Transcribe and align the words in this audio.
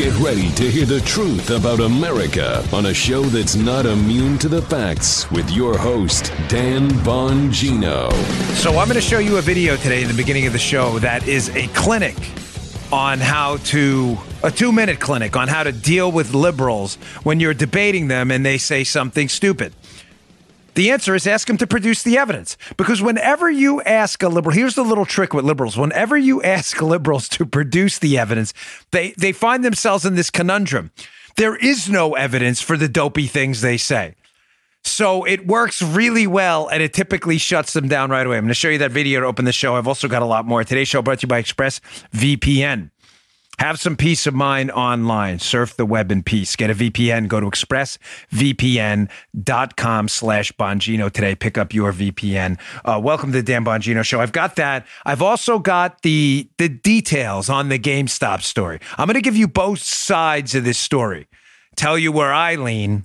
Get 0.00 0.18
ready 0.18 0.50
to 0.52 0.70
hear 0.70 0.86
the 0.86 1.02
truth 1.02 1.50
about 1.50 1.80
America 1.80 2.66
on 2.72 2.86
a 2.86 2.94
show 2.94 3.20
that's 3.20 3.54
not 3.54 3.84
immune 3.84 4.38
to 4.38 4.48
the 4.48 4.62
facts 4.62 5.30
with 5.30 5.50
your 5.50 5.76
host, 5.76 6.32
Dan 6.48 6.88
Bongino. 7.04 8.10
So, 8.54 8.78
I'm 8.78 8.88
going 8.88 8.94
to 8.94 9.02
show 9.02 9.18
you 9.18 9.36
a 9.36 9.42
video 9.42 9.76
today 9.76 10.00
in 10.00 10.08
the 10.08 10.14
beginning 10.14 10.46
of 10.46 10.54
the 10.54 10.58
show 10.58 10.98
that 11.00 11.28
is 11.28 11.50
a 11.50 11.66
clinic 11.74 12.16
on 12.90 13.18
how 13.18 13.58
to, 13.58 14.16
a 14.42 14.50
two 14.50 14.72
minute 14.72 15.00
clinic 15.00 15.36
on 15.36 15.48
how 15.48 15.64
to 15.64 15.70
deal 15.70 16.10
with 16.10 16.32
liberals 16.32 16.94
when 17.22 17.38
you're 17.38 17.52
debating 17.52 18.08
them 18.08 18.30
and 18.30 18.46
they 18.46 18.56
say 18.56 18.84
something 18.84 19.28
stupid. 19.28 19.74
The 20.80 20.90
answer 20.92 21.14
is 21.14 21.26
ask 21.26 21.46
them 21.46 21.58
to 21.58 21.66
produce 21.66 22.02
the 22.02 22.16
evidence. 22.16 22.56
Because 22.78 23.02
whenever 23.02 23.50
you 23.50 23.82
ask 23.82 24.22
a 24.22 24.30
liberal, 24.30 24.56
here's 24.56 24.76
the 24.76 24.82
little 24.82 25.04
trick 25.04 25.34
with 25.34 25.44
liberals. 25.44 25.76
Whenever 25.76 26.16
you 26.16 26.42
ask 26.56 26.80
liberals 26.80 27.28
to 27.36 27.44
produce 27.44 27.98
the 27.98 28.16
evidence, 28.16 28.54
they, 28.90 29.10
they 29.18 29.32
find 29.32 29.62
themselves 29.62 30.06
in 30.06 30.14
this 30.14 30.30
conundrum. 30.30 30.90
There 31.36 31.54
is 31.54 31.90
no 31.90 32.14
evidence 32.14 32.62
for 32.62 32.78
the 32.78 32.88
dopey 32.88 33.26
things 33.26 33.60
they 33.60 33.76
say. 33.76 34.14
So 34.82 35.24
it 35.24 35.46
works 35.46 35.82
really 35.82 36.26
well 36.26 36.68
and 36.68 36.82
it 36.82 36.94
typically 36.94 37.36
shuts 37.36 37.74
them 37.74 37.86
down 37.86 38.08
right 38.08 38.26
away. 38.26 38.38
I'm 38.38 38.44
going 38.44 38.48
to 38.48 38.54
show 38.54 38.70
you 38.70 38.78
that 38.78 38.90
video 38.90 39.20
to 39.20 39.26
open 39.26 39.44
the 39.44 39.52
show. 39.52 39.76
I've 39.76 39.86
also 39.86 40.08
got 40.08 40.22
a 40.22 40.24
lot 40.24 40.46
more. 40.46 40.64
Today's 40.64 40.88
show 40.88 41.02
brought 41.02 41.18
to 41.18 41.24
you 41.24 41.28
by 41.28 41.40
Express 41.40 41.82
VPN. 42.14 42.88
Have 43.60 43.78
some 43.78 43.94
peace 43.94 44.26
of 44.26 44.32
mind 44.32 44.70
online. 44.70 45.38
Surf 45.38 45.76
the 45.76 45.84
web 45.84 46.10
in 46.10 46.22
peace. 46.22 46.56
Get 46.56 46.70
a 46.70 46.74
VPN. 46.74 47.28
Go 47.28 47.40
to 47.40 47.46
expressvpn.com 47.46 50.08
slash 50.08 50.50
Bongino 50.52 51.12
today. 51.12 51.34
Pick 51.34 51.58
up 51.58 51.74
your 51.74 51.92
VPN. 51.92 52.58
Uh, 52.86 52.98
welcome 53.04 53.32
to 53.32 53.36
the 53.36 53.42
Dan 53.42 53.62
Bongino 53.62 54.02
Show. 54.02 54.18
I've 54.18 54.32
got 54.32 54.56
that. 54.56 54.86
I've 55.04 55.20
also 55.20 55.58
got 55.58 56.00
the, 56.00 56.48
the 56.56 56.70
details 56.70 57.50
on 57.50 57.68
the 57.68 57.78
GameStop 57.78 58.40
story. 58.40 58.80
I'm 58.96 59.06
going 59.06 59.16
to 59.16 59.20
give 59.20 59.36
you 59.36 59.46
both 59.46 59.80
sides 59.80 60.54
of 60.54 60.64
this 60.64 60.78
story. 60.78 61.28
Tell 61.76 61.98
you 61.98 62.12
where 62.12 62.32
I 62.32 62.54
lean 62.54 63.04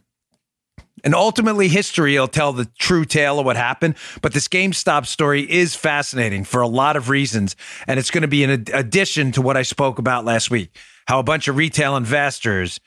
and 1.03 1.13
ultimately, 1.13 1.67
history 1.67 2.17
will 2.17 2.27
tell 2.27 2.53
the 2.53 2.65
true 2.79 3.05
tale 3.05 3.39
of 3.39 3.45
what 3.45 3.57
happened. 3.57 3.95
But 4.21 4.33
this 4.33 4.47
GameStop 4.47 5.05
story 5.05 5.49
is 5.49 5.75
fascinating 5.75 6.45
for 6.45 6.61
a 6.61 6.67
lot 6.67 6.95
of 6.95 7.09
reasons. 7.09 7.55
And 7.85 7.99
it's 7.99 8.11
going 8.11 8.21
to 8.21 8.27
be 8.27 8.43
an 8.43 8.65
addition 8.73 9.31
to 9.33 9.41
what 9.41 9.57
I 9.57 9.63
spoke 9.63 9.99
about 9.99 10.25
last 10.25 10.49
week 10.49 10.75
how 11.07 11.19
a 11.19 11.23
bunch 11.23 11.47
of 11.47 11.55
retail 11.55 11.95
investors 11.95 12.79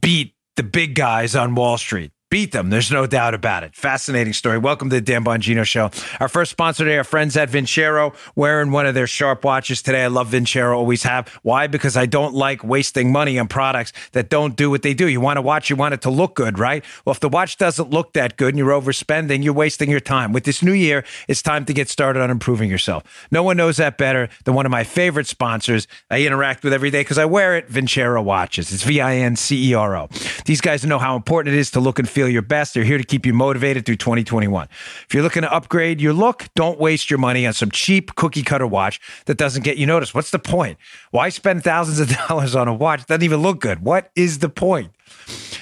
beat 0.00 0.34
the 0.56 0.62
big 0.62 0.94
guys 0.94 1.36
on 1.36 1.54
Wall 1.54 1.76
Street 1.76 2.12
beat 2.30 2.52
them. 2.52 2.70
There's 2.70 2.92
no 2.92 3.08
doubt 3.08 3.34
about 3.34 3.64
it. 3.64 3.74
Fascinating 3.74 4.32
story. 4.32 4.56
Welcome 4.56 4.88
to 4.90 4.96
the 4.96 5.00
Dan 5.00 5.24
Bongino 5.24 5.64
Show. 5.64 5.90
Our 6.20 6.28
first 6.28 6.52
sponsor 6.52 6.84
today, 6.84 6.96
our 6.96 7.04
friends 7.04 7.36
at 7.36 7.50
Vincero, 7.50 8.14
wearing 8.36 8.70
one 8.70 8.86
of 8.86 8.94
their 8.94 9.08
sharp 9.08 9.44
watches 9.44 9.82
today. 9.82 10.04
I 10.04 10.06
love 10.06 10.30
Vincero, 10.30 10.76
always 10.76 11.02
have. 11.02 11.26
Why? 11.42 11.66
Because 11.66 11.96
I 11.96 12.06
don't 12.06 12.32
like 12.32 12.62
wasting 12.62 13.10
money 13.10 13.36
on 13.36 13.48
products 13.48 13.92
that 14.12 14.28
don't 14.28 14.54
do 14.54 14.70
what 14.70 14.82
they 14.82 14.94
do. 14.94 15.08
You 15.08 15.20
want 15.20 15.38
to 15.38 15.42
watch, 15.42 15.70
you 15.70 15.76
want 15.76 15.92
it 15.92 16.02
to 16.02 16.10
look 16.10 16.36
good, 16.36 16.56
right? 16.56 16.84
Well, 17.04 17.12
if 17.12 17.18
the 17.18 17.28
watch 17.28 17.56
doesn't 17.56 17.90
look 17.90 18.12
that 18.12 18.36
good 18.36 18.50
and 18.50 18.58
you're 18.58 18.80
overspending, 18.80 19.42
you're 19.42 19.52
wasting 19.52 19.90
your 19.90 19.98
time. 19.98 20.32
With 20.32 20.44
this 20.44 20.62
new 20.62 20.72
year, 20.72 21.04
it's 21.26 21.42
time 21.42 21.64
to 21.64 21.72
get 21.72 21.88
started 21.88 22.22
on 22.22 22.30
improving 22.30 22.70
yourself. 22.70 23.02
No 23.32 23.42
one 23.42 23.56
knows 23.56 23.78
that 23.78 23.98
better 23.98 24.28
than 24.44 24.54
one 24.54 24.66
of 24.66 24.70
my 24.70 24.84
favorite 24.84 25.26
sponsors 25.26 25.88
I 26.12 26.22
interact 26.22 26.62
with 26.62 26.72
every 26.72 26.92
day 26.92 27.00
because 27.00 27.18
I 27.18 27.24
wear 27.24 27.56
it, 27.56 27.68
Vincero 27.68 28.22
watches. 28.22 28.72
It's 28.72 28.84
V 28.84 29.00
I 29.00 29.16
N 29.16 29.34
C 29.34 29.70
E 29.70 29.74
R 29.74 29.96
O. 29.96 30.08
These 30.44 30.60
guys 30.60 30.84
know 30.86 31.00
how 31.00 31.16
important 31.16 31.56
it 31.56 31.58
is 31.58 31.72
to 31.72 31.80
look 31.80 31.98
and 31.98 32.08
feel 32.08 32.19
feel 32.20 32.28
your 32.28 32.42
best. 32.42 32.74
They're 32.74 32.84
here 32.84 32.98
to 32.98 33.04
keep 33.04 33.24
you 33.24 33.32
motivated 33.32 33.86
through 33.86 33.96
2021. 33.96 34.68
If 35.06 35.14
you're 35.14 35.22
looking 35.22 35.40
to 35.40 35.50
upgrade 35.50 36.02
your 36.02 36.12
look, 36.12 36.48
don't 36.54 36.78
waste 36.78 37.08
your 37.08 37.18
money 37.18 37.46
on 37.46 37.54
some 37.54 37.70
cheap 37.70 38.14
cookie 38.14 38.42
cutter 38.42 38.66
watch 38.66 39.00
that 39.24 39.38
doesn't 39.38 39.64
get 39.64 39.78
you 39.78 39.86
noticed. 39.86 40.14
What's 40.14 40.30
the 40.30 40.38
point? 40.38 40.76
Why 41.12 41.30
spend 41.30 41.64
thousands 41.64 41.98
of 41.98 42.14
dollars 42.28 42.54
on 42.54 42.68
a 42.68 42.74
watch 42.74 43.00
that 43.00 43.08
doesn't 43.08 43.22
even 43.22 43.40
look 43.40 43.60
good? 43.60 43.80
What 43.80 44.10
is 44.14 44.40
the 44.40 44.50
point? 44.50 44.90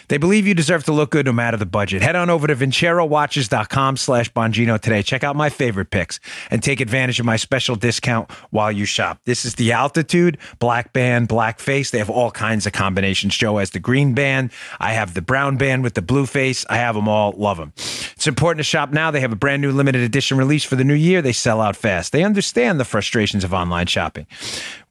They 0.09 0.19
believe 0.19 0.47
you 0.47 0.55
deserve 0.55 0.85
to 0.85 0.93
look 0.93 1.11
good 1.11 1.27
no 1.27 1.33
matter 1.33 1.57
the 1.57 1.67
budget. 1.67 2.03
Head 2.03 2.17
on 2.17 2.31
over 2.31 2.47
to 2.47 2.57
vincerowatches.com 2.57 3.97
slash 3.97 4.33
Bongino 4.33 4.81
today. 4.81 5.03
Check 5.03 5.23
out 5.23 5.37
my 5.37 5.51
favorite 5.51 5.91
picks 5.91 6.19
and 6.51 6.63
take 6.63 6.81
advantage 6.81 7.21
of 7.21 7.27
my 7.27 7.37
special 7.37 7.77
discount 7.77 8.31
while 8.51 8.73
you 8.73 8.85
shop. 8.85 9.21
This 9.25 9.45
is 9.45 9.55
the 9.57 9.73
Altitude, 9.73 10.39
Black 10.59 10.93
Band, 10.93 11.29
Black 11.29 11.61
Face. 11.61 11.91
They 11.91 11.99
have 11.99 12.11
all 12.11 12.31
kinds 12.31 12.67
of 12.67 12.73
combinations. 12.73 13.37
Joe 13.37 13.59
has 13.59 13.71
the 13.71 13.81
green 13.81 14.15
band. 14.15 14.51
I 14.81 14.93
have 14.93 15.15
the 15.15 15.23
brown 15.23 15.57
band 15.57 15.83
with 15.83 15.95
the 15.95 16.03
blue 16.03 16.27
face. 16.27 16.65
I 16.69 16.77
have 16.77 16.95
them 16.95 17.09
all. 17.09 17.33
Love 17.33 17.59
them. 17.59 17.73
It's 17.77 18.27
important 18.27 18.59
to 18.59 18.65
shop 18.65 18.91
now. 18.91 19.11
They 19.11 19.21
have 19.21 19.33
a 19.33 19.37
brand 19.37 19.63
new 19.63 19.73
limited 19.73 20.03
edition 20.03 20.39
release 20.39 20.65
for 20.65 20.77
the 20.77 20.85
new 20.85 20.95
year. 20.95 21.23
They 21.23 21.33
sell 21.33 21.61
out 21.61 21.77
fast. 21.77 22.13
They 22.13 22.25
understand 22.25 22.81
the 22.81 22.85
frustrations 22.85 23.45
of 23.45 23.53
online 23.53 23.87
shopping. 23.87 24.27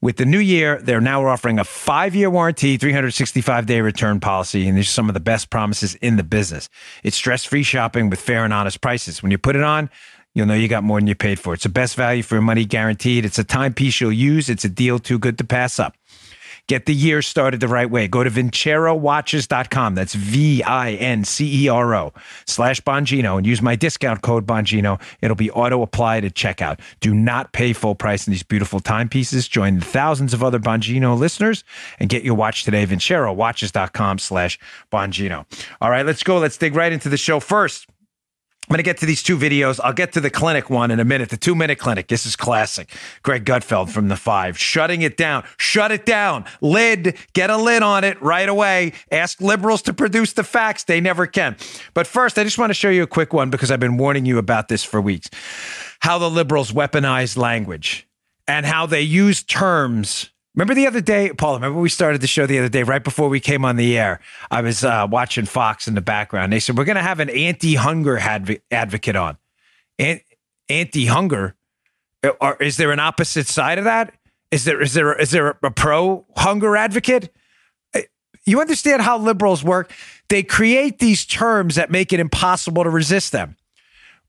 With 0.00 0.16
the 0.16 0.24
new 0.24 0.38
year, 0.38 0.80
they're 0.80 1.00
now 1.00 1.26
offering 1.26 1.58
a 1.58 1.64
five 1.64 2.14
year 2.14 2.30
warranty, 2.30 2.76
365 2.76 3.66
day 3.66 3.80
return 3.80 4.20
policy, 4.20 4.68
and 4.68 4.78
these 4.78 4.86
are 4.86 4.92
some 4.92 5.08
of 5.08 5.14
the 5.14 5.20
best 5.20 5.50
promises 5.50 5.96
in 5.96 6.16
the 6.16 6.22
business. 6.22 6.68
It's 7.02 7.16
stress 7.16 7.44
free 7.44 7.64
shopping 7.64 8.08
with 8.08 8.20
fair 8.20 8.44
and 8.44 8.52
honest 8.52 8.80
prices. 8.80 9.22
When 9.22 9.32
you 9.32 9.38
put 9.38 9.56
it 9.56 9.64
on, 9.64 9.90
you'll 10.34 10.46
know 10.46 10.54
you 10.54 10.68
got 10.68 10.84
more 10.84 11.00
than 11.00 11.08
you 11.08 11.16
paid 11.16 11.40
for. 11.40 11.52
It's 11.54 11.64
the 11.64 11.68
best 11.68 11.96
value 11.96 12.22
for 12.22 12.36
your 12.36 12.42
money 12.42 12.64
guaranteed. 12.64 13.24
It's 13.24 13.40
a 13.40 13.44
timepiece 13.44 14.00
you'll 14.00 14.12
use. 14.12 14.48
It's 14.48 14.64
a 14.64 14.68
deal 14.68 15.00
too 15.00 15.18
good 15.18 15.36
to 15.38 15.44
pass 15.44 15.80
up. 15.80 15.96
Get 16.68 16.84
the 16.84 16.94
year 16.94 17.22
started 17.22 17.60
the 17.60 17.68
right 17.68 17.90
way. 17.90 18.08
Go 18.08 18.22
to 18.22 18.30
vincerowatches.com. 18.30 19.94
That's 19.94 20.14
V 20.14 20.62
I 20.62 20.92
N 20.92 21.24
C 21.24 21.64
E 21.64 21.68
R 21.68 21.94
O 21.94 22.12
slash 22.44 22.82
Bongino 22.82 23.38
and 23.38 23.46
use 23.46 23.62
my 23.62 23.74
discount 23.74 24.20
code 24.20 24.46
Bongino. 24.46 25.00
It'll 25.22 25.34
be 25.34 25.50
auto 25.50 25.80
applied 25.80 26.26
at 26.26 26.34
checkout. 26.34 26.78
Do 27.00 27.14
not 27.14 27.52
pay 27.52 27.72
full 27.72 27.94
price 27.94 28.26
in 28.26 28.32
these 28.32 28.42
beautiful 28.42 28.80
timepieces. 28.80 29.48
Join 29.48 29.78
the 29.78 29.84
thousands 29.84 30.34
of 30.34 30.44
other 30.44 30.58
Bongino 30.58 31.18
listeners 31.18 31.64
and 31.98 32.10
get 32.10 32.22
your 32.22 32.34
watch 32.34 32.64
today. 32.64 32.86
Vincerowatches.com 32.86 34.18
slash 34.18 34.58
Bongino. 34.92 35.46
All 35.80 35.90
right, 35.90 36.04
let's 36.04 36.22
go. 36.22 36.38
Let's 36.38 36.58
dig 36.58 36.74
right 36.74 36.92
into 36.92 37.08
the 37.08 37.16
show 37.16 37.40
first. 37.40 37.86
I'm 38.68 38.74
going 38.74 38.78
to 38.80 38.82
get 38.82 38.98
to 38.98 39.06
these 39.06 39.22
two 39.22 39.38
videos. 39.38 39.80
I'll 39.82 39.94
get 39.94 40.12
to 40.12 40.20
the 40.20 40.28
clinic 40.28 40.68
one 40.68 40.90
in 40.90 41.00
a 41.00 41.04
minute. 41.04 41.30
The 41.30 41.38
two 41.38 41.54
minute 41.54 41.78
clinic. 41.78 42.08
This 42.08 42.26
is 42.26 42.36
classic. 42.36 42.94
Greg 43.22 43.46
Gutfeld 43.46 43.88
from 43.88 44.08
the 44.08 44.16
five, 44.16 44.58
shutting 44.58 45.00
it 45.00 45.16
down. 45.16 45.44
Shut 45.56 45.90
it 45.90 46.04
down. 46.04 46.44
Lid, 46.60 47.16
get 47.32 47.48
a 47.48 47.56
lid 47.56 47.82
on 47.82 48.04
it 48.04 48.20
right 48.20 48.48
away. 48.48 48.92
Ask 49.10 49.40
liberals 49.40 49.80
to 49.82 49.94
produce 49.94 50.34
the 50.34 50.44
facts. 50.44 50.84
They 50.84 51.00
never 51.00 51.26
can. 51.26 51.56
But 51.94 52.06
first, 52.06 52.38
I 52.38 52.44
just 52.44 52.58
want 52.58 52.68
to 52.68 52.74
show 52.74 52.90
you 52.90 53.02
a 53.02 53.06
quick 53.06 53.32
one 53.32 53.48
because 53.48 53.70
I've 53.70 53.80
been 53.80 53.96
warning 53.96 54.26
you 54.26 54.36
about 54.36 54.68
this 54.68 54.84
for 54.84 55.00
weeks. 55.00 55.30
How 56.00 56.18
the 56.18 56.28
liberals 56.28 56.70
weaponize 56.70 57.38
language 57.38 58.06
and 58.46 58.66
how 58.66 58.84
they 58.84 59.00
use 59.00 59.42
terms 59.42 60.28
Remember 60.58 60.74
the 60.74 60.88
other 60.88 61.00
day, 61.00 61.30
Paul? 61.30 61.54
Remember 61.54 61.78
we 61.78 61.88
started 61.88 62.20
the 62.20 62.26
show 62.26 62.44
the 62.44 62.58
other 62.58 62.68
day, 62.68 62.82
right 62.82 63.04
before 63.04 63.28
we 63.28 63.38
came 63.38 63.64
on 63.64 63.76
the 63.76 63.96
air. 63.96 64.18
I 64.50 64.60
was 64.60 64.82
uh, 64.82 65.06
watching 65.08 65.44
Fox 65.44 65.86
in 65.86 65.94
the 65.94 66.00
background. 66.00 66.52
They 66.52 66.58
said 66.58 66.76
we're 66.76 66.84
going 66.84 66.96
to 66.96 67.02
have 67.02 67.20
an 67.20 67.30
anti-hunger 67.30 68.18
adv- 68.18 68.58
advocate 68.72 69.14
on. 69.14 69.38
An- 70.00 70.20
anti-hunger. 70.68 71.54
Or 72.40 72.60
is 72.60 72.76
there 72.76 72.90
an 72.90 72.98
opposite 72.98 73.46
side 73.46 73.78
of 73.78 73.84
that? 73.84 74.12
Is 74.50 74.64
there 74.64 74.82
is 74.82 74.94
there 74.94 75.12
is 75.14 75.30
there 75.30 75.56
a 75.62 75.70
pro-hunger 75.70 76.76
advocate? 76.76 77.32
Uh, 77.94 78.00
you 78.44 78.60
understand 78.60 79.02
how 79.02 79.16
liberals 79.16 79.62
work? 79.62 79.92
They 80.28 80.42
create 80.42 80.98
these 80.98 81.24
terms 81.24 81.76
that 81.76 81.92
make 81.92 82.12
it 82.12 82.18
impossible 82.18 82.82
to 82.82 82.90
resist 82.90 83.30
them 83.30 83.54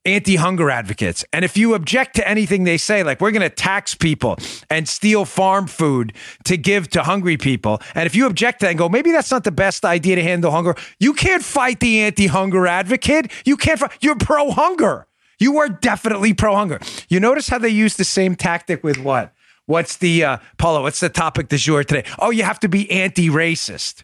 anti 0.06 0.36
hunger 0.36 0.70
advocates. 0.70 1.26
And 1.34 1.44
if 1.44 1.58
you 1.58 1.74
object 1.74 2.16
to 2.16 2.28
anything 2.28 2.64
they 2.64 2.78
say, 2.78 3.04
like 3.04 3.22
we're 3.22 3.32
going 3.32 3.42
to 3.42 3.50
tax 3.50 3.96
people 3.96 4.38
and 4.70 4.88
steal 4.88 5.26
farm 5.26 5.68
food 5.68 6.14
to 6.46 6.58
give 6.58 6.90
to 6.92 7.04
hungry 7.04 7.38
people, 7.38 7.82
and 7.96 8.06
if 8.06 8.16
you 8.16 8.26
object 8.26 8.60
to 8.60 8.66
that 8.66 8.70
and 8.72 8.78
go, 8.78 8.90
maybe 8.90 9.12
that's 9.12 9.32
not 9.32 9.44
the 9.44 9.52
best 9.52 9.86
idea 9.86 10.16
to 10.16 10.24
handle 10.24 10.52
hunger, 10.52 10.76
you 11.00 11.14
can't 11.14 11.44
fight 11.44 11.80
the 11.80 12.02
anti 12.02 12.28
hunger 12.28 12.68
advocate. 12.68 13.32
You 13.46 13.58
can't 13.58 13.80
fight, 13.80 13.92
you're 14.02 14.16
pro 14.16 14.52
hunger. 14.52 15.08
You 15.40 15.58
are 15.60 15.70
definitely 15.70 16.34
pro 16.34 16.56
hunger. 16.56 16.80
You 17.08 17.20
notice 17.20 17.48
how 17.48 17.60
they 17.60 17.70
use 17.70 17.96
the 17.96 18.04
same 18.04 18.36
tactic 18.36 18.84
with 18.84 18.98
what? 18.98 19.34
What's 19.68 19.98
the, 19.98 20.24
uh, 20.24 20.38
Paulo, 20.58 20.82
what's 20.82 21.00
the 21.00 21.10
topic 21.10 21.48
du 21.48 21.58
jour 21.58 21.84
today? 21.84 22.04
Oh, 22.18 22.32
you 22.32 22.44
have 22.44 22.60
to 22.62 22.68
be 22.68 22.90
anti 22.92 23.30
racist. 23.30 24.04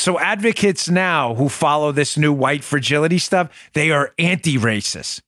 So 0.00 0.18
advocates 0.18 0.88
now 0.88 1.34
who 1.34 1.50
follow 1.50 1.92
this 1.92 2.16
new 2.16 2.32
white 2.32 2.64
fragility 2.64 3.18
stuff, 3.18 3.50
they 3.74 3.90
are 3.90 4.14
anti-racist. 4.18 5.20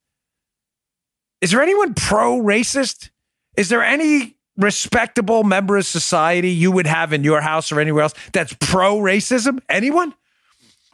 Is 1.43 1.51
there 1.51 1.61
anyone 1.61 1.93
pro-racist? 1.93 3.11
Is 3.55 3.69
there 3.69 3.85
any 3.85 4.35
respectable 4.57 5.45
member 5.45 5.77
of 5.77 5.85
society 5.85 6.49
you 6.49 6.73
would 6.73 6.87
have 6.87 7.13
in 7.13 7.23
your 7.23 7.43
house 7.43 7.71
or 7.71 7.81
anywhere 7.81 8.05
else 8.05 8.15
that's 8.33 8.57
pro-racism? 8.61 9.59
Anyone? 9.69 10.15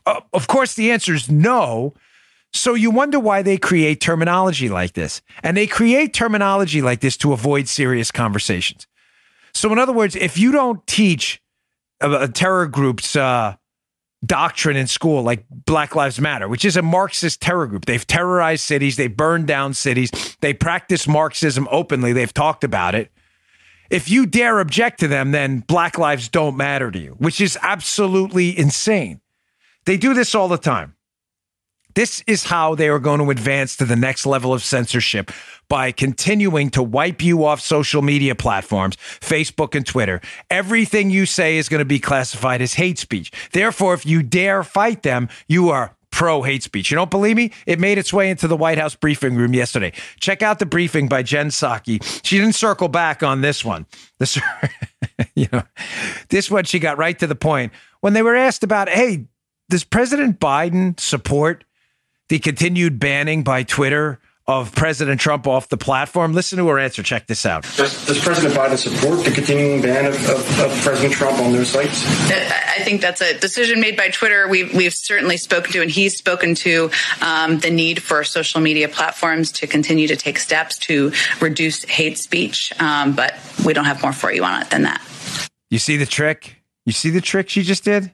Uh, 0.04 0.22
of 0.32 0.48
course, 0.48 0.74
the 0.74 0.90
answer 0.90 1.14
is 1.14 1.30
no. 1.30 1.94
So 2.52 2.74
you 2.74 2.90
wonder 2.90 3.20
why 3.20 3.42
they 3.42 3.58
create 3.58 4.00
terminology 4.00 4.68
like 4.68 4.94
this. 4.94 5.22
And 5.44 5.56
they 5.56 5.68
create 5.68 6.12
terminology 6.12 6.82
like 6.82 6.98
this 6.98 7.16
to 7.18 7.32
avoid 7.32 7.68
serious 7.68 8.10
conversations. 8.10 8.88
So, 9.54 9.70
in 9.70 9.78
other 9.78 9.92
words, 9.92 10.16
if 10.16 10.36
you 10.36 10.50
don't 10.50 10.84
teach 10.88 11.40
a, 12.00 12.26
terror 12.26 12.66
group's 12.66 13.14
uh, 13.14 13.54
doctrine 14.24 14.76
in 14.76 14.86
school, 14.86 15.22
like 15.22 15.44
Black 15.50 15.94
Lives 15.94 16.20
Matter, 16.20 16.48
which 16.48 16.64
is 16.64 16.76
a 16.76 16.82
Marxist 16.82 17.40
terror 17.40 17.66
group. 17.66 17.86
They've 17.86 18.06
terrorized 18.06 18.64
cities, 18.64 18.96
they 18.96 19.06
burned 19.06 19.46
down 19.46 19.74
cities, 19.74 20.10
they 20.40 20.52
practice 20.52 21.06
Marxism 21.06 21.68
openly, 21.70 22.12
they've 22.12 22.32
talked 22.32 22.64
about 22.64 22.94
it. 22.94 23.10
If 23.90 24.10
you 24.10 24.26
dare 24.26 24.60
object 24.60 25.00
to 25.00 25.08
them, 25.08 25.30
then 25.30 25.60
black 25.60 25.98
lives 25.98 26.28
don't 26.28 26.56
matter 26.56 26.90
to 26.90 26.98
you, 26.98 27.14
which 27.18 27.40
is 27.40 27.58
absolutely 27.62 28.58
insane. 28.58 29.20
They 29.86 29.96
do 29.96 30.12
this 30.12 30.34
all 30.34 30.48
the 30.48 30.58
time. 30.58 30.94
This 31.94 32.22
is 32.26 32.44
how 32.44 32.74
they 32.74 32.88
are 32.88 32.98
going 32.98 33.20
to 33.20 33.30
advance 33.30 33.76
to 33.76 33.84
the 33.84 33.96
next 33.96 34.26
level 34.26 34.52
of 34.52 34.62
censorship 34.62 35.30
by 35.68 35.92
continuing 35.92 36.70
to 36.70 36.82
wipe 36.82 37.22
you 37.22 37.44
off 37.44 37.60
social 37.60 38.02
media 38.02 38.34
platforms, 38.34 38.96
Facebook 39.20 39.74
and 39.74 39.86
Twitter. 39.86 40.20
Everything 40.50 41.10
you 41.10 41.26
say 41.26 41.56
is 41.56 41.68
going 41.68 41.80
to 41.80 41.84
be 41.84 41.98
classified 41.98 42.62
as 42.62 42.74
hate 42.74 42.98
speech. 42.98 43.32
Therefore, 43.52 43.94
if 43.94 44.06
you 44.06 44.22
dare 44.22 44.62
fight 44.62 45.02
them, 45.02 45.28
you 45.46 45.70
are 45.70 45.96
pro 46.10 46.42
hate 46.42 46.62
speech. 46.62 46.90
You 46.90 46.96
don't 46.96 47.10
believe 47.10 47.36
me? 47.36 47.52
It 47.66 47.78
made 47.78 47.98
its 47.98 48.12
way 48.12 48.30
into 48.30 48.48
the 48.48 48.56
White 48.56 48.78
House 48.78 48.94
briefing 48.94 49.36
room 49.36 49.54
yesterday. 49.54 49.92
Check 50.20 50.42
out 50.42 50.58
the 50.58 50.66
briefing 50.66 51.08
by 51.08 51.22
Jen 51.22 51.48
Psaki. 51.48 52.02
She 52.24 52.38
didn't 52.38 52.54
circle 52.54 52.88
back 52.88 53.22
on 53.22 53.40
this 53.40 53.64
one. 53.64 53.86
This, 54.18 54.38
you 55.34 55.48
know, 55.52 55.62
this 56.28 56.50
one 56.50 56.64
she 56.64 56.78
got 56.78 56.98
right 56.98 57.18
to 57.18 57.26
the 57.26 57.34
point 57.34 57.72
when 58.00 58.14
they 58.14 58.22
were 58.22 58.36
asked 58.36 58.62
about, 58.62 58.88
hey, 58.88 59.26
does 59.68 59.84
President 59.84 60.40
Biden 60.40 60.98
support 60.98 61.64
the 62.28 62.38
continued 62.38 62.98
banning 62.98 63.42
by 63.42 63.62
Twitter 63.62 64.20
of 64.48 64.74
President 64.74 65.20
Trump 65.20 65.46
off 65.46 65.68
the 65.68 65.76
platform. 65.76 66.32
Listen 66.32 66.56
to 66.56 66.66
her 66.68 66.78
answer. 66.78 67.02
Check 67.02 67.26
this 67.26 67.44
out. 67.44 67.64
Does, 67.76 68.06
does 68.06 68.18
President 68.18 68.54
Biden 68.54 68.78
support 68.78 69.22
the 69.22 69.30
continuing 69.30 69.82
ban 69.82 70.06
of, 70.06 70.14
of, 70.14 70.60
of, 70.60 70.72
President 70.82 71.12
Trump 71.12 71.38
on 71.38 71.52
their 71.52 71.66
sites? 71.66 72.02
I 72.30 72.82
think 72.82 73.02
that's 73.02 73.20
a 73.20 73.38
decision 73.38 73.78
made 73.78 73.94
by 73.94 74.08
Twitter. 74.08 74.48
We've, 74.48 74.74
we've 74.74 74.94
certainly 74.94 75.36
spoken 75.36 75.72
to, 75.72 75.82
and 75.82 75.90
he's 75.90 76.16
spoken 76.16 76.54
to 76.56 76.90
um, 77.20 77.58
the 77.58 77.70
need 77.70 78.02
for 78.02 78.24
social 78.24 78.62
media 78.62 78.88
platforms 78.88 79.52
to 79.52 79.66
continue 79.66 80.08
to 80.08 80.16
take 80.16 80.38
steps 80.38 80.78
to 80.78 81.12
reduce 81.42 81.84
hate 81.84 82.16
speech. 82.16 82.72
Um, 82.80 83.14
but 83.14 83.34
we 83.66 83.74
don't 83.74 83.84
have 83.84 84.00
more 84.02 84.14
for 84.14 84.32
you 84.32 84.44
on 84.44 84.62
it 84.62 84.70
than 84.70 84.82
that. 84.84 85.02
You 85.68 85.78
see 85.78 85.98
the 85.98 86.06
trick? 86.06 86.56
You 86.86 86.92
see 86.92 87.10
the 87.10 87.20
trick 87.20 87.50
she 87.50 87.62
just 87.62 87.84
did? 87.84 88.12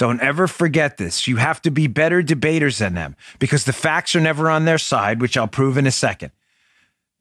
Don't 0.00 0.22
ever 0.22 0.46
forget 0.46 0.96
this. 0.96 1.28
You 1.28 1.36
have 1.36 1.60
to 1.60 1.70
be 1.70 1.86
better 1.86 2.22
debaters 2.22 2.78
than 2.78 2.94
them 2.94 3.16
because 3.38 3.66
the 3.66 3.74
facts 3.74 4.16
are 4.16 4.20
never 4.20 4.48
on 4.48 4.64
their 4.64 4.78
side, 4.78 5.20
which 5.20 5.36
I'll 5.36 5.46
prove 5.46 5.76
in 5.76 5.86
a 5.86 5.90
second. 5.90 6.32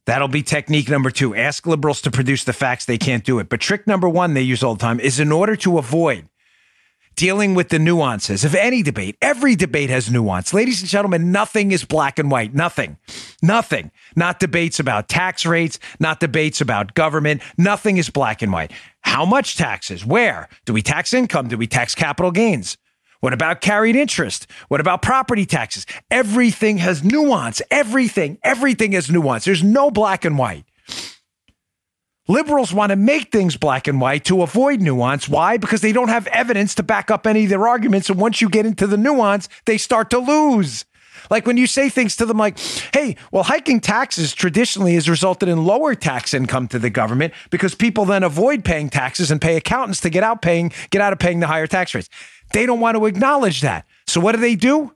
That'll 0.05 0.29
be 0.29 0.43
technique 0.43 0.87
number 0.87 1.11
two. 1.11 1.35
Ask 1.35 1.67
liberals 1.67 1.99
to 2.03 2.09
produce 2.09 2.45
the 2.45 2.53
facts. 2.53 2.85
They 2.85 2.97
can't 2.97 3.25
do 3.25 3.39
it. 3.39 3.49
But 3.49 3.59
trick 3.59 3.85
number 3.85 4.07
one 4.07 4.33
they 4.33 4.43
use 4.43 4.63
all 4.63 4.75
the 4.75 4.79
time 4.79 5.01
is 5.01 5.19
in 5.19 5.29
order 5.29 5.57
to 5.57 5.77
avoid 5.77 6.29
dealing 7.19 7.53
with 7.53 7.67
the 7.67 7.79
nuances 7.79 8.45
of 8.45 8.55
any 8.55 8.81
debate. 8.81 9.17
Every 9.21 9.57
debate 9.57 9.89
has 9.89 10.09
nuance. 10.09 10.53
Ladies 10.53 10.79
and 10.79 10.89
gentlemen, 10.89 11.33
nothing 11.33 11.73
is 11.73 11.83
black 11.83 12.17
and 12.17 12.31
white. 12.31 12.53
Nothing. 12.53 12.97
Nothing. 13.41 13.91
Not 14.15 14.39
debates 14.39 14.79
about 14.79 15.09
tax 15.09 15.45
rates, 15.45 15.79
not 15.99 16.21
debates 16.21 16.61
about 16.61 16.93
government. 16.93 17.41
Nothing 17.57 17.97
is 17.97 18.09
black 18.09 18.41
and 18.41 18.53
white. 18.53 18.71
How 19.01 19.25
much 19.25 19.57
taxes? 19.57 20.06
Where? 20.06 20.50
Do 20.66 20.74
we 20.74 20.81
tax 20.81 21.13
income? 21.13 21.48
Do 21.48 21.57
we 21.57 21.68
tax 21.68 21.96
capital 21.96 22.31
gains? 22.31 22.78
What 23.22 23.34
about 23.34 23.60
carried 23.60 23.96
interest? 23.96 24.48
What 24.69 24.80
about 24.80 25.01
property 25.01 25.46
taxes? 25.46 25.86
Everything 26.10 26.78
has 26.78 27.04
nuance. 27.04 27.62
Everything, 27.69 28.38
everything 28.44 28.94
has 28.94 29.10
nuance. 29.10 29.46
There's 29.46 29.63
no 29.63 29.92
black 29.92 30.24
and 30.24 30.38
white. 30.38 30.63
Liberals 32.30 32.72
want 32.72 32.92
to 32.92 32.96
make 32.96 33.31
things 33.31 33.57
black 33.57 33.88
and 33.88 34.00
white 34.00 34.24
to 34.25 34.44
avoid 34.44 34.81
nuance. 34.81 35.28
Why? 35.28 35.57
Because 35.57 35.81
they 35.81 35.92
don't 35.92 36.10
have 36.10 36.28
evidence 36.28 36.75
to 36.75 36.84
back 36.84 37.10
up 37.10 37.25
any 37.25 37.46
of 37.46 37.50
their 37.50 37.68
arguments. 37.68 38.07
And 38.07 38.19
once 38.19 38.40
you 38.40 38.50
get 38.50 38.68
into 38.68 38.86
the 38.86 38.98
nuance, 38.98 39.50
they 39.66 39.80
start 39.80 40.12
to 40.12 40.19
lose. 40.19 40.86
Like 41.30 41.45
when 41.45 41.57
you 41.57 41.68
say 41.68 41.89
things 41.89 42.16
to 42.18 42.25
them 42.25 42.38
like, 42.38 42.57
hey, 42.94 43.16
well, 43.31 43.44
hiking 43.44 43.80
taxes 43.80 44.33
traditionally 44.33 44.94
has 44.95 45.10
resulted 45.10 45.50
in 45.50 45.66
lower 45.66 45.95
tax 45.95 46.33
income 46.33 46.68
to 46.69 46.80
the 46.80 46.89
government 46.89 47.33
because 47.50 47.75
people 47.75 48.06
then 48.06 48.24
avoid 48.24 48.63
paying 48.63 48.89
taxes 48.89 49.31
and 49.31 49.42
pay 49.42 49.56
accountants 49.56 50.01
to 50.01 50.10
get 50.10 50.24
out 50.24 50.42
paying, 50.42 50.71
get 50.89 51.01
out 51.01 51.13
of 51.13 51.19
paying 51.19 51.39
the 51.39 51.48
higher 51.48 51.68
tax 51.68 51.94
rates. 51.94 52.10
They 52.54 52.66
don't 52.66 52.80
want 52.80 52.98
to 52.98 53.06
acknowledge 53.06 53.62
that. 53.62 53.86
So 54.07 54.19
what 54.19 54.33
do 54.33 54.42
they 54.42 54.56
do? 54.56 54.94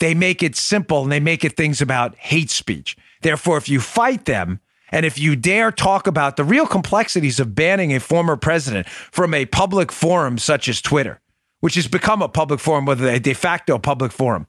They 0.00 0.14
make 0.14 0.42
it 0.42 0.56
simple 0.56 1.02
and 1.02 1.12
they 1.12 1.20
make 1.20 1.44
it 1.44 1.56
things 1.56 1.80
about 1.80 2.16
hate 2.16 2.50
speech. 2.50 2.96
Therefore, 3.22 3.56
if 3.56 3.68
you 3.68 3.80
fight 3.80 4.24
them, 4.26 4.60
and 4.90 5.04
if 5.04 5.18
you 5.18 5.36
dare 5.36 5.70
talk 5.70 6.06
about 6.06 6.36
the 6.36 6.44
real 6.44 6.66
complexities 6.66 7.38
of 7.40 7.54
banning 7.54 7.94
a 7.94 8.00
former 8.00 8.36
president 8.36 8.88
from 8.88 9.34
a 9.34 9.46
public 9.46 9.92
forum 9.92 10.38
such 10.38 10.68
as 10.68 10.80
Twitter, 10.80 11.20
which 11.60 11.74
has 11.74 11.88
become 11.88 12.22
a 12.22 12.28
public 12.28 12.60
forum, 12.60 12.86
whether 12.86 13.08
a 13.08 13.18
de 13.18 13.34
facto 13.34 13.78
public 13.78 14.12
forum, 14.12 14.46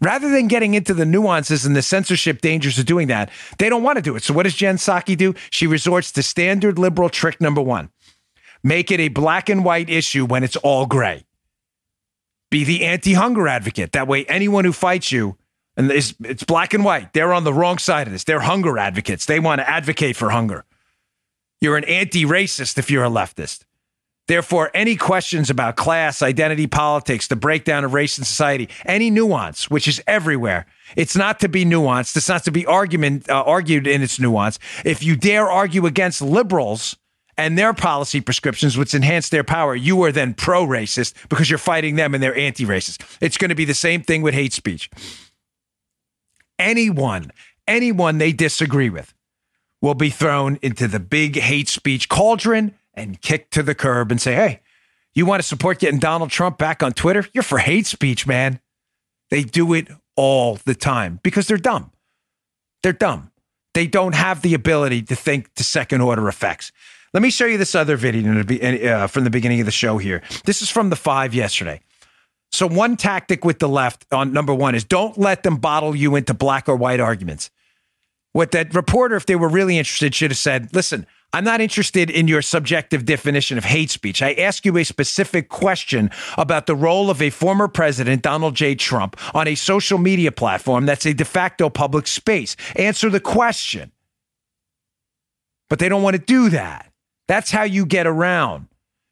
rather 0.00 0.30
than 0.30 0.48
getting 0.48 0.74
into 0.74 0.94
the 0.94 1.06
nuances 1.06 1.66
and 1.66 1.74
the 1.74 1.82
censorship 1.82 2.40
dangers 2.40 2.78
of 2.78 2.86
doing 2.86 3.08
that, 3.08 3.30
they 3.58 3.68
don't 3.68 3.82
want 3.82 3.96
to 3.96 4.02
do 4.02 4.16
it. 4.16 4.22
So 4.22 4.34
what 4.34 4.44
does 4.44 4.54
Jen 4.54 4.76
Psaki 4.76 5.16
do? 5.16 5.34
She 5.50 5.66
resorts 5.66 6.12
to 6.12 6.22
standard 6.22 6.78
liberal 6.78 7.08
trick 7.08 7.40
number 7.40 7.60
one. 7.60 7.90
Make 8.62 8.90
it 8.90 9.00
a 9.00 9.08
black 9.08 9.48
and 9.48 9.64
white 9.64 9.88
issue 9.88 10.26
when 10.26 10.44
it's 10.44 10.56
all 10.56 10.86
gray. 10.86 11.24
Be 12.50 12.64
the 12.64 12.84
anti 12.84 13.14
hunger 13.14 13.46
advocate. 13.46 13.92
That 13.92 14.08
way, 14.08 14.24
anyone 14.24 14.64
who 14.64 14.72
fights 14.72 15.12
you 15.12 15.36
and 15.78 15.92
it's, 15.92 16.12
it's 16.24 16.42
black 16.42 16.74
and 16.74 16.84
white. 16.84 17.12
They're 17.12 17.32
on 17.32 17.44
the 17.44 17.54
wrong 17.54 17.78
side 17.78 18.08
of 18.08 18.12
this. 18.12 18.24
They're 18.24 18.40
hunger 18.40 18.78
advocates. 18.78 19.26
They 19.26 19.38
want 19.38 19.60
to 19.60 19.70
advocate 19.70 20.16
for 20.16 20.30
hunger. 20.30 20.64
You're 21.60 21.76
an 21.76 21.84
anti 21.84 22.24
racist 22.24 22.78
if 22.78 22.90
you're 22.90 23.04
a 23.04 23.10
leftist. 23.10 23.64
Therefore, 24.28 24.70
any 24.72 24.94
questions 24.94 25.50
about 25.50 25.76
class, 25.76 26.22
identity 26.22 26.66
politics, 26.66 27.26
the 27.26 27.36
breakdown 27.36 27.84
of 27.84 27.94
race 27.94 28.18
in 28.18 28.24
society, 28.24 28.68
any 28.86 29.10
nuance, 29.10 29.68
which 29.68 29.88
is 29.88 30.00
everywhere, 30.06 30.66
it's 30.96 31.16
not 31.16 31.40
to 31.40 31.48
be 31.48 31.64
nuanced. 31.64 32.16
It's 32.16 32.28
not 32.28 32.44
to 32.44 32.52
be 32.52 32.64
argument 32.64 33.28
uh, 33.28 33.42
argued 33.42 33.86
in 33.86 34.02
its 34.02 34.20
nuance. 34.20 34.58
If 34.84 35.02
you 35.02 35.16
dare 35.16 35.50
argue 35.50 35.86
against 35.86 36.22
liberals 36.22 36.96
and 37.36 37.58
their 37.58 37.74
policy 37.74 38.20
prescriptions, 38.20 38.76
which 38.76 38.94
enhance 38.94 39.28
their 39.28 39.44
power, 39.44 39.74
you 39.74 40.02
are 40.04 40.12
then 40.12 40.34
pro 40.34 40.64
racist 40.64 41.14
because 41.28 41.50
you're 41.50 41.58
fighting 41.58 41.96
them 41.96 42.14
and 42.14 42.22
they're 42.22 42.36
anti 42.36 42.64
racist. 42.64 43.02
It's 43.20 43.36
going 43.36 43.48
to 43.48 43.54
be 43.54 43.64
the 43.64 43.74
same 43.74 44.02
thing 44.02 44.22
with 44.22 44.34
hate 44.34 44.52
speech 44.52 44.90
anyone, 46.58 47.30
anyone 47.66 48.18
they 48.18 48.32
disagree 48.32 48.90
with 48.90 49.14
will 49.80 49.94
be 49.94 50.10
thrown 50.10 50.58
into 50.62 50.88
the 50.88 51.00
big 51.00 51.36
hate 51.36 51.68
speech 51.68 52.08
cauldron 52.08 52.74
and 52.98 53.20
kick 53.20 53.50
to 53.50 53.62
the 53.62 53.74
curb 53.74 54.10
and 54.10 54.20
say, 54.20 54.34
hey, 54.34 54.60
you 55.14 55.26
want 55.26 55.40
to 55.40 55.48
support 55.48 55.78
getting 55.78 55.98
Donald 55.98 56.30
Trump 56.30 56.58
back 56.58 56.82
on 56.82 56.92
Twitter? 56.92 57.26
You're 57.32 57.42
for 57.42 57.58
hate 57.58 57.86
speech, 57.86 58.26
man. 58.26 58.60
They 59.30 59.42
do 59.42 59.72
it 59.74 59.88
all 60.16 60.58
the 60.64 60.74
time 60.74 61.20
because 61.22 61.46
they're 61.46 61.56
dumb. 61.56 61.92
They're 62.82 62.92
dumb. 62.92 63.30
They 63.74 63.86
don't 63.86 64.14
have 64.14 64.42
the 64.42 64.54
ability 64.54 65.02
to 65.02 65.16
think 65.16 65.54
to 65.54 65.64
second 65.64 66.00
order 66.00 66.28
effects. 66.28 66.72
Let 67.14 67.22
me 67.22 67.30
show 67.30 67.46
you 67.46 67.58
this 67.58 67.74
other 67.74 67.96
video 67.96 68.40
uh, 68.40 69.06
from 69.06 69.24
the 69.24 69.30
beginning 69.30 69.60
of 69.60 69.66
the 69.66 69.72
show 69.72 69.98
here. 69.98 70.22
This 70.44 70.62
is 70.62 70.70
from 70.70 70.90
the 70.90 70.96
five 70.96 71.34
yesterday. 71.34 71.80
So, 72.50 72.66
one 72.66 72.96
tactic 72.96 73.44
with 73.44 73.58
the 73.58 73.68
left 73.68 74.06
on 74.12 74.32
number 74.32 74.54
one 74.54 74.74
is 74.74 74.84
don't 74.84 75.16
let 75.18 75.42
them 75.42 75.56
bottle 75.56 75.94
you 75.94 76.16
into 76.16 76.34
black 76.34 76.68
or 76.68 76.76
white 76.76 77.00
arguments. 77.00 77.50
What 78.32 78.52
that 78.52 78.74
reporter, 78.74 79.16
if 79.16 79.26
they 79.26 79.36
were 79.36 79.48
really 79.48 79.78
interested, 79.78 80.14
should 80.14 80.30
have 80.30 80.38
said, 80.38 80.74
listen, 80.74 81.06
I'm 81.32 81.44
not 81.44 81.60
interested 81.60 82.08
in 82.08 82.26
your 82.26 82.40
subjective 82.40 83.04
definition 83.04 83.58
of 83.58 83.64
hate 83.64 83.90
speech. 83.90 84.22
I 84.22 84.32
ask 84.32 84.64
you 84.64 84.78
a 84.78 84.84
specific 84.84 85.50
question 85.50 86.10
about 86.38 86.66
the 86.66 86.74
role 86.74 87.10
of 87.10 87.20
a 87.20 87.28
former 87.28 87.68
president, 87.68 88.22
Donald 88.22 88.54
J. 88.54 88.74
Trump, 88.74 89.16
on 89.34 89.46
a 89.46 89.54
social 89.54 89.98
media 89.98 90.32
platform 90.32 90.86
that's 90.86 91.04
a 91.04 91.12
de 91.12 91.26
facto 91.26 91.68
public 91.68 92.06
space. 92.06 92.56
Answer 92.76 93.10
the 93.10 93.20
question. 93.20 93.92
But 95.68 95.80
they 95.80 95.90
don't 95.90 96.02
want 96.02 96.16
to 96.16 96.22
do 96.22 96.48
that. 96.48 96.90
That's 97.26 97.50
how 97.50 97.64
you 97.64 97.84
get 97.84 98.06
around 98.06 98.68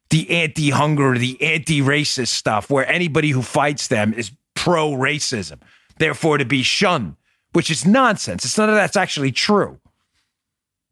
the 0.09 0.29
anti 0.31 0.71
hunger, 0.71 1.15
the 1.15 1.39
anti 1.39 1.81
racist 1.81 2.29
stuff, 2.29 2.71
where 2.71 2.87
anybody 2.87 3.29
who 3.29 3.43
fights 3.43 3.89
them 3.89 4.13
is 4.15 4.31
pro 4.55 4.91
racism, 4.91 5.59
therefore 5.99 6.39
to 6.39 6.45
be 6.45 6.63
shunned, 6.63 7.15
which 7.53 7.69
is 7.69 7.85
nonsense. 7.85 8.43
It's 8.43 8.57
none 8.57 8.69
of 8.69 8.75
that's 8.75 8.97
actually 8.97 9.31
true. 9.31 9.79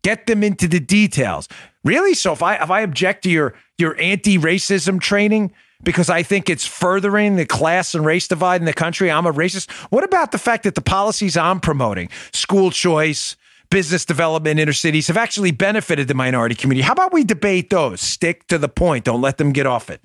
Get 0.05 0.27
them 0.27 0.43
into 0.43 0.67
the 0.67 0.79
details. 0.79 1.49
Really? 1.83 2.13
So 2.13 2.31
if 2.31 2.43
I 2.43 2.57
if 2.57 2.69
I 2.69 2.81
object 2.81 3.23
to 3.23 3.29
your 3.31 3.55
your 3.79 3.99
anti-racism 3.99 5.01
training 5.01 5.51
because 5.81 6.11
I 6.11 6.21
think 6.21 6.47
it's 6.47 6.63
furthering 6.63 7.37
the 7.37 7.45
class 7.47 7.95
and 7.95 8.05
race 8.05 8.27
divide 8.27 8.61
in 8.61 8.65
the 8.65 8.73
country, 8.73 9.09
I'm 9.09 9.25
a 9.25 9.33
racist. 9.33 9.71
What 9.89 10.03
about 10.03 10.31
the 10.31 10.37
fact 10.37 10.61
that 10.65 10.75
the 10.75 10.81
policies 10.81 11.35
I'm 11.35 11.59
promoting, 11.59 12.09
school 12.33 12.69
choice, 12.69 13.35
business 13.71 14.05
development 14.05 14.59
inner 14.59 14.73
cities 14.73 15.07
have 15.07 15.17
actually 15.17 15.49
benefited 15.49 16.07
the 16.07 16.13
minority 16.13 16.53
community. 16.53 16.85
How 16.85 16.93
about 16.93 17.11
we 17.11 17.23
debate 17.23 17.71
those? 17.71 17.99
Stick 17.99 18.45
to 18.49 18.59
the 18.59 18.69
point. 18.69 19.05
Don't 19.05 19.21
let 19.21 19.39
them 19.39 19.53
get 19.53 19.65
off 19.65 19.89
it. 19.89 20.01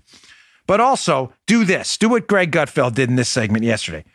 But 0.66 0.80
also 0.80 1.34
do 1.46 1.66
this. 1.66 1.98
Do 1.98 2.08
what 2.08 2.26
Greg 2.26 2.52
Gutfeld 2.52 2.94
did 2.94 3.10
in 3.10 3.16
this 3.16 3.28
segment 3.28 3.64
yesterday. 3.64 4.06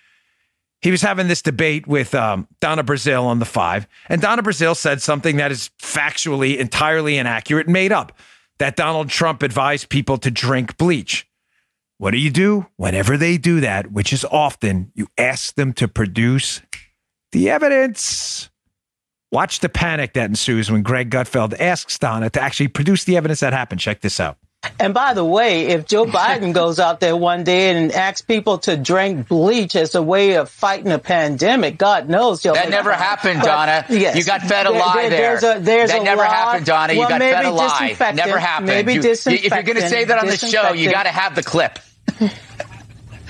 He 0.85 0.91
was 0.91 1.01
having 1.01 1.27
this 1.27 1.41
debate 1.41 1.87
with 1.87 2.13
um, 2.13 2.47
Donna 2.61 2.83
Brazile 2.83 3.23
on 3.23 3.39
the 3.39 3.45
five, 3.45 3.87
and 4.07 4.21
Donna 4.21 4.43
Brazile 4.43 4.77
said 4.77 5.01
something 5.01 5.37
that 5.37 5.51
is 5.51 5.71
factually 5.81 6.59
entirely 6.59 7.17
inaccurate 7.17 7.65
and 7.65 7.73
made 7.73 7.91
up 7.91 8.15
that 8.59 8.75
Donald 8.75 9.09
Trump 9.09 9.41
advised 9.41 9.89
people 9.89 10.19
to 10.19 10.29
drink 10.29 10.77
bleach. 10.77 11.27
What 11.97 12.11
do 12.11 12.19
you 12.19 12.29
do? 12.29 12.67
Whenever 12.75 13.17
they 13.17 13.39
do 13.39 13.61
that, 13.61 13.93
which 13.93 14.13
is 14.13 14.23
often, 14.25 14.91
you 14.93 15.07
ask 15.17 15.55
them 15.55 15.73
to 15.73 15.87
produce 15.87 16.61
the 17.31 17.49
evidence. 17.49 18.51
Watch 19.31 19.61
the 19.61 19.69
panic 19.69 20.13
that 20.13 20.29
ensues 20.29 20.69
when 20.69 20.83
Greg 20.83 21.09
Gutfeld 21.09 21.59
asks 21.59 21.97
Donna 21.97 22.29
to 22.29 22.39
actually 22.39 22.67
produce 22.67 23.05
the 23.05 23.17
evidence 23.17 23.39
that 23.39 23.53
happened. 23.53 23.81
Check 23.81 24.01
this 24.01 24.19
out. 24.19 24.37
And 24.79 24.93
by 24.93 25.13
the 25.13 25.23
way, 25.23 25.67
if 25.67 25.85
Joe 25.85 26.05
Biden 26.05 26.53
goes 26.53 26.79
out 26.79 26.99
there 26.99 27.15
one 27.15 27.43
day 27.43 27.75
and 27.75 27.91
asks 27.91 28.21
people 28.21 28.59
to 28.59 28.77
drink 28.77 29.27
bleach 29.27 29.75
as 29.75 29.95
a 29.95 30.01
way 30.01 30.33
of 30.33 30.49
fighting 30.49 30.91
a 30.91 30.99
pandemic, 30.99 31.77
God 31.77 32.09
knows 32.09 32.41
Joe. 32.41 32.53
that 32.53 32.69
never 32.69 32.93
happened, 32.93 33.41
Donna. 33.41 33.85
Yes, 33.89 34.15
you 34.15 34.23
got 34.23 34.41
fed 34.41 34.65
a 34.65 34.71
lie 34.71 35.09
there. 35.09 35.39
There's 35.39 35.43
a, 35.43 35.59
there's 35.59 35.91
that 35.91 36.03
never 36.03 36.21
lot, 36.21 36.31
happened, 36.31 36.65
Donna. 36.65 36.93
You 36.93 36.99
well, 36.99 37.09
got 37.09 37.21
fed 37.21 37.45
a 37.45 37.51
lie. 37.51 37.95
Never 38.13 38.39
happened. 38.39 38.67
Maybe 38.67 38.93
you, 38.93 39.01
if 39.03 39.25
you're 39.25 39.63
going 39.63 39.77
to 39.77 39.89
say 39.89 40.05
that 40.05 40.19
on 40.19 40.27
the 40.27 40.37
show, 40.37 40.73
you 40.73 40.91
got 40.91 41.03
to 41.03 41.09
have 41.09 41.35
the 41.35 41.43
clip. 41.43 41.79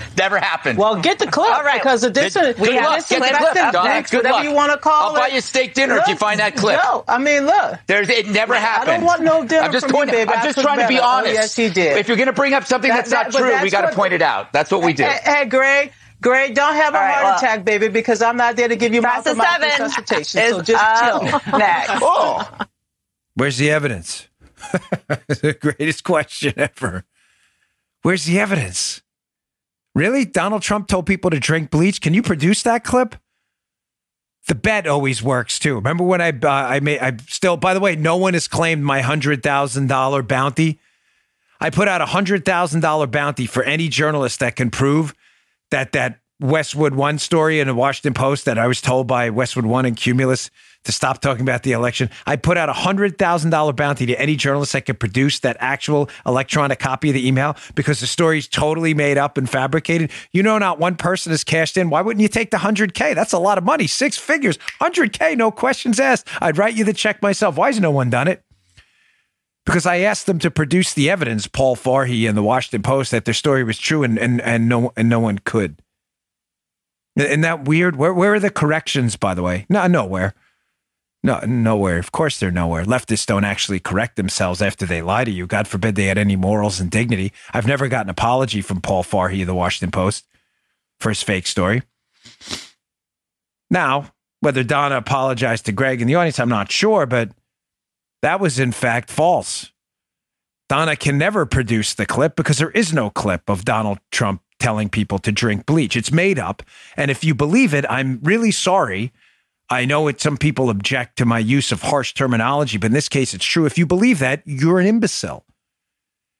Never 0.18 0.38
happened. 0.38 0.78
Well, 0.78 1.00
get 1.00 1.18
the 1.18 1.26
clip. 1.26 1.50
All 1.50 1.62
right. 1.62 1.80
Because 1.80 2.02
the 2.02 2.10
dis- 2.10 2.34
good, 2.34 2.56
good 2.56 2.74
luck. 2.74 3.08
Get 3.08 3.20
the 3.20 3.36
clip. 3.36 3.72
Donna, 3.72 4.02
good 4.02 4.16
whatever 4.16 4.34
luck. 4.34 4.44
you 4.44 4.52
want 4.52 4.72
to 4.72 4.78
call 4.78 4.92
I'll 4.92 5.14
it. 5.14 5.18
I'll 5.18 5.28
buy 5.28 5.34
you 5.34 5.40
steak 5.40 5.74
dinner 5.74 5.94
look, 5.94 6.02
if 6.04 6.08
you 6.08 6.16
find 6.16 6.40
that 6.40 6.56
clip. 6.56 6.80
No, 6.82 7.04
I 7.06 7.18
mean, 7.18 7.46
look. 7.46 7.78
There's, 7.86 8.08
it 8.08 8.28
never 8.28 8.54
happened. 8.54 8.90
I 8.90 8.96
don't 8.96 9.04
want 9.04 9.22
no 9.22 9.44
dinner 9.46 9.62
I'm 9.62 9.72
just 9.72 9.86
from 9.86 9.94
pointing, 9.94 10.18
you, 10.18 10.26
baby. 10.26 10.36
I'm 10.36 10.44
just 10.44 10.60
trying 10.60 10.80
to 10.80 10.88
be 10.88 10.98
honest. 10.98 11.30
Oh, 11.30 11.32
yes, 11.32 11.56
he 11.56 11.68
did. 11.68 11.98
If 11.98 12.08
you're 12.08 12.16
going 12.16 12.26
to 12.26 12.32
bring 12.32 12.54
up 12.54 12.64
something 12.64 12.88
that, 12.88 13.06
that's 13.06 13.10
not 13.10 13.32
true, 13.32 13.50
that's 13.50 13.62
we 13.62 13.70
got 13.70 13.90
to 13.90 13.96
point 13.96 14.12
it 14.12 14.22
out. 14.22 14.52
That's 14.52 14.70
what 14.70 14.82
we 14.82 14.92
do. 14.92 15.04
Hey, 15.04 15.18
hey 15.24 15.44
Greg. 15.46 15.92
Greg, 16.20 16.54
don't 16.54 16.74
have 16.74 16.94
a 16.94 16.96
right, 16.96 17.12
heart 17.12 17.24
well, 17.24 17.36
attack, 17.36 17.64
baby, 17.64 17.88
because 17.88 18.22
I'm 18.22 18.36
not 18.36 18.56
there 18.56 18.68
to 18.68 18.76
give 18.76 18.94
you 18.94 19.02
mouth 19.02 19.24
to 19.24 19.34
mouth 19.34 19.60
resuscitation. 19.60 20.40
So 20.50 20.62
just 20.62 20.82
uh, 20.82 21.20
chill. 21.20 21.58
Next. 21.58 21.92
Oh. 22.02 22.48
Where's 23.34 23.58
the 23.58 23.70
evidence? 23.70 24.28
the 25.28 25.56
greatest 25.60 26.04
question 26.04 26.54
ever. 26.56 27.04
Where's 28.02 28.24
the 28.24 28.40
evidence? 28.40 29.02
Really? 29.96 30.26
Donald 30.26 30.60
Trump 30.60 30.88
told 30.88 31.06
people 31.06 31.30
to 31.30 31.40
drink 31.40 31.70
bleach? 31.70 32.02
Can 32.02 32.12
you 32.12 32.22
produce 32.22 32.62
that 32.64 32.84
clip? 32.84 33.16
The 34.46 34.54
bet 34.54 34.86
always 34.86 35.22
works 35.22 35.58
too. 35.58 35.76
Remember 35.76 36.04
when 36.04 36.20
I 36.20 36.32
uh, 36.32 36.48
I 36.50 36.80
made 36.80 37.00
I 37.00 37.16
still 37.26 37.56
by 37.56 37.72
the 37.72 37.80
way, 37.80 37.96
no 37.96 38.18
one 38.18 38.34
has 38.34 38.46
claimed 38.46 38.84
my 38.84 39.00
$100,000 39.00 40.28
bounty. 40.28 40.78
I 41.60 41.70
put 41.70 41.88
out 41.88 42.02
a 42.02 42.04
$100,000 42.04 43.10
bounty 43.10 43.46
for 43.46 43.62
any 43.62 43.88
journalist 43.88 44.40
that 44.40 44.54
can 44.54 44.70
prove 44.70 45.14
that 45.70 45.92
that 45.92 46.20
Westwood 46.40 46.94
One 46.94 47.18
story 47.18 47.58
in 47.58 47.66
the 47.66 47.74
Washington 47.74 48.12
Post 48.12 48.44
that 48.44 48.58
I 48.58 48.66
was 48.66 48.82
told 48.82 49.06
by 49.06 49.30
Westwood 49.30 49.64
One 49.64 49.86
and 49.86 49.96
Cumulus 49.96 50.50
to 50.86 50.92
stop 50.92 51.20
talking 51.20 51.42
about 51.42 51.62
the 51.62 51.72
election. 51.72 52.10
I 52.26 52.36
put 52.36 52.56
out 52.56 52.68
a 52.68 52.72
hundred 52.72 53.18
thousand 53.18 53.50
dollar 53.50 53.72
bounty 53.72 54.06
to 54.06 54.20
any 54.20 54.36
journalist 54.36 54.72
that 54.72 54.86
could 54.86 54.98
produce 54.98 55.40
that 55.40 55.56
actual 55.60 56.08
electronic 56.24 56.78
copy 56.78 57.10
of 57.10 57.14
the 57.14 57.26
email 57.26 57.56
because 57.74 58.00
the 58.00 58.06
story 58.06 58.38
is 58.38 58.48
totally 58.48 58.94
made 58.94 59.18
up 59.18 59.36
and 59.36 59.48
fabricated. 59.48 60.10
You 60.32 60.42
know, 60.42 60.58
not 60.58 60.78
one 60.78 60.96
person 60.96 61.30
has 61.30 61.44
cashed 61.44 61.76
in. 61.76 61.90
Why 61.90 62.00
wouldn't 62.00 62.22
you 62.22 62.28
take 62.28 62.50
the 62.50 62.58
hundred 62.58 62.94
K? 62.94 63.14
That's 63.14 63.32
a 63.32 63.38
lot 63.38 63.58
of 63.58 63.64
money, 63.64 63.86
six 63.86 64.16
figures, 64.16 64.58
hundred 64.80 65.12
K, 65.12 65.34
no 65.34 65.50
questions 65.50 66.00
asked. 66.00 66.28
I'd 66.40 66.58
write 66.58 66.74
you 66.74 66.84
the 66.84 66.92
check 66.92 67.20
myself. 67.22 67.56
Why 67.56 67.68
has 67.68 67.80
no 67.80 67.90
one 67.90 68.10
done 68.10 68.28
it? 68.28 68.42
Because 69.64 69.84
I 69.84 69.98
asked 69.98 70.26
them 70.26 70.38
to 70.38 70.50
produce 70.50 70.94
the 70.94 71.10
evidence, 71.10 71.48
Paul 71.48 71.74
Farhi 71.74 72.28
and 72.28 72.38
the 72.38 72.42
Washington 72.42 72.82
Post, 72.82 73.10
that 73.10 73.24
their 73.24 73.34
story 73.34 73.64
was 73.64 73.78
true, 73.78 74.04
and 74.04 74.16
and 74.16 74.40
and 74.40 74.68
no 74.68 74.92
and 74.96 75.08
no 75.08 75.18
one 75.18 75.38
could. 75.38 75.82
Isn't 77.16 77.40
that 77.40 77.64
weird? 77.64 77.96
Where 77.96 78.14
where 78.14 78.34
are 78.34 78.40
the 78.40 78.50
corrections, 78.50 79.16
by 79.16 79.34
the 79.34 79.42
way? 79.42 79.66
No, 79.68 79.86
nowhere. 79.88 80.34
No, 81.26 81.40
nowhere. 81.44 81.98
Of 81.98 82.12
course 82.12 82.38
they're 82.38 82.52
nowhere. 82.52 82.84
Leftists 82.84 83.26
don't 83.26 83.42
actually 83.42 83.80
correct 83.80 84.14
themselves 84.14 84.62
after 84.62 84.86
they 84.86 85.02
lie 85.02 85.24
to 85.24 85.30
you. 85.32 85.48
God 85.48 85.66
forbid 85.66 85.96
they 85.96 86.04
had 86.04 86.18
any 86.18 86.36
morals 86.36 86.78
and 86.78 86.88
dignity. 86.88 87.32
I've 87.52 87.66
never 87.66 87.88
got 87.88 88.06
an 88.06 88.10
apology 88.10 88.62
from 88.62 88.80
Paul 88.80 89.02
Farhi 89.02 89.40
of 89.40 89.48
the 89.48 89.54
Washington 89.54 89.90
Post 89.90 90.24
for 91.00 91.08
his 91.08 91.24
fake 91.24 91.48
story. 91.48 91.82
Now, 93.72 94.12
whether 94.38 94.62
Donna 94.62 94.98
apologized 94.98 95.66
to 95.66 95.72
Greg 95.72 96.00
in 96.00 96.06
the 96.06 96.14
audience, 96.14 96.38
I'm 96.38 96.48
not 96.48 96.70
sure, 96.70 97.06
but 97.06 97.32
that 98.22 98.38
was 98.38 98.60
in 98.60 98.70
fact 98.70 99.10
false. 99.10 99.72
Donna 100.68 100.94
can 100.94 101.18
never 101.18 101.44
produce 101.44 101.92
the 101.92 102.06
clip 102.06 102.36
because 102.36 102.58
there 102.58 102.70
is 102.70 102.92
no 102.92 103.10
clip 103.10 103.50
of 103.50 103.64
Donald 103.64 103.98
Trump 104.12 104.42
telling 104.60 104.88
people 104.88 105.18
to 105.18 105.32
drink 105.32 105.66
bleach. 105.66 105.96
It's 105.96 106.12
made 106.12 106.38
up. 106.38 106.62
And 106.96 107.10
if 107.10 107.24
you 107.24 107.34
believe 107.34 107.74
it, 107.74 107.84
I'm 107.90 108.20
really 108.22 108.52
sorry. 108.52 109.12
I 109.68 109.84
know 109.84 110.06
it 110.08 110.20
some 110.20 110.36
people 110.36 110.70
object 110.70 111.18
to 111.18 111.24
my 111.24 111.38
use 111.38 111.72
of 111.72 111.82
harsh 111.82 112.14
terminology, 112.14 112.78
but 112.78 112.86
in 112.86 112.92
this 112.92 113.08
case 113.08 113.34
it's 113.34 113.44
true. 113.44 113.66
If 113.66 113.76
you 113.76 113.86
believe 113.86 114.20
that, 114.20 114.42
you're 114.44 114.78
an 114.78 114.86
imbecile. 114.86 115.44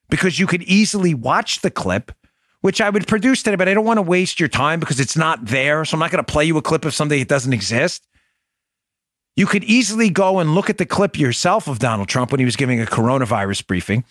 Because 0.09 0.39
you 0.39 0.47
could 0.47 0.63
easily 0.63 1.15
watch 1.15 1.61
the 1.63 1.71
clip, 1.71 2.13
which 2.61 2.81
I 2.81 2.89
would 2.91 3.09
produce 3.09 3.43
today, 3.43 3.57
but 3.57 3.69
I 3.69 3.75
don't 3.75 3.85
want 3.85 3.99
to 3.99 4.03
waste 4.03 4.39
your 4.39 4.49
time 4.49 4.79
because 4.79 5.01
it's 5.01 5.17
not 5.17 5.45
there. 5.47 5.85
So 5.85 5.97
I'm 5.97 5.99
not 5.99 6.13
going 6.13 6.25
to 6.25 6.33
play 6.33 6.45
you 6.45 6.57
a 6.57 6.63
clip 6.63 6.85
of 6.85 6.95
something 6.95 7.19
that 7.19 7.29
doesn't 7.29 7.53
exist. 7.53 8.07
You 9.35 9.47
could 9.47 9.65
easily 9.65 10.09
go 10.09 10.39
and 10.39 10.55
look 10.55 10.71
at 10.71 10.79
the 10.79 10.87
clip 10.87 11.19
yourself 11.19 11.67
of 11.69 11.79
Donald 11.81 12.09
Trump 12.09 12.31
when 12.31 12.39
he 12.39 12.45
was 12.45 12.57
giving 12.57 12.81
a 12.81 12.87
coronavirus 12.87 13.67
briefing, 13.67 14.05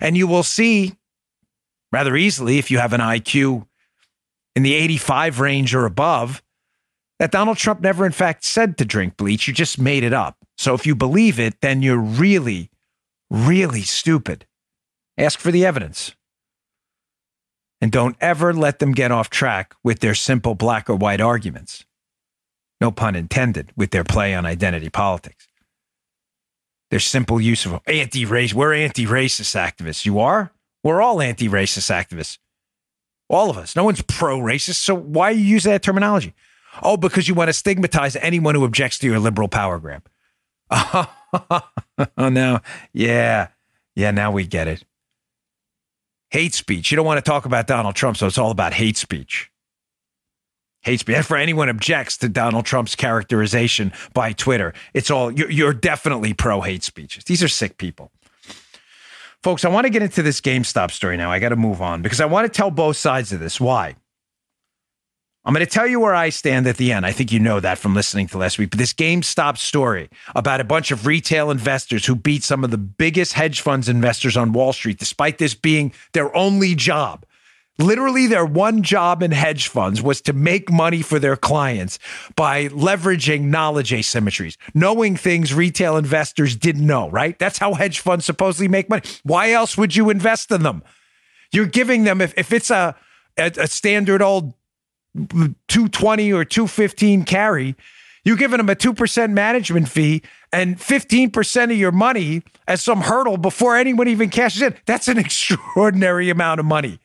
and 0.00 0.16
you 0.16 0.26
will 0.26 0.42
see 0.42 0.94
rather 1.90 2.16
easily 2.16 2.58
if 2.58 2.70
you 2.70 2.78
have 2.78 2.92
an 2.92 3.00
IQ 3.00 3.66
in 4.56 4.62
the 4.62 4.74
85 4.74 5.40
range 5.40 5.74
or 5.74 5.84
above 5.84 6.42
that 7.22 7.30
Donald 7.30 7.56
Trump 7.56 7.80
never, 7.80 8.04
in 8.04 8.10
fact, 8.10 8.42
said 8.42 8.76
to 8.76 8.84
drink 8.84 9.16
bleach. 9.16 9.46
You 9.46 9.54
just 9.54 9.78
made 9.78 10.02
it 10.02 10.12
up. 10.12 10.38
So 10.58 10.74
if 10.74 10.84
you 10.84 10.96
believe 10.96 11.38
it, 11.38 11.60
then 11.60 11.80
you're 11.80 11.96
really, 11.96 12.68
really 13.30 13.82
stupid. 13.82 14.44
Ask 15.16 15.38
for 15.38 15.52
the 15.52 15.64
evidence. 15.64 16.16
And 17.80 17.92
don't 17.92 18.16
ever 18.20 18.52
let 18.52 18.80
them 18.80 18.90
get 18.90 19.12
off 19.12 19.30
track 19.30 19.72
with 19.84 20.00
their 20.00 20.16
simple 20.16 20.56
black 20.56 20.90
or 20.90 20.96
white 20.96 21.20
arguments. 21.20 21.84
No 22.80 22.90
pun 22.90 23.14
intended 23.14 23.70
with 23.76 23.92
their 23.92 24.02
play 24.02 24.34
on 24.34 24.44
identity 24.44 24.90
politics. 24.90 25.46
Their 26.90 26.98
simple 26.98 27.40
use 27.40 27.64
of 27.64 27.80
anti 27.86 28.24
race. 28.24 28.52
We're 28.52 28.74
anti 28.74 29.06
racist 29.06 29.54
activists. 29.54 30.04
You 30.04 30.18
are? 30.18 30.50
We're 30.82 31.00
all 31.00 31.22
anti 31.22 31.48
racist 31.48 31.88
activists. 31.88 32.38
All 33.28 33.48
of 33.48 33.58
us. 33.58 33.76
No 33.76 33.84
one's 33.84 34.02
pro 34.02 34.40
racist. 34.40 34.74
So 34.74 34.96
why 34.96 35.30
you 35.30 35.44
use 35.44 35.62
that 35.62 35.84
terminology? 35.84 36.34
Oh, 36.82 36.96
because 36.96 37.28
you 37.28 37.34
want 37.34 37.48
to 37.48 37.52
stigmatize 37.52 38.16
anyone 38.16 38.54
who 38.54 38.64
objects 38.64 38.98
to 39.00 39.06
your 39.06 39.18
liberal 39.18 39.48
power 39.48 39.78
grab. 39.78 40.08
oh, 40.70 41.08
now, 42.16 42.62
yeah. 42.92 43.48
Yeah, 43.94 44.10
now 44.10 44.32
we 44.32 44.46
get 44.46 44.68
it. 44.68 44.84
Hate 46.30 46.54
speech. 46.54 46.90
You 46.90 46.96
don't 46.96 47.04
want 47.04 47.22
to 47.22 47.30
talk 47.30 47.44
about 47.44 47.66
Donald 47.66 47.94
Trump, 47.94 48.16
so 48.16 48.26
it's 48.26 48.38
all 48.38 48.50
about 48.50 48.72
hate 48.72 48.96
speech. 48.96 49.50
Hate 50.80 51.00
speech. 51.00 51.18
For 51.18 51.36
anyone 51.36 51.68
objects 51.68 52.16
to 52.18 52.28
Donald 52.28 52.64
Trump's 52.64 52.96
characterization 52.96 53.92
by 54.14 54.32
Twitter, 54.32 54.72
it's 54.94 55.10
all, 55.10 55.30
you're 55.30 55.74
definitely 55.74 56.32
pro 56.32 56.62
hate 56.62 56.82
speech. 56.82 57.22
These 57.24 57.42
are 57.42 57.48
sick 57.48 57.76
people. 57.76 58.10
Folks, 59.42 59.64
I 59.64 59.68
want 59.68 59.84
to 59.84 59.90
get 59.90 60.02
into 60.02 60.22
this 60.22 60.40
GameStop 60.40 60.90
story 60.90 61.16
now. 61.16 61.30
I 61.30 61.38
got 61.38 61.50
to 61.50 61.56
move 61.56 61.82
on 61.82 62.00
because 62.00 62.20
I 62.20 62.26
want 62.26 62.50
to 62.50 62.56
tell 62.56 62.70
both 62.70 62.96
sides 62.96 63.32
of 63.32 63.40
this. 63.40 63.60
Why? 63.60 63.96
I'm 65.44 65.52
going 65.52 65.66
to 65.66 65.70
tell 65.70 65.88
you 65.88 65.98
where 65.98 66.14
I 66.14 66.28
stand 66.28 66.68
at 66.68 66.76
the 66.76 66.92
end. 66.92 67.04
I 67.04 67.10
think 67.10 67.32
you 67.32 67.40
know 67.40 67.58
that 67.58 67.78
from 67.78 67.94
listening 67.94 68.28
to 68.28 68.38
last 68.38 68.58
week. 68.58 68.70
But 68.70 68.78
this 68.78 68.92
GameStop 68.92 69.58
story 69.58 70.08
about 70.36 70.60
a 70.60 70.64
bunch 70.64 70.92
of 70.92 71.04
retail 71.04 71.50
investors 71.50 72.06
who 72.06 72.14
beat 72.14 72.44
some 72.44 72.62
of 72.62 72.70
the 72.70 72.78
biggest 72.78 73.32
hedge 73.32 73.60
funds 73.60 73.88
investors 73.88 74.36
on 74.36 74.52
Wall 74.52 74.72
Street, 74.72 74.98
despite 74.98 75.38
this 75.38 75.54
being 75.54 75.92
their 76.12 76.34
only 76.36 76.76
job. 76.76 77.26
Literally, 77.78 78.28
their 78.28 78.44
one 78.44 78.82
job 78.82 79.20
in 79.20 79.32
hedge 79.32 79.66
funds 79.66 80.00
was 80.00 80.20
to 80.20 80.32
make 80.32 80.70
money 80.70 81.02
for 81.02 81.18
their 81.18 81.36
clients 81.36 81.98
by 82.36 82.68
leveraging 82.68 83.44
knowledge 83.44 83.90
asymmetries, 83.90 84.56
knowing 84.74 85.16
things 85.16 85.52
retail 85.52 85.96
investors 85.96 86.54
didn't 86.54 86.86
know, 86.86 87.10
right? 87.10 87.36
That's 87.40 87.58
how 87.58 87.74
hedge 87.74 87.98
funds 87.98 88.24
supposedly 88.24 88.68
make 88.68 88.88
money. 88.88 89.02
Why 89.24 89.50
else 89.50 89.76
would 89.76 89.96
you 89.96 90.10
invest 90.10 90.52
in 90.52 90.62
them? 90.62 90.84
You're 91.50 91.66
giving 91.66 92.04
them, 92.04 92.20
if, 92.20 92.32
if 92.36 92.52
it's 92.52 92.70
a, 92.70 92.94
a, 93.36 93.50
a 93.56 93.66
standard 93.66 94.22
old 94.22 94.54
220 95.14 96.32
or 96.32 96.44
215 96.44 97.24
carry, 97.24 97.76
you're 98.24 98.36
giving 98.36 98.58
them 98.58 98.68
a 98.68 98.76
2% 98.76 99.30
management 99.30 99.88
fee 99.88 100.22
and 100.52 100.78
15% 100.78 101.64
of 101.64 101.76
your 101.76 101.92
money 101.92 102.42
as 102.68 102.82
some 102.82 103.00
hurdle 103.00 103.36
before 103.36 103.76
anyone 103.76 104.08
even 104.08 104.30
cashes 104.30 104.62
in. 104.62 104.74
That's 104.86 105.08
an 105.08 105.18
extraordinary 105.18 106.30
amount 106.30 106.60
of 106.60 106.66
money 106.66 107.00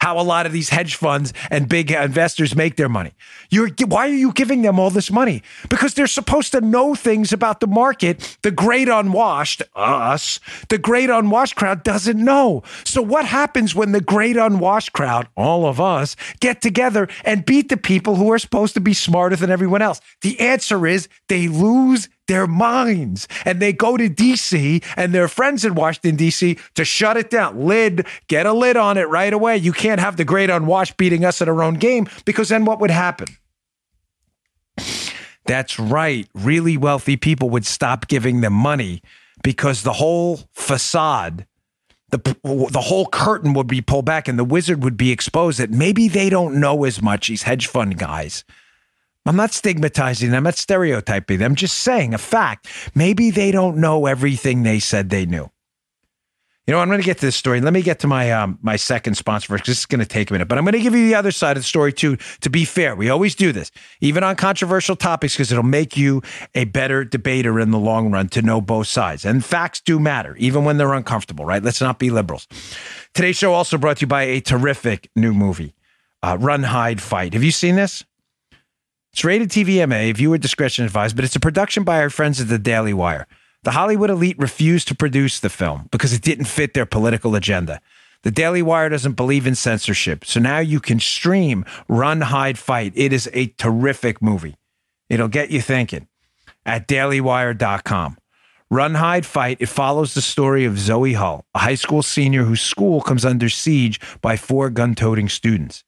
how 0.00 0.18
a 0.18 0.22
lot 0.22 0.46
of 0.46 0.52
these 0.52 0.70
hedge 0.70 0.94
funds 0.94 1.32
and 1.50 1.68
big 1.68 1.90
investors 1.90 2.56
make 2.56 2.76
their 2.76 2.88
money. 2.88 3.12
You're, 3.50 3.70
why 3.86 4.08
are 4.08 4.14
you 4.14 4.32
giving 4.32 4.62
them 4.62 4.78
all 4.78 4.90
this 4.90 5.10
money? 5.10 5.42
Because 5.68 5.94
they're 5.94 6.06
supposed 6.06 6.52
to 6.52 6.60
know 6.60 6.94
things 6.94 7.32
about 7.32 7.60
the 7.60 7.66
market. 7.66 8.38
The 8.42 8.50
great 8.50 8.88
unwashed, 8.88 9.62
us, 9.74 10.40
the 10.68 10.78
great 10.78 11.10
unwashed 11.10 11.56
crowd 11.56 11.82
doesn't 11.82 12.22
know. 12.22 12.62
So 12.84 13.02
what 13.02 13.24
happens 13.24 13.74
when 13.74 13.92
the 13.92 14.00
great 14.00 14.36
unwashed 14.36 14.92
crowd, 14.92 15.28
all 15.36 15.66
of 15.66 15.80
us, 15.80 16.16
get 16.40 16.62
together 16.62 17.08
and 17.24 17.44
beat 17.44 17.68
the 17.68 17.76
people 17.76 18.16
who 18.16 18.32
are 18.32 18.38
supposed 18.38 18.74
to 18.74 18.80
be 18.80 18.94
smarter 18.94 19.36
than 19.36 19.50
everyone 19.50 19.82
else? 19.82 20.00
The 20.22 20.40
answer 20.40 20.86
is 20.86 21.08
they 21.28 21.48
lose 21.48 22.08
their 22.30 22.46
minds 22.46 23.26
and 23.44 23.60
they 23.60 23.72
go 23.72 23.96
to 23.96 24.08
DC 24.08 24.82
and 24.96 25.12
their 25.12 25.26
friends 25.26 25.64
in 25.64 25.74
Washington, 25.74 26.16
DC 26.16 26.58
to 26.74 26.84
shut 26.84 27.16
it 27.16 27.28
down. 27.28 27.66
Lid, 27.66 28.06
get 28.28 28.46
a 28.46 28.52
lid 28.52 28.76
on 28.76 28.96
it 28.96 29.08
right 29.08 29.32
away. 29.32 29.56
You 29.56 29.72
can't 29.72 30.00
have 30.00 30.16
the 30.16 30.24
great 30.24 30.48
unwashed 30.48 30.96
beating 30.96 31.24
us 31.24 31.42
at 31.42 31.48
our 31.48 31.62
own 31.62 31.74
game 31.74 32.08
because 32.24 32.48
then 32.48 32.64
what 32.64 32.80
would 32.80 32.92
happen? 32.92 33.26
That's 35.44 35.80
right. 35.80 36.28
Really 36.32 36.76
wealthy 36.76 37.16
people 37.16 37.50
would 37.50 37.66
stop 37.66 38.06
giving 38.06 38.40
them 38.42 38.52
money 38.52 39.02
because 39.42 39.82
the 39.82 39.94
whole 39.94 40.42
facade, 40.52 41.46
the, 42.10 42.18
the 42.44 42.80
whole 42.80 43.06
curtain 43.06 43.54
would 43.54 43.66
be 43.66 43.80
pulled 43.80 44.04
back 44.04 44.28
and 44.28 44.38
the 44.38 44.44
wizard 44.44 44.84
would 44.84 44.96
be 44.96 45.10
exposed 45.10 45.58
that 45.58 45.70
maybe 45.70 46.06
they 46.06 46.30
don't 46.30 46.60
know 46.60 46.84
as 46.84 47.02
much, 47.02 47.26
these 47.26 47.42
hedge 47.42 47.66
fund 47.66 47.98
guys. 47.98 48.44
I'm 49.26 49.36
not 49.36 49.52
stigmatizing 49.52 50.30
them, 50.30 50.38
I'm 50.38 50.44
not 50.44 50.56
stereotyping 50.56 51.38
them, 51.38 51.52
I'm 51.52 51.56
just 51.56 51.78
saying 51.78 52.14
a 52.14 52.18
fact. 52.18 52.68
Maybe 52.94 53.30
they 53.30 53.50
don't 53.50 53.76
know 53.76 54.06
everything 54.06 54.62
they 54.62 54.80
said 54.80 55.10
they 55.10 55.26
knew. 55.26 55.50
You 56.66 56.76
know, 56.76 56.82
I'm 56.82 56.88
going 56.88 57.00
to 57.00 57.04
get 57.04 57.18
to 57.18 57.26
this 57.26 57.34
story. 57.34 57.60
Let 57.60 57.72
me 57.72 57.82
get 57.82 57.98
to 57.98 58.06
my 58.06 58.30
um, 58.30 58.56
my 58.62 58.76
second 58.76 59.14
sponsor 59.16 59.48
first 59.48 59.64
because 59.64 59.72
this 59.72 59.78
is 59.80 59.86
going 59.86 59.98
to 59.98 60.06
take 60.06 60.30
a 60.30 60.32
minute. 60.32 60.46
But 60.46 60.56
I'm 60.56 60.64
going 60.64 60.74
to 60.74 60.80
give 60.80 60.94
you 60.94 61.08
the 61.08 61.16
other 61.16 61.32
side 61.32 61.56
of 61.56 61.64
the 61.64 61.66
story 61.66 61.92
too. 61.92 62.16
To 62.42 62.48
be 62.48 62.64
fair, 62.64 62.94
we 62.94 63.08
always 63.08 63.34
do 63.34 63.50
this, 63.50 63.72
even 64.00 64.22
on 64.22 64.36
controversial 64.36 64.94
topics, 64.94 65.34
because 65.34 65.50
it'll 65.50 65.64
make 65.64 65.96
you 65.96 66.22
a 66.54 66.66
better 66.66 67.04
debater 67.04 67.58
in 67.58 67.72
the 67.72 67.78
long 67.78 68.12
run 68.12 68.28
to 68.28 68.42
know 68.42 68.60
both 68.60 68.86
sides. 68.86 69.24
And 69.24 69.44
facts 69.44 69.80
do 69.80 69.98
matter, 69.98 70.36
even 70.36 70.64
when 70.64 70.76
they're 70.76 70.92
uncomfortable. 70.92 71.44
Right? 71.44 71.60
Let's 71.60 71.80
not 71.80 71.98
be 71.98 72.08
liberals. 72.10 72.46
Today's 73.14 73.36
show 73.36 73.52
also 73.52 73.76
brought 73.76 73.96
to 73.96 74.02
you 74.02 74.06
by 74.06 74.22
a 74.22 74.40
terrific 74.40 75.10
new 75.16 75.34
movie, 75.34 75.74
uh, 76.22 76.36
Run, 76.38 76.62
Hide, 76.62 77.02
Fight. 77.02 77.32
Have 77.32 77.42
you 77.42 77.50
seen 77.50 77.74
this? 77.74 78.04
It's 79.12 79.24
rated 79.24 79.50
TVMA, 79.50 80.14
viewer 80.14 80.38
discretion 80.38 80.84
advised, 80.84 81.16
but 81.16 81.24
it's 81.24 81.34
a 81.36 81.40
production 81.40 81.82
by 81.82 82.00
our 82.00 82.10
friends 82.10 82.40
at 82.40 82.48
the 82.48 82.58
Daily 82.58 82.94
Wire. 82.94 83.26
The 83.64 83.72
Hollywood 83.72 84.08
elite 84.08 84.38
refused 84.38 84.88
to 84.88 84.94
produce 84.94 85.40
the 85.40 85.50
film 85.50 85.88
because 85.90 86.12
it 86.12 86.22
didn't 86.22 86.44
fit 86.44 86.74
their 86.74 86.86
political 86.86 87.34
agenda. 87.34 87.80
The 88.22 88.30
Daily 88.30 88.62
Wire 88.62 88.88
doesn't 88.88 89.14
believe 89.14 89.46
in 89.46 89.54
censorship. 89.54 90.24
So 90.24 90.40
now 90.40 90.60
you 90.60 90.78
can 90.78 91.00
stream 91.00 91.64
Run, 91.88 92.20
Hide, 92.20 92.58
Fight. 92.58 92.92
It 92.94 93.12
is 93.12 93.28
a 93.32 93.48
terrific 93.58 94.22
movie. 94.22 94.56
It'll 95.08 95.28
get 95.28 95.50
you 95.50 95.60
thinking 95.60 96.06
at 96.64 96.86
dailywire.com. 96.86 98.16
Run, 98.70 98.94
Hide, 98.94 99.26
Fight. 99.26 99.56
It 99.60 99.66
follows 99.66 100.14
the 100.14 100.22
story 100.22 100.64
of 100.64 100.78
Zoe 100.78 101.14
Hull, 101.14 101.44
a 101.54 101.58
high 101.58 101.74
school 101.74 102.02
senior 102.02 102.44
whose 102.44 102.60
school 102.60 103.00
comes 103.00 103.24
under 103.24 103.48
siege 103.48 104.00
by 104.20 104.36
four 104.36 104.70
gun 104.70 104.94
toting 104.94 105.28
students. 105.28 105.82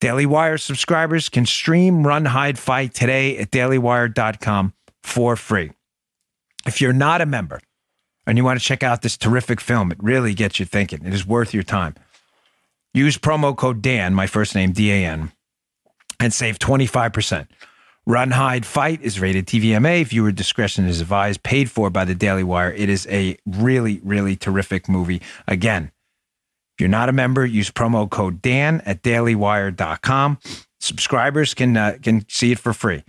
Daily 0.00 0.26
Wire 0.26 0.58
subscribers 0.58 1.28
can 1.28 1.44
stream 1.44 2.06
Run, 2.06 2.26
Hide, 2.26 2.58
Fight 2.58 2.94
today 2.94 3.36
at 3.38 3.50
dailywire.com 3.50 4.72
for 5.02 5.34
free. 5.34 5.72
If 6.66 6.80
you're 6.80 6.92
not 6.92 7.20
a 7.20 7.26
member 7.26 7.60
and 8.26 8.38
you 8.38 8.44
want 8.44 8.60
to 8.60 8.64
check 8.64 8.82
out 8.82 9.02
this 9.02 9.16
terrific 9.16 9.60
film, 9.60 9.90
it 9.90 9.98
really 10.00 10.34
gets 10.34 10.60
you 10.60 10.66
thinking. 10.66 11.04
It 11.04 11.14
is 11.14 11.26
worth 11.26 11.52
your 11.52 11.64
time. 11.64 11.96
Use 12.94 13.18
promo 13.18 13.56
code 13.56 13.82
Dan, 13.82 14.14
my 14.14 14.26
first 14.26 14.54
name, 14.54 14.72
D 14.72 14.92
A 14.92 15.04
N, 15.04 15.32
and 16.20 16.32
save 16.32 16.58
25%. 16.58 17.48
Run, 18.06 18.30
Hide, 18.30 18.64
Fight 18.64 19.02
is 19.02 19.20
rated 19.20 19.46
TVMA. 19.46 20.06
Viewer 20.06 20.32
discretion 20.32 20.86
is 20.86 21.00
advised, 21.00 21.42
paid 21.42 21.70
for 21.70 21.90
by 21.90 22.04
the 22.04 22.14
Daily 22.14 22.44
Wire. 22.44 22.72
It 22.72 22.88
is 22.88 23.06
a 23.10 23.36
really, 23.44 24.00
really 24.02 24.36
terrific 24.36 24.88
movie. 24.88 25.20
Again, 25.46 25.90
you're 26.80 26.88
not 26.88 27.08
a 27.08 27.12
member, 27.12 27.44
use 27.44 27.70
promo 27.70 28.08
code 28.08 28.40
Dan 28.40 28.82
at 28.86 29.02
dailywire.com. 29.02 30.38
Subscribers 30.80 31.54
can 31.54 31.76
uh, 31.76 31.98
can 32.02 32.24
see 32.28 32.52
it 32.52 32.58
for 32.58 32.72
free. 32.72 33.04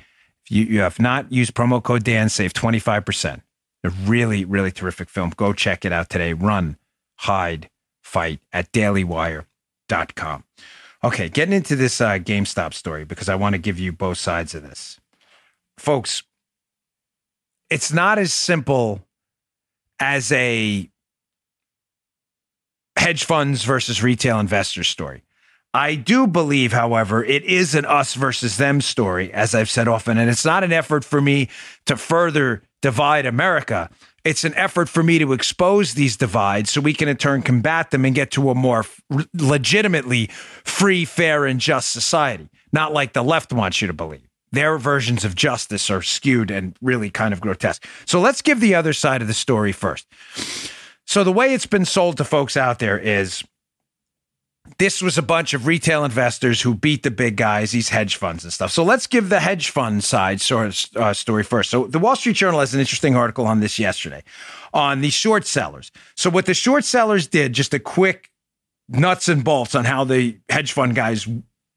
If 0.45 0.51
you, 0.51 0.65
you 0.65 0.79
have 0.79 0.99
not 0.99 1.31
used 1.31 1.53
promo 1.53 1.81
code 1.81 2.03
Dan, 2.03 2.29
save 2.29 2.53
25%. 2.53 3.41
A 3.83 3.89
really, 3.89 4.43
really 4.43 4.71
terrific 4.71 5.09
film. 5.09 5.31
Go 5.35 5.53
check 5.53 5.85
it 5.85 5.93
out 5.93 6.09
today. 6.09 6.33
Run, 6.33 6.77
hide, 7.17 7.69
fight 8.01 8.39
at 8.51 8.71
dailywire.com. 8.71 10.43
Okay, 11.01 11.29
getting 11.29 11.53
into 11.53 11.77
this 11.77 12.01
uh, 12.01 12.17
GameStop 12.17 12.73
story 12.73 13.05
because 13.05 13.29
I 13.29 13.35
want 13.35 13.53
to 13.53 13.59
give 13.59 13.79
you 13.79 13.93
both 13.93 14.17
sides 14.17 14.53
of 14.53 14.63
this. 14.63 14.99
Folks, 15.77 16.23
it's 17.69 17.93
not 17.93 18.17
as 18.17 18.33
simple 18.33 19.01
as 19.99 20.31
a 20.33 20.88
hedge 23.00 23.24
funds 23.24 23.63
versus 23.63 24.03
retail 24.03 24.39
investors 24.39 24.88
story. 24.88 25.24
I 25.73 25.95
do 25.95 26.28
believe, 26.28 26.73
however, 26.73 27.23
it 27.23 27.43
is 27.43 27.73
an 27.73 27.86
us 27.86 28.13
versus 28.15 28.58
them 28.58 28.82
story, 28.82 29.32
as 29.32 29.56
I've 29.56 29.69
said 29.69 29.88
often. 29.88 30.17
And 30.17 30.30
it's 30.30 30.45
not 30.45 30.63
an 30.63 30.73
effort 30.73 31.06
for 31.06 31.21
me 31.21 31.47
to 31.86 31.95
further 31.95 32.63
divide 32.82 33.26
America. 33.26 33.89
It's 34.26 34.43
an 34.43 34.54
effort 34.56 34.89
for 34.89 35.02
me 35.02 35.17
to 35.19 35.32
expose 35.32 35.93
these 35.93 36.17
divides 36.17 36.71
so 36.71 36.82
we 36.82 36.93
can 36.93 37.08
in 37.08 37.17
turn 37.17 37.41
combat 37.41 37.91
them 37.91 38.04
and 38.04 38.13
get 38.13 38.32
to 38.32 38.50
a 38.50 38.56
more 38.56 38.84
legitimately 39.34 40.28
free, 40.65 41.06
fair, 41.06 41.45
and 41.45 41.62
just 41.62 41.91
society, 41.91 42.50
not 42.73 42.91
like 42.91 43.13
the 43.13 43.23
left 43.23 43.54
wants 43.54 43.82
you 43.82 43.88
to 43.88 43.93
believe. 43.93 44.28
Their 44.52 44.78
versions 44.78 45.23
of 45.23 45.36
justice 45.36 45.89
are 45.89 46.02
skewed 46.02 46.52
and 46.52 46.76
really 46.82 47.10
kind 47.12 47.34
of 47.34 47.39
grotesque. 47.39 47.86
So 48.06 48.19
let's 48.19 48.41
give 48.41 48.60
the 48.60 48.76
other 48.76 48.93
side 48.93 49.21
of 49.21 49.28
the 49.28 49.34
story 49.34 49.71
first. 49.71 50.08
So, 51.10 51.24
the 51.24 51.32
way 51.32 51.56
it's 51.56 51.65
been 51.65 51.86
sold 51.86 52.17
to 52.17 52.24
folks 52.24 52.56
out 52.56 52.78
there 52.78 53.00
is 53.00 53.43
this 54.78 55.02
was 55.02 55.17
a 55.17 55.24
bunch 55.24 55.56
of 55.56 55.65
retail 55.65 56.06
investors 56.06 56.62
who 56.62 56.76
beat 56.76 57.02
the 57.02 57.10
big 57.10 57.36
guys, 57.36 57.72
these 57.72 57.89
hedge 57.89 58.15
funds 58.15 58.43
and 58.43 58.54
stuff. 58.54 58.72
So 58.72 58.84
let's 58.84 59.08
give 59.08 59.30
the 59.30 59.39
hedge 59.39 59.72
fund 59.72 60.04
side 60.04 60.39
sort 60.39 60.67
of, 60.67 61.02
uh, 61.02 61.13
story 61.15 61.41
first. 61.41 61.72
So 61.72 61.88
the 61.88 61.98
Wall 61.98 62.15
Street 62.15 62.36
Journal 62.36 62.60
has 62.60 62.76
an 62.76 62.80
interesting 62.80 63.15
article 63.15 63.48
on 63.48 63.60
this 63.60 63.80
yesterday 63.80 64.22
on 64.72 65.02
the 65.02 65.10
short 65.10 65.48
sellers. 65.48 65.91
So 66.15 66.30
what 66.30 66.45
the 66.45 66.54
short 66.54 66.86
sellers 66.86 67.26
did, 67.26 67.54
just 67.54 67.74
a 67.74 67.80
quick 67.80 68.30
nuts 68.88 69.28
and 69.28 69.43
bolts 69.43 69.74
on 69.74 69.86
how 69.86 70.04
the 70.04 70.38
hedge 70.48 70.74
fund 70.74 70.93
guys 70.93 71.28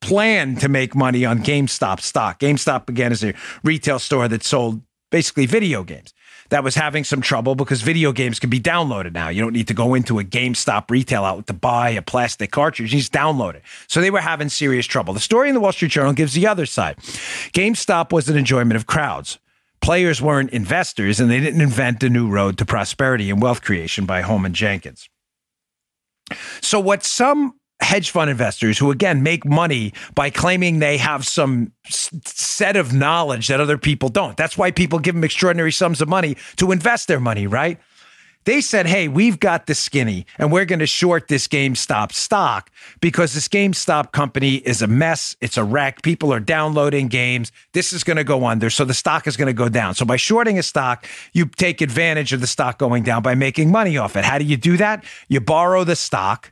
plan 0.03 0.57
to 0.57 0.69
make 0.69 0.95
money 0.95 1.25
on 1.25 1.39
GameStop 1.39 2.01
stock. 2.01 2.39
GameStop 2.39 2.91
again 2.91 3.13
is 3.13 3.25
a 3.25 3.33
retail 3.65 3.99
store 3.99 4.29
that 4.29 4.45
sold 4.45 4.83
basically 5.11 5.47
video 5.47 5.85
games 5.85 6.13
that 6.53 6.63
was 6.63 6.75
having 6.75 7.03
some 7.03 7.23
trouble 7.23 7.55
because 7.55 7.81
video 7.81 8.13
games 8.13 8.39
can 8.39 8.51
be 8.51 8.61
downloaded 8.61 9.15
now. 9.15 9.31
You 9.31 9.41
don't 9.41 9.55
need 9.55 9.69
to 9.69 9.75
go 9.75 9.95
into 9.95 10.19
a 10.19 10.23
GameStop 10.23 10.91
retail 10.91 11.25
outlet 11.25 11.47
to 11.47 11.55
buy 11.55 11.89
a 11.89 12.03
plastic 12.03 12.51
cartridge. 12.51 12.93
You 12.93 13.01
just 13.01 13.11
download 13.11 13.55
it. 13.55 13.63
So 13.87 14.03
they 14.03 14.11
were 14.11 14.21
having 14.21 14.51
serious 14.51 14.85
trouble. 14.85 15.15
The 15.15 15.21
story 15.21 15.49
in 15.49 15.55
the 15.55 15.63
Wall 15.63 15.73
Street 15.73 15.93
Journal 15.93 16.13
gives 16.13 16.35
the 16.35 16.47
other 16.47 16.67
side. 16.67 16.99
GameStop 17.55 18.13
was 18.13 18.29
an 18.29 18.37
enjoyment 18.37 18.77
of 18.77 18.87
crowds. 18.87 19.39
Players 19.81 20.21
weren't 20.21 20.51
investors, 20.51 21.21
and 21.21 21.31
they 21.31 21.41
didn't 21.41 21.63
invent 21.63 22.03
a 22.03 22.11
new 22.11 22.29
road 22.29 22.59
to 22.59 22.67
prosperity 22.67 23.31
and 23.31 23.41
wealth 23.41 23.63
creation 23.63 24.05
by 24.05 24.21
Holman 24.21 24.53
Jenkins. 24.53 25.09
So, 26.61 26.79
what 26.79 27.03
some 27.03 27.55
hedge 27.83 28.11
fund 28.11 28.31
investors 28.31 28.79
who 28.79 28.91
again 28.91 29.23
make 29.23 29.45
money 29.45 29.93
by 30.15 30.31
claiming 30.31 30.79
they 30.79 30.97
have 30.97 31.27
some 31.27 31.73
set 31.89 32.77
of 32.77 32.93
knowledge 32.93 33.49
that 33.49 33.61
other 33.61 33.79
people 33.79 34.09
don't. 34.09 34.37
That's 34.37 34.57
why 34.57 34.71
people 34.71 34.99
give 34.99 35.15
them 35.15 35.25
extraordinary 35.25 35.73
sums 35.73 36.01
of 36.01 36.09
money 36.09 36.37
to 36.57 36.73
invest 36.73 37.09
their 37.09 37.21
money, 37.21 37.47
right? 37.47 37.79
They 38.45 38.61
said, 38.61 38.87
"Hey, 38.87 39.07
we've 39.07 39.39
got 39.39 39.67
the 39.67 39.75
skinny 39.75 40.27
and 40.37 40.51
we're 40.51 40.65
going 40.65 40.81
to 40.81 40.87
short 40.87 41.29
this 41.29 41.47
GameStop 41.47 42.13
stock 42.13 42.71
because 43.01 43.35
this 43.35 43.47
GameStop 43.47 44.11
company 44.11 44.57
is 44.57 44.83
a 44.83 44.89
mess. 44.89 45.37
It's 45.41 45.57
a 45.57 45.63
wreck. 45.65 46.03
People 46.03 46.33
are 46.33 46.41
downloading 46.41 47.07
games. 47.07 47.53
This 47.73 47.93
is 47.93 48.03
going 48.03 48.17
to 48.17 48.25
go 48.25 48.45
under, 48.47 48.69
so 48.69 48.85
the 48.85 48.95
stock 48.95 49.29
is 49.29 49.37
going 49.37 49.47
to 49.47 49.53
go 49.53 49.69
down. 49.69 49.95
So 49.95 50.05
by 50.05 50.17
shorting 50.17 50.59
a 50.59 50.63
stock, 50.63 51.07
you 51.33 51.47
take 51.47 51.81
advantage 51.81 52.33
of 52.33 52.41
the 52.41 52.49
stock 52.49 52.79
going 52.79 53.05
down 53.05 53.23
by 53.23 53.37
making 53.37 53.71
money 53.71 53.97
off 53.97 54.17
it. 54.17 54.25
How 54.25 54.39
do 54.39 54.45
you 54.45 54.57
do 54.57 54.77
that? 54.77 55.05
You 55.29 55.41
borrow 55.41 55.85
the 55.85 55.97
stock 55.97 56.52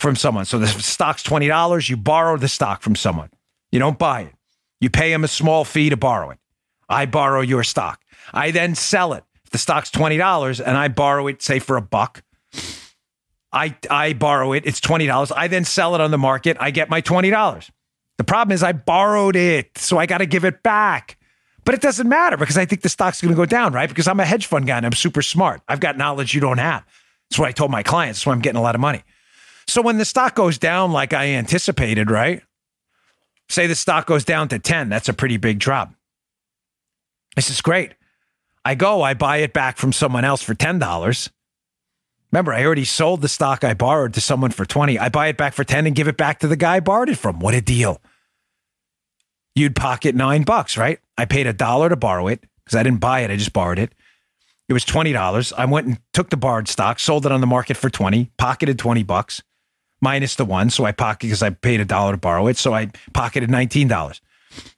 from 0.00 0.16
someone. 0.16 0.44
So 0.44 0.58
the 0.58 0.66
stock's 0.66 1.22
$20. 1.22 1.88
You 1.88 1.96
borrow 1.96 2.36
the 2.36 2.48
stock 2.48 2.82
from 2.82 2.96
someone. 2.96 3.30
You 3.70 3.78
don't 3.78 3.98
buy 3.98 4.22
it. 4.22 4.34
You 4.80 4.90
pay 4.90 5.10
them 5.10 5.24
a 5.24 5.28
small 5.28 5.64
fee 5.64 5.90
to 5.90 5.96
borrow 5.96 6.30
it. 6.30 6.38
I 6.88 7.06
borrow 7.06 7.40
your 7.40 7.62
stock. 7.62 8.00
I 8.32 8.50
then 8.50 8.74
sell 8.74 9.12
it. 9.12 9.24
If 9.44 9.50
the 9.50 9.58
stock's 9.58 9.90
$20 9.90 10.64
and 10.64 10.76
I 10.76 10.88
borrow 10.88 11.26
it, 11.26 11.42
say 11.42 11.58
for 11.58 11.76
a 11.76 11.82
buck, 11.82 12.22
I, 13.52 13.76
I 13.90 14.12
borrow 14.12 14.52
it. 14.52 14.64
It's 14.66 14.80
$20. 14.80 15.32
I 15.36 15.48
then 15.48 15.64
sell 15.64 15.94
it 15.94 16.00
on 16.00 16.10
the 16.10 16.18
market. 16.18 16.56
I 16.60 16.70
get 16.70 16.88
my 16.88 17.02
$20. 17.02 17.70
The 18.16 18.24
problem 18.24 18.54
is 18.54 18.62
I 18.62 18.72
borrowed 18.72 19.36
it. 19.36 19.76
So 19.78 19.98
I 19.98 20.06
got 20.06 20.18
to 20.18 20.26
give 20.26 20.44
it 20.44 20.62
back. 20.62 21.18
But 21.64 21.74
it 21.74 21.80
doesn't 21.82 22.08
matter 22.08 22.36
because 22.36 22.56
I 22.56 22.64
think 22.64 22.82
the 22.82 22.88
stock's 22.88 23.20
going 23.20 23.32
to 23.32 23.36
go 23.36 23.46
down, 23.46 23.72
right? 23.72 23.88
Because 23.88 24.08
I'm 24.08 24.18
a 24.18 24.24
hedge 24.24 24.46
fund 24.46 24.66
guy 24.66 24.76
and 24.76 24.86
I'm 24.86 24.92
super 24.92 25.22
smart. 25.22 25.60
I've 25.68 25.80
got 25.80 25.96
knowledge 25.96 26.34
you 26.34 26.40
don't 26.40 26.58
have. 26.58 26.84
That's 27.28 27.38
what 27.38 27.48
I 27.48 27.52
told 27.52 27.70
my 27.70 27.82
clients. 27.82 28.20
That's 28.20 28.26
why 28.26 28.32
I'm 28.32 28.40
getting 28.40 28.58
a 28.58 28.62
lot 28.62 28.74
of 28.74 28.80
money. 28.80 29.04
So 29.70 29.82
when 29.82 29.98
the 29.98 30.04
stock 30.04 30.34
goes 30.34 30.58
down 30.58 30.90
like 30.90 31.12
I 31.12 31.26
anticipated, 31.28 32.10
right? 32.10 32.42
Say 33.48 33.68
the 33.68 33.76
stock 33.76 34.04
goes 34.04 34.24
down 34.24 34.48
to 34.48 34.58
10, 34.58 34.88
that's 34.88 35.08
a 35.08 35.12
pretty 35.12 35.36
big 35.36 35.60
drop. 35.60 35.94
This 37.36 37.50
is 37.50 37.60
great. 37.60 37.94
I 38.64 38.74
go, 38.74 39.02
I 39.02 39.14
buy 39.14 39.36
it 39.36 39.52
back 39.52 39.78
from 39.78 39.92
someone 39.92 40.24
else 40.24 40.42
for 40.42 40.56
$10. 40.56 41.30
Remember, 42.32 42.52
I 42.52 42.64
already 42.64 42.84
sold 42.84 43.20
the 43.22 43.28
stock 43.28 43.62
I 43.62 43.74
borrowed 43.74 44.12
to 44.14 44.20
someone 44.20 44.50
for 44.50 44.64
20. 44.64 44.98
I 44.98 45.08
buy 45.08 45.28
it 45.28 45.36
back 45.36 45.54
for 45.54 45.62
10 45.62 45.86
and 45.86 45.94
give 45.94 46.08
it 46.08 46.16
back 46.16 46.40
to 46.40 46.48
the 46.48 46.56
guy 46.56 46.76
I 46.76 46.80
borrowed 46.80 47.08
it 47.08 47.18
from. 47.18 47.38
What 47.38 47.54
a 47.54 47.60
deal. 47.60 48.02
You'd 49.54 49.76
pocket 49.76 50.16
9 50.16 50.42
bucks, 50.42 50.76
right? 50.76 50.98
I 51.16 51.26
paid 51.26 51.46
a 51.46 51.52
dollar 51.52 51.88
to 51.88 51.96
borrow 51.96 52.26
it 52.26 52.42
because 52.64 52.76
I 52.76 52.82
didn't 52.82 53.00
buy 53.00 53.20
it, 53.20 53.30
I 53.30 53.36
just 53.36 53.52
borrowed 53.52 53.78
it. 53.78 53.94
It 54.68 54.72
was 54.72 54.84
$20. 54.84 55.52
I 55.56 55.64
went 55.66 55.86
and 55.86 56.00
took 56.12 56.30
the 56.30 56.36
borrowed 56.36 56.66
stock, 56.66 56.98
sold 56.98 57.24
it 57.24 57.30
on 57.30 57.40
the 57.40 57.46
market 57.46 57.76
for 57.76 57.88
20, 57.88 58.32
pocketed 58.36 58.76
20 58.76 59.04
bucks 59.04 59.44
minus 60.00 60.34
the 60.34 60.44
one. 60.44 60.70
So 60.70 60.84
I 60.84 60.92
pocket 60.92 61.26
because 61.26 61.42
I 61.42 61.50
paid 61.50 61.80
a 61.80 61.84
dollar 61.84 62.12
to 62.12 62.18
borrow 62.18 62.46
it. 62.46 62.56
So 62.56 62.74
I 62.74 62.90
pocketed 63.12 63.50
$19. 63.50 64.20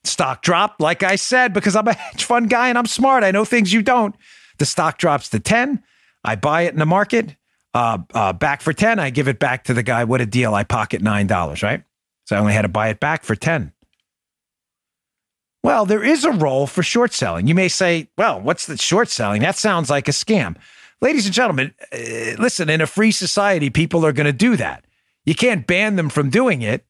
Stock 0.04 0.42
dropped, 0.42 0.80
like 0.80 1.02
I 1.02 1.16
said, 1.16 1.52
because 1.52 1.76
I'm 1.76 1.88
a 1.88 1.94
hedge 1.94 2.24
fund 2.24 2.50
guy 2.50 2.68
and 2.68 2.76
I'm 2.76 2.86
smart. 2.86 3.24
I 3.24 3.30
know 3.30 3.44
things 3.44 3.72
you 3.72 3.82
don't. 3.82 4.14
The 4.58 4.66
stock 4.66 4.98
drops 4.98 5.30
to 5.30 5.40
10. 5.40 5.82
I 6.24 6.36
buy 6.36 6.62
it 6.62 6.72
in 6.72 6.78
the 6.78 6.86
market, 6.86 7.36
uh, 7.74 7.98
uh, 8.12 8.32
back 8.32 8.60
for 8.60 8.72
10. 8.72 8.98
I 8.98 9.10
give 9.10 9.28
it 9.28 9.38
back 9.38 9.64
to 9.64 9.74
the 9.74 9.82
guy. 9.82 10.04
What 10.04 10.20
a 10.20 10.26
deal. 10.26 10.54
I 10.54 10.64
pocket 10.64 11.02
$9, 11.02 11.62
right? 11.62 11.82
So 12.26 12.36
I 12.36 12.38
only 12.38 12.52
had 12.52 12.62
to 12.62 12.68
buy 12.68 12.88
it 12.88 13.00
back 13.00 13.24
for 13.24 13.34
10. 13.34 13.72
Well, 15.62 15.86
there 15.86 16.02
is 16.02 16.24
a 16.24 16.32
role 16.32 16.66
for 16.66 16.82
short 16.82 17.12
selling. 17.12 17.46
You 17.46 17.54
may 17.54 17.68
say, 17.68 18.08
well, 18.18 18.40
what's 18.40 18.66
the 18.66 18.76
short 18.76 19.08
selling? 19.08 19.42
That 19.42 19.56
sounds 19.56 19.90
like 19.90 20.08
a 20.08 20.12
scam. 20.12 20.56
Ladies 21.00 21.26
and 21.26 21.34
gentlemen, 21.34 21.72
uh, 21.92 21.96
listen, 22.38 22.68
in 22.68 22.80
a 22.80 22.86
free 22.86 23.12
society, 23.12 23.70
people 23.70 24.04
are 24.04 24.12
going 24.12 24.26
to 24.26 24.32
do 24.32 24.56
that. 24.56 24.84
You 25.24 25.34
can't 25.34 25.66
ban 25.66 25.96
them 25.96 26.08
from 26.08 26.30
doing 26.30 26.62
it 26.62 26.84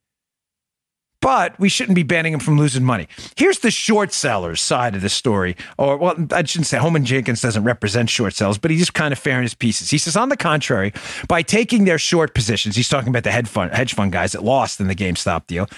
but 1.23 1.59
we 1.59 1.71
shouldn't 1.71 1.95
be 1.95 2.03
banning 2.03 2.33
them 2.33 2.41
from 2.41 2.59
losing 2.59 2.83
money. 2.83 3.07
Here's 3.37 3.61
the 3.61 3.71
short 3.71 4.13
sellers 4.13 4.61
side 4.61 4.95
of 4.95 5.01
the 5.01 5.09
story. 5.09 5.57
Or, 5.79 5.97
well, 5.97 6.17
I 6.33 6.43
shouldn't 6.43 6.67
say 6.67 6.79
Holman 6.79 7.05
Jenkins 7.05 7.41
doesn't 7.41 7.63
represent 7.63 8.11
short 8.11 8.35
sellers, 8.35 8.59
but 8.59 8.73
he's 8.73 8.81
just 8.81 8.95
kind 8.95 9.13
of 9.13 9.19
fair 9.19 9.37
in 9.37 9.43
his 9.43 9.55
pieces. 9.55 9.89
He 9.89 9.99
says, 9.99 10.17
on 10.17 10.29
the 10.29 10.37
contrary, 10.37 10.93
by 11.29 11.43
taking 11.43 11.85
their 11.85 11.99
short 11.99 12.35
positions, 12.35 12.75
he's 12.75 12.89
talking 12.89 13.09
about 13.09 13.23
the 13.23 13.31
hedge 13.31 13.47
fund, 13.47 13.73
hedge 13.73 13.95
fund 13.95 14.13
guys 14.13 14.33
that 14.33 14.43
lost 14.43 14.81
in 14.81 14.89
the 14.89 14.97
GameStop 14.97 15.47
deal, 15.47 15.69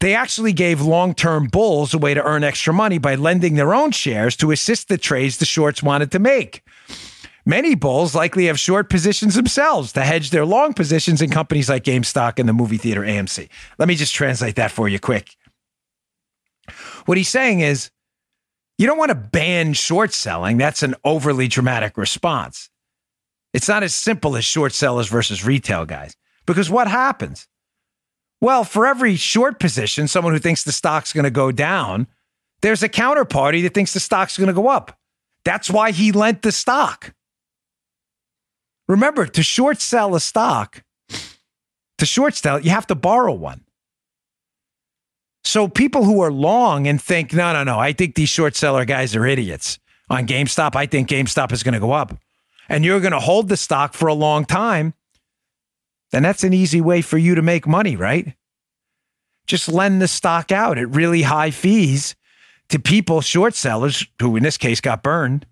they 0.00 0.14
actually 0.14 0.52
gave 0.52 0.82
long 0.82 1.14
term 1.14 1.46
bulls 1.46 1.94
a 1.94 1.98
way 1.98 2.12
to 2.12 2.22
earn 2.22 2.44
extra 2.44 2.74
money 2.74 2.98
by 2.98 3.14
lending 3.14 3.54
their 3.54 3.72
own 3.72 3.90
shares 3.92 4.36
to 4.36 4.50
assist 4.50 4.88
the 4.88 4.98
trades 4.98 5.38
the 5.38 5.46
shorts 5.46 5.82
wanted 5.82 6.12
to 6.12 6.18
make. 6.18 6.62
Many 7.46 7.74
bulls 7.74 8.14
likely 8.14 8.46
have 8.46 8.60
short 8.60 8.90
positions 8.90 9.34
themselves 9.34 9.92
to 9.92 10.02
hedge 10.02 10.30
their 10.30 10.44
long 10.44 10.74
positions 10.74 11.22
in 11.22 11.30
companies 11.30 11.68
like 11.68 11.84
GameStop 11.84 12.38
and 12.38 12.48
the 12.48 12.52
movie 12.52 12.76
theater 12.76 13.00
AMC. 13.00 13.48
Let 13.78 13.88
me 13.88 13.94
just 13.94 14.14
translate 14.14 14.56
that 14.56 14.70
for 14.70 14.88
you 14.88 14.98
quick. 14.98 15.36
What 17.06 17.18
he's 17.18 17.28
saying 17.28 17.60
is 17.60 17.90
you 18.78 18.86
don't 18.86 18.98
want 18.98 19.10
to 19.10 19.14
ban 19.14 19.72
short 19.72 20.12
selling. 20.12 20.58
That's 20.58 20.82
an 20.82 20.94
overly 21.04 21.48
dramatic 21.48 21.96
response. 21.96 22.70
It's 23.52 23.68
not 23.68 23.82
as 23.82 23.94
simple 23.94 24.36
as 24.36 24.44
short 24.44 24.72
sellers 24.72 25.08
versus 25.08 25.44
retail 25.44 25.84
guys. 25.84 26.16
Because 26.46 26.70
what 26.70 26.88
happens? 26.88 27.48
Well, 28.40 28.64
for 28.64 28.86
every 28.86 29.16
short 29.16 29.60
position, 29.60 30.08
someone 30.08 30.32
who 30.32 30.38
thinks 30.38 30.62
the 30.62 30.72
stock's 30.72 31.12
going 31.12 31.24
to 31.24 31.30
go 31.30 31.52
down, 31.52 32.06
there's 32.62 32.82
a 32.82 32.88
counterparty 32.88 33.62
that 33.62 33.74
thinks 33.74 33.92
the 33.92 34.00
stock's 34.00 34.38
going 34.38 34.48
to 34.48 34.54
go 34.54 34.68
up. 34.68 34.98
That's 35.44 35.70
why 35.70 35.90
he 35.90 36.12
lent 36.12 36.42
the 36.42 36.52
stock. 36.52 37.12
Remember, 38.90 39.24
to 39.24 39.42
short 39.44 39.80
sell 39.80 40.16
a 40.16 40.20
stock, 40.20 40.82
to 41.98 42.04
short 42.04 42.34
sell, 42.34 42.58
you 42.58 42.70
have 42.70 42.88
to 42.88 42.96
borrow 42.96 43.32
one. 43.32 43.60
So 45.44 45.68
people 45.68 46.02
who 46.02 46.20
are 46.22 46.32
long 46.32 46.88
and 46.88 47.00
think, 47.00 47.32
no, 47.32 47.52
no, 47.52 47.62
no, 47.62 47.78
I 47.78 47.92
think 47.92 48.16
these 48.16 48.28
short 48.28 48.56
seller 48.56 48.84
guys 48.84 49.14
are 49.14 49.24
idiots. 49.24 49.78
On 50.10 50.26
GameStop, 50.26 50.74
I 50.74 50.86
think 50.86 51.08
GameStop 51.08 51.52
is 51.52 51.62
going 51.62 51.74
to 51.74 51.80
go 51.80 51.92
up. 51.92 52.18
And 52.68 52.84
you're 52.84 52.98
going 52.98 53.12
to 53.12 53.20
hold 53.20 53.48
the 53.48 53.56
stock 53.56 53.94
for 53.94 54.08
a 54.08 54.14
long 54.14 54.44
time. 54.44 54.94
Then 56.10 56.24
that's 56.24 56.42
an 56.42 56.52
easy 56.52 56.80
way 56.80 57.00
for 57.00 57.16
you 57.16 57.36
to 57.36 57.42
make 57.42 57.68
money, 57.68 57.94
right? 57.94 58.34
Just 59.46 59.68
lend 59.68 60.02
the 60.02 60.08
stock 60.08 60.50
out 60.50 60.78
at 60.78 60.88
really 60.88 61.22
high 61.22 61.52
fees 61.52 62.16
to 62.70 62.80
people, 62.80 63.20
short 63.20 63.54
sellers, 63.54 64.04
who 64.20 64.34
in 64.34 64.42
this 64.42 64.56
case 64.56 64.80
got 64.80 65.04
burned 65.04 65.46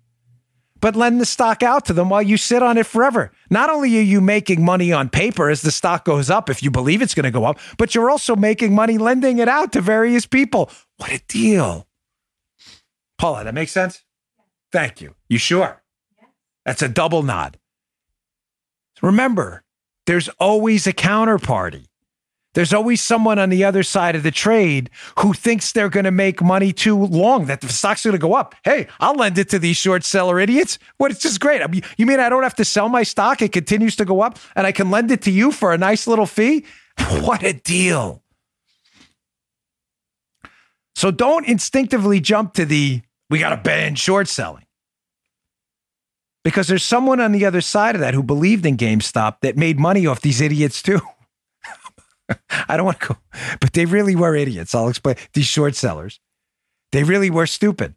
but 0.81 0.95
lend 0.95 1.19
the 1.19 1.25
stock 1.25 1.63
out 1.63 1.85
to 1.85 1.93
them 1.93 2.09
while 2.09 2.21
you 2.21 2.37
sit 2.37 2.63
on 2.63 2.77
it 2.77 2.85
forever. 2.85 3.31
Not 3.49 3.69
only 3.69 3.97
are 3.97 4.01
you 4.01 4.21
making 4.21 4.63
money 4.63 4.91
on 4.91 5.09
paper 5.09 5.49
as 5.49 5.61
the 5.61 5.71
stock 5.71 6.05
goes 6.05 6.29
up, 6.29 6.49
if 6.49 6.63
you 6.63 6.71
believe 6.71 7.01
it's 7.01 7.13
going 7.13 7.25
to 7.25 7.31
go 7.31 7.45
up, 7.45 7.59
but 7.77 7.93
you're 7.93 8.09
also 8.09 8.35
making 8.35 8.73
money 8.73 8.97
lending 8.97 9.39
it 9.39 9.47
out 9.47 9.73
to 9.73 9.81
various 9.81 10.25
people. 10.25 10.69
What 10.97 11.11
a 11.11 11.21
deal. 11.27 11.87
Paula, 13.17 13.43
that 13.43 13.53
makes 13.53 13.71
sense? 13.71 14.03
Thank 14.71 15.01
you. 15.01 15.15
You 15.27 15.37
sure? 15.37 15.81
That's 16.65 16.81
a 16.81 16.87
double 16.89 17.23
nod. 17.23 17.57
Remember, 19.01 19.63
there's 20.05 20.29
always 20.39 20.87
a 20.87 20.93
counterparty. 20.93 21.88
There's 22.59 22.73
always 22.73 23.01
someone 23.01 23.39
on 23.39 23.47
the 23.47 23.63
other 23.63 23.83
side 23.83 24.17
of 24.17 24.23
the 24.23 24.31
trade 24.31 24.89
who 25.19 25.31
thinks 25.31 25.71
they're 25.71 25.87
going 25.87 26.03
to 26.03 26.11
make 26.11 26.41
money 26.41 26.73
too 26.73 27.05
long, 27.05 27.45
that 27.45 27.61
the 27.61 27.69
stock's 27.69 28.03
going 28.03 28.11
to 28.11 28.19
go 28.19 28.33
up. 28.33 28.53
Hey, 28.65 28.87
I'll 28.99 29.15
lend 29.15 29.37
it 29.37 29.47
to 29.51 29.59
these 29.59 29.77
short 29.77 30.03
seller 30.03 30.41
idiots. 30.41 30.77
What? 30.97 31.09
It's 31.09 31.21
just 31.21 31.39
great. 31.39 31.61
I 31.61 31.67
mean, 31.67 31.83
you 31.97 32.05
mean 32.05 32.19
I 32.19 32.27
don't 32.27 32.43
have 32.43 32.55
to 32.55 32.65
sell 32.65 32.89
my 32.89 33.03
stock? 33.03 33.41
It 33.41 33.53
continues 33.53 33.95
to 33.95 34.03
go 34.03 34.19
up 34.19 34.39
and 34.57 34.67
I 34.67 34.73
can 34.73 34.91
lend 34.91 35.09
it 35.09 35.21
to 35.21 35.31
you 35.31 35.53
for 35.53 35.71
a 35.71 35.77
nice 35.77 36.05
little 36.05 36.25
fee? 36.25 36.65
What 37.21 37.43
a 37.43 37.53
deal. 37.53 38.23
So 40.95 41.11
don't 41.11 41.47
instinctively 41.47 42.19
jump 42.19 42.55
to 42.55 42.65
the 42.65 43.03
we 43.29 43.39
got 43.39 43.51
to 43.51 43.57
ban 43.57 43.95
short 43.95 44.27
selling. 44.27 44.65
Because 46.43 46.67
there's 46.67 46.83
someone 46.83 47.21
on 47.21 47.31
the 47.31 47.45
other 47.45 47.61
side 47.61 47.95
of 47.95 48.01
that 48.01 48.13
who 48.13 48.21
believed 48.21 48.65
in 48.65 48.75
GameStop 48.75 49.37
that 49.43 49.55
made 49.55 49.79
money 49.79 50.05
off 50.05 50.19
these 50.19 50.41
idiots 50.41 50.81
too. 50.81 50.99
I 52.69 52.77
don't 52.77 52.85
want 52.85 52.99
to 53.01 53.07
go, 53.07 53.17
but 53.59 53.73
they 53.73 53.85
really 53.85 54.15
were 54.15 54.35
idiots. 54.35 54.75
I'll 54.75 54.89
explain. 54.89 55.15
These 55.33 55.45
short 55.45 55.75
sellers, 55.75 56.19
they 56.91 57.03
really 57.03 57.29
were 57.29 57.47
stupid. 57.47 57.95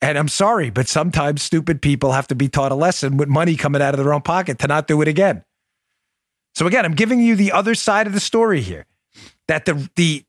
And 0.00 0.18
I'm 0.18 0.28
sorry, 0.28 0.70
but 0.70 0.86
sometimes 0.86 1.42
stupid 1.42 1.80
people 1.80 2.12
have 2.12 2.26
to 2.28 2.34
be 2.34 2.48
taught 2.48 2.72
a 2.72 2.74
lesson 2.74 3.16
with 3.16 3.28
money 3.28 3.56
coming 3.56 3.80
out 3.80 3.94
of 3.94 3.98
their 3.98 4.12
own 4.12 4.22
pocket 4.22 4.58
to 4.58 4.66
not 4.66 4.86
do 4.86 5.00
it 5.00 5.08
again. 5.08 5.44
So 6.54 6.66
again, 6.66 6.84
I'm 6.84 6.94
giving 6.94 7.20
you 7.20 7.36
the 7.36 7.52
other 7.52 7.74
side 7.74 8.06
of 8.06 8.12
the 8.12 8.20
story 8.20 8.60
here. 8.60 8.86
That 9.48 9.64
the 9.64 9.88
the 9.96 10.24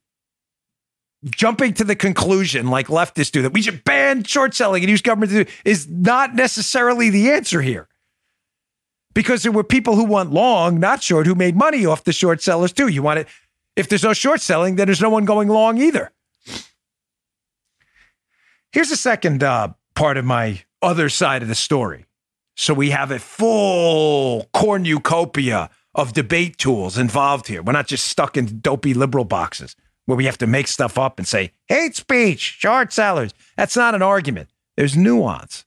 jumping 1.24 1.74
to 1.74 1.84
the 1.84 1.96
conclusion, 1.96 2.68
like 2.68 2.88
leftists 2.88 3.32
do, 3.32 3.42
that 3.42 3.52
we 3.52 3.62
should 3.62 3.84
ban 3.84 4.24
short 4.24 4.54
selling 4.54 4.82
and 4.82 4.90
use 4.90 5.02
government 5.02 5.32
to 5.32 5.44
do 5.44 5.50
is 5.64 5.88
not 5.88 6.34
necessarily 6.34 7.10
the 7.10 7.30
answer 7.30 7.62
here 7.62 7.88
because 9.16 9.42
there 9.42 9.50
were 9.50 9.64
people 9.64 9.96
who 9.96 10.04
want 10.04 10.30
long, 10.30 10.78
not 10.78 11.02
short, 11.02 11.26
who 11.26 11.34
made 11.34 11.56
money 11.56 11.86
off 11.86 12.04
the 12.04 12.12
short 12.12 12.42
sellers 12.42 12.70
too. 12.70 12.88
You 12.88 13.00
want 13.00 13.20
it. 13.20 13.28
If 13.74 13.88
there's 13.88 14.02
no 14.02 14.12
short 14.12 14.42
selling, 14.42 14.76
then 14.76 14.88
there's 14.88 15.00
no 15.00 15.08
one 15.08 15.24
going 15.24 15.48
long 15.48 15.78
either. 15.78 16.12
Here's 18.72 18.90
the 18.90 18.96
second 18.96 19.42
uh, 19.42 19.72
part 19.94 20.18
of 20.18 20.26
my 20.26 20.64
other 20.82 21.08
side 21.08 21.40
of 21.40 21.48
the 21.48 21.54
story. 21.54 22.04
So 22.56 22.74
we 22.74 22.90
have 22.90 23.10
a 23.10 23.18
full 23.18 24.50
cornucopia 24.52 25.70
of 25.94 26.12
debate 26.12 26.58
tools 26.58 26.98
involved 26.98 27.46
here. 27.46 27.62
We're 27.62 27.72
not 27.72 27.86
just 27.86 28.04
stuck 28.04 28.36
in 28.36 28.60
dopey 28.60 28.92
liberal 28.92 29.24
boxes 29.24 29.76
where 30.04 30.16
we 30.16 30.26
have 30.26 30.36
to 30.38 30.46
make 30.46 30.66
stuff 30.66 30.98
up 30.98 31.18
and 31.18 31.26
say 31.26 31.52
hate 31.68 31.96
speech, 31.96 32.56
short 32.58 32.92
sellers. 32.92 33.32
That's 33.56 33.78
not 33.78 33.94
an 33.94 34.02
argument. 34.02 34.50
There's 34.76 34.94
nuance. 34.94 35.64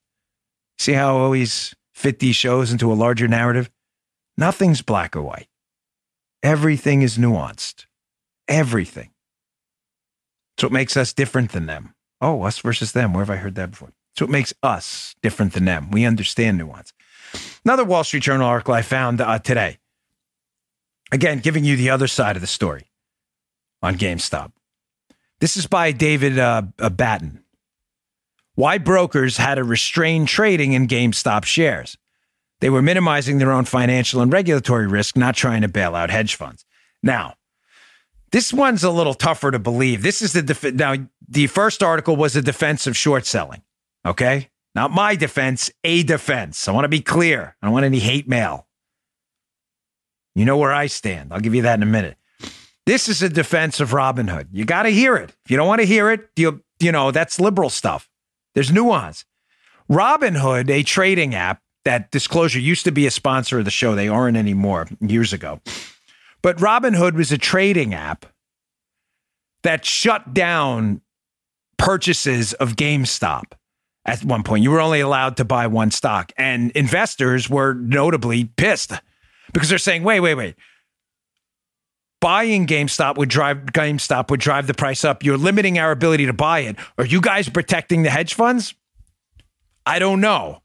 See 0.77 0.93
how 0.93 1.17
always 1.17 1.73
fit 1.99 2.19
these 2.19 2.35
shows 2.35 2.71
into 2.71 2.91
a 2.91 2.95
larger 2.95 3.27
narrative? 3.27 3.69
Nothing's 4.37 4.81
black 4.81 5.15
or 5.15 5.21
white. 5.21 5.49
Everything 6.41 7.01
is 7.01 7.17
nuanced. 7.17 7.85
Everything. 8.47 9.11
It's 10.55 10.63
what 10.63 10.71
makes 10.71 10.95
us 10.95 11.11
different 11.11 11.51
than 11.51 11.65
them. 11.65 11.93
Oh, 12.21 12.43
us 12.43 12.59
versus 12.59 12.93
them. 12.93 13.13
Where 13.13 13.23
have 13.23 13.29
I 13.29 13.35
heard 13.35 13.55
that 13.55 13.71
before? 13.71 13.91
It's 14.13 14.21
what 14.21 14.29
makes 14.29 14.53
us 14.63 15.13
different 15.21 15.53
than 15.53 15.65
them. 15.65 15.91
We 15.91 16.05
understand 16.05 16.57
nuance. 16.57 16.93
Another 17.65 17.83
Wall 17.83 18.05
Street 18.05 18.23
Journal 18.23 18.47
article 18.47 18.73
I 18.73 18.81
found 18.81 19.19
uh, 19.19 19.39
today. 19.39 19.77
Again, 21.11 21.39
giving 21.39 21.65
you 21.65 21.75
the 21.75 21.89
other 21.89 22.07
side 22.07 22.37
of 22.37 22.41
the 22.41 22.47
story 22.47 22.91
on 23.81 23.95
GameStop. 23.95 24.53
This 25.39 25.57
is 25.57 25.67
by 25.67 25.91
David 25.91 26.39
uh 26.39 26.63
Batten 26.77 27.43
why 28.59 28.77
brokers 28.77 29.37
had 29.37 29.55
to 29.55 29.63
restrain 29.63 30.25
trading 30.25 30.73
in 30.73 30.85
GameStop 30.85 31.45
shares. 31.45 31.97
They 32.59 32.69
were 32.69 32.81
minimizing 32.81 33.37
their 33.37 33.53
own 33.53 33.63
financial 33.63 34.19
and 34.19 34.33
regulatory 34.33 34.85
risk, 34.85 35.15
not 35.15 35.33
trying 35.33 35.61
to 35.61 35.69
bail 35.69 35.95
out 35.95 36.09
hedge 36.09 36.35
funds. 36.35 36.65
Now, 37.01 37.35
this 38.33 38.51
one's 38.51 38.83
a 38.83 38.91
little 38.91 39.13
tougher 39.13 39.49
to 39.49 39.59
believe. 39.59 40.01
This 40.03 40.21
is 40.21 40.33
the 40.33 40.41
def- 40.41 40.73
now 40.73 40.95
the 41.25 41.47
first 41.47 41.81
article 41.81 42.17
was 42.17 42.35
a 42.35 42.41
defense 42.41 42.85
of 42.85 42.97
short 42.97 43.25
selling. 43.25 43.61
Okay, 44.05 44.49
not 44.75 44.91
my 44.91 45.15
defense, 45.15 45.71
a 45.85 46.03
defense. 46.03 46.67
I 46.67 46.73
want 46.73 46.83
to 46.83 46.89
be 46.89 46.99
clear. 46.99 47.55
I 47.61 47.67
don't 47.67 47.73
want 47.73 47.85
any 47.85 47.99
hate 47.99 48.27
mail. 48.27 48.67
You 50.35 50.43
know 50.43 50.57
where 50.57 50.73
I 50.73 50.87
stand. 50.87 51.31
I'll 51.31 51.39
give 51.39 51.55
you 51.55 51.61
that 51.61 51.79
in 51.79 51.83
a 51.83 51.85
minute. 51.85 52.17
This 52.85 53.07
is 53.07 53.21
a 53.21 53.29
defense 53.29 53.79
of 53.79 53.91
Robinhood. 53.91 54.47
You 54.51 54.65
got 54.65 54.83
to 54.83 54.89
hear 54.89 55.15
it. 55.15 55.29
If 55.45 55.49
you 55.49 55.55
don't 55.55 55.67
want 55.67 55.79
to 55.79 55.87
hear 55.87 56.11
it, 56.11 56.27
you 56.35 56.61
you 56.81 56.91
know 56.91 57.11
that's 57.11 57.39
liberal 57.39 57.69
stuff. 57.69 58.09
There's 58.55 58.71
nuance. 58.71 59.25
Robinhood, 59.89 60.69
a 60.69 60.83
trading 60.83 61.35
app 61.35 61.61
that 61.85 62.11
disclosure 62.11 62.59
used 62.59 62.85
to 62.85 62.91
be 62.91 63.07
a 63.07 63.11
sponsor 63.11 63.59
of 63.59 63.65
the 63.65 63.71
show. 63.71 63.95
They 63.95 64.07
aren't 64.07 64.37
anymore 64.37 64.87
years 65.01 65.33
ago. 65.33 65.61
But 66.41 66.57
Robinhood 66.57 67.13
was 67.13 67.31
a 67.31 67.37
trading 67.37 67.93
app 67.93 68.25
that 69.63 69.85
shut 69.85 70.33
down 70.33 71.01
purchases 71.77 72.53
of 72.53 72.75
GameStop 72.75 73.43
at 74.05 74.23
one 74.23 74.43
point. 74.43 74.63
You 74.63 74.71
were 74.71 74.81
only 74.81 74.99
allowed 74.99 75.37
to 75.37 75.45
buy 75.45 75.67
one 75.67 75.91
stock. 75.91 76.31
And 76.37 76.71
investors 76.71 77.49
were 77.49 77.73
notably 77.73 78.45
pissed 78.45 78.93
because 79.53 79.69
they're 79.69 79.77
saying, 79.77 80.03
wait, 80.03 80.19
wait, 80.19 80.35
wait. 80.35 80.55
Buying 82.19 82.67
GameStop 82.67 83.17
would 83.17 83.29
drive 83.29 83.57
GameStop 83.67 84.29
would 84.29 84.39
drive 84.39 84.67
the 84.67 84.73
price 84.73 85.05
up. 85.05 85.23
You're 85.23 85.37
limiting 85.37 85.79
our 85.79 85.91
ability 85.91 86.25
to 86.25 86.33
buy 86.33 86.59
it. 86.59 86.75
Are 86.97 87.05
you 87.05 87.21
guys 87.21 87.49
protecting 87.49 88.03
the 88.03 88.09
hedge 88.09 88.33
funds? 88.33 88.73
I 89.85 89.99
don't 89.99 90.21
know. 90.21 90.61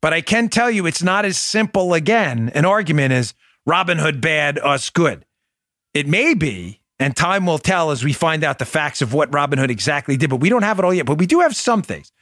But 0.00 0.12
I 0.12 0.20
can 0.20 0.48
tell 0.48 0.70
you 0.70 0.86
it's 0.86 1.02
not 1.02 1.24
as 1.24 1.38
simple 1.38 1.94
again. 1.94 2.50
An 2.54 2.64
argument 2.64 3.12
is 3.12 3.34
Robinhood 3.68 4.20
bad, 4.20 4.58
us 4.58 4.90
good. 4.90 5.24
It 5.94 6.06
may 6.06 6.34
be, 6.34 6.80
and 6.98 7.16
time 7.16 7.46
will 7.46 7.58
tell 7.58 7.90
as 7.90 8.04
we 8.04 8.12
find 8.12 8.44
out 8.44 8.58
the 8.58 8.64
facts 8.64 9.02
of 9.02 9.12
what 9.12 9.30
Robinhood 9.30 9.70
exactly 9.70 10.16
did, 10.16 10.30
but 10.30 10.36
we 10.36 10.48
don't 10.48 10.62
have 10.62 10.78
it 10.78 10.84
all 10.84 10.94
yet. 10.94 11.06
But 11.06 11.18
we 11.18 11.26
do 11.26 11.40
have 11.40 11.56
some 11.56 11.82
things. 11.82 12.12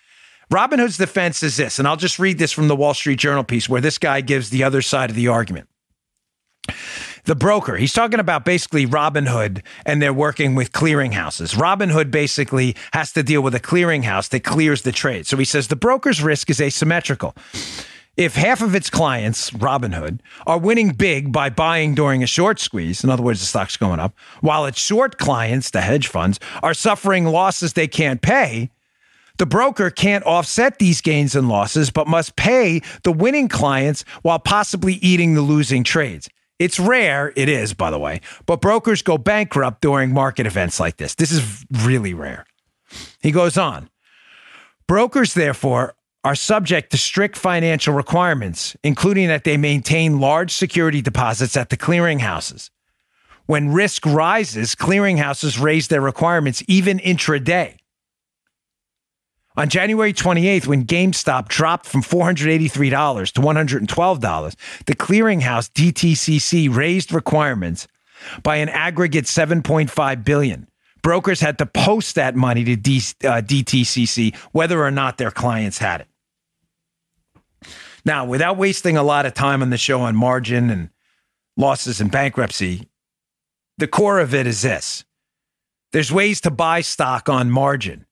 Robinhood's 0.50 0.96
defense 0.96 1.42
is 1.42 1.56
this, 1.56 1.78
and 1.78 1.88
I'll 1.88 1.96
just 1.96 2.18
read 2.18 2.38
this 2.38 2.52
from 2.52 2.68
the 2.68 2.76
Wall 2.76 2.94
Street 2.94 3.18
Journal 3.18 3.44
piece 3.44 3.68
where 3.68 3.80
this 3.80 3.98
guy 3.98 4.20
gives 4.20 4.50
the 4.50 4.62
other 4.62 4.82
side 4.82 5.10
of 5.10 5.16
the 5.16 5.28
argument 5.28 5.68
the 7.24 7.34
broker. 7.34 7.76
He's 7.76 7.92
talking 7.92 8.20
about 8.20 8.44
basically 8.44 8.86
Robinhood 8.86 9.62
and 9.84 10.00
they're 10.00 10.12
working 10.12 10.54
with 10.54 10.72
clearinghouses. 10.72 11.56
Robinhood 11.56 12.10
basically 12.10 12.76
has 12.92 13.12
to 13.12 13.22
deal 13.22 13.42
with 13.42 13.54
a 13.54 13.60
clearinghouse 13.60 14.28
that 14.30 14.40
clears 14.40 14.82
the 14.82 14.92
trade. 14.92 15.26
So 15.26 15.36
he 15.36 15.44
says 15.44 15.68
the 15.68 15.76
broker's 15.76 16.22
risk 16.22 16.50
is 16.50 16.60
asymmetrical. 16.60 17.34
If 18.16 18.36
half 18.36 18.62
of 18.62 18.76
its 18.76 18.90
clients, 18.90 19.50
Robinhood, 19.50 20.20
are 20.46 20.58
winning 20.58 20.90
big 20.90 21.32
by 21.32 21.50
buying 21.50 21.96
during 21.96 22.22
a 22.22 22.28
short 22.28 22.60
squeeze, 22.60 23.02
in 23.02 23.10
other 23.10 23.24
words, 23.24 23.40
the 23.40 23.46
stock's 23.46 23.76
going 23.76 23.98
up, 23.98 24.14
while 24.40 24.66
its 24.66 24.80
short 24.80 25.18
clients, 25.18 25.70
the 25.70 25.80
hedge 25.80 26.06
funds, 26.06 26.38
are 26.62 26.74
suffering 26.74 27.24
losses 27.24 27.72
they 27.72 27.88
can't 27.88 28.22
pay, 28.22 28.70
the 29.36 29.46
broker 29.46 29.90
can't 29.90 30.24
offset 30.24 30.78
these 30.78 31.00
gains 31.00 31.34
and 31.34 31.48
losses, 31.48 31.90
but 31.90 32.06
must 32.06 32.36
pay 32.36 32.82
the 33.02 33.10
winning 33.10 33.48
clients 33.48 34.04
while 34.22 34.38
possibly 34.38 34.94
eating 34.94 35.34
the 35.34 35.42
losing 35.42 35.82
trades. 35.82 36.28
It's 36.58 36.78
rare, 36.78 37.32
it 37.36 37.48
is, 37.48 37.74
by 37.74 37.90
the 37.90 37.98
way, 37.98 38.20
but 38.46 38.60
brokers 38.60 39.02
go 39.02 39.18
bankrupt 39.18 39.80
during 39.80 40.12
market 40.12 40.46
events 40.46 40.78
like 40.78 40.96
this. 40.96 41.14
This 41.14 41.32
is 41.32 41.64
really 41.70 42.14
rare. 42.14 42.46
He 43.20 43.32
goes 43.32 43.58
on 43.58 43.90
Brokers, 44.86 45.34
therefore, 45.34 45.94
are 46.22 46.34
subject 46.34 46.90
to 46.90 46.98
strict 46.98 47.36
financial 47.36 47.94
requirements, 47.94 48.76
including 48.82 49.28
that 49.28 49.44
they 49.44 49.56
maintain 49.56 50.20
large 50.20 50.52
security 50.52 51.02
deposits 51.02 51.56
at 51.56 51.70
the 51.70 51.76
clearinghouses. 51.76 52.70
When 53.46 53.72
risk 53.72 54.06
rises, 54.06 54.74
clearinghouses 54.74 55.60
raise 55.60 55.88
their 55.88 56.00
requirements 56.00 56.62
even 56.66 56.98
intraday. 56.98 57.76
On 59.56 59.68
January 59.68 60.12
28th, 60.12 60.66
when 60.66 60.84
GameStop 60.84 61.46
dropped 61.46 61.86
from 61.86 62.02
$483 62.02 63.32
to 63.32 63.40
$112, 63.40 64.56
the 64.86 64.96
clearinghouse 64.96 65.70
DTCC 65.70 66.74
raised 66.74 67.12
requirements 67.12 67.86
by 68.42 68.56
an 68.56 68.68
aggregate 68.68 69.26
7.5 69.26 70.24
billion. 70.24 70.66
Brokers 71.02 71.40
had 71.40 71.58
to 71.58 71.66
post 71.66 72.16
that 72.16 72.34
money 72.34 72.64
to 72.64 72.74
D, 72.74 72.96
uh, 72.96 73.42
DTCC 73.42 74.34
whether 74.50 74.82
or 74.82 74.90
not 74.90 75.18
their 75.18 75.30
clients 75.30 75.78
had 75.78 76.00
it. 76.00 76.08
Now, 78.04 78.24
without 78.24 78.56
wasting 78.56 78.96
a 78.96 79.02
lot 79.02 79.24
of 79.24 79.34
time 79.34 79.62
on 79.62 79.70
the 79.70 79.78
show 79.78 80.00
on 80.00 80.16
margin 80.16 80.68
and 80.68 80.90
losses 81.56 82.00
and 82.00 82.10
bankruptcy, 82.10 82.88
the 83.78 83.86
core 83.86 84.18
of 84.18 84.34
it 84.34 84.46
is 84.46 84.62
this. 84.62 85.04
There's 85.92 86.10
ways 86.10 86.40
to 86.40 86.50
buy 86.50 86.80
stock 86.80 87.28
on 87.28 87.50
margin 87.50 88.06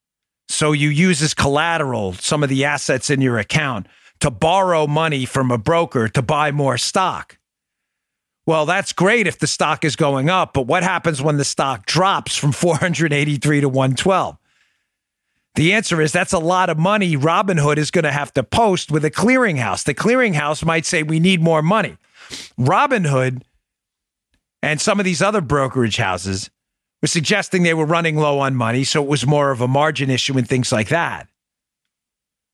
so 0.52 0.72
you 0.72 0.90
use 0.90 1.22
as 1.22 1.34
collateral 1.34 2.12
some 2.12 2.42
of 2.42 2.48
the 2.48 2.64
assets 2.64 3.08
in 3.10 3.20
your 3.20 3.38
account 3.38 3.86
to 4.20 4.30
borrow 4.30 4.86
money 4.86 5.24
from 5.24 5.50
a 5.50 5.58
broker 5.58 6.08
to 6.08 6.22
buy 6.22 6.50
more 6.50 6.76
stock. 6.78 7.38
Well, 8.44 8.66
that's 8.66 8.92
great 8.92 9.26
if 9.26 9.38
the 9.38 9.46
stock 9.46 9.84
is 9.84 9.96
going 9.96 10.28
up, 10.28 10.52
but 10.52 10.66
what 10.66 10.82
happens 10.82 11.22
when 11.22 11.38
the 11.38 11.44
stock 11.44 11.86
drops 11.86 12.36
from 12.36 12.52
483 12.52 13.62
to 13.62 13.68
112? 13.68 14.36
The 15.54 15.72
answer 15.72 16.00
is 16.00 16.12
that's 16.12 16.32
a 16.32 16.38
lot 16.38 16.70
of 16.70 16.78
money 16.78 17.16
Robinhood 17.16 17.78
is 17.78 17.90
going 17.90 18.04
to 18.04 18.12
have 18.12 18.32
to 18.34 18.42
post 18.42 18.90
with 18.90 19.04
a 19.04 19.10
clearinghouse. 19.10 19.84
The 19.84 19.94
clearinghouse 19.94 20.64
might 20.64 20.86
say 20.86 21.02
we 21.02 21.20
need 21.20 21.40
more 21.40 21.62
money. 21.62 21.96
Robinhood 22.58 23.42
and 24.62 24.80
some 24.80 24.98
of 24.98 25.04
these 25.04 25.22
other 25.22 25.40
brokerage 25.40 25.96
houses 25.96 26.50
was 27.02 27.12
suggesting 27.12 27.62
they 27.64 27.74
were 27.74 27.84
running 27.84 28.16
low 28.16 28.38
on 28.38 28.54
money, 28.54 28.84
so 28.84 29.02
it 29.02 29.08
was 29.08 29.26
more 29.26 29.50
of 29.50 29.60
a 29.60 29.68
margin 29.68 30.08
issue 30.08 30.38
and 30.38 30.48
things 30.48 30.72
like 30.72 30.88
that, 30.88 31.28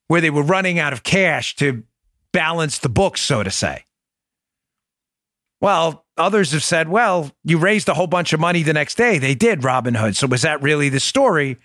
where 0.09 0.21
they 0.21 0.31
were 0.31 0.43
running 0.43 0.79
out 0.79 0.93
of 0.93 1.05
cash 1.05 1.55
to 1.57 1.85
balance 2.33 2.79
the 2.79 2.89
books, 2.89 3.21
so 3.21 3.43
to 3.43 3.51
say. 3.51 3.85
Well, 5.61 6.05
others 6.17 6.53
have 6.53 6.65
said, 6.65 6.89
well, 6.89 7.31
you 7.45 7.59
raised 7.59 7.89
a 7.89 7.95
whole 7.95 8.07
bunch 8.07 8.33
of 8.33 8.41
money 8.41 8.63
the 8.63 8.73
next 8.73 8.97
day. 8.97 9.19
They 9.19 9.35
did, 9.35 9.61
Robinhood. 9.61 10.17
So 10.17 10.27
was 10.27 10.43
that 10.43 10.63
really 10.63 10.89
the 10.89 11.01
story? 11.01 11.59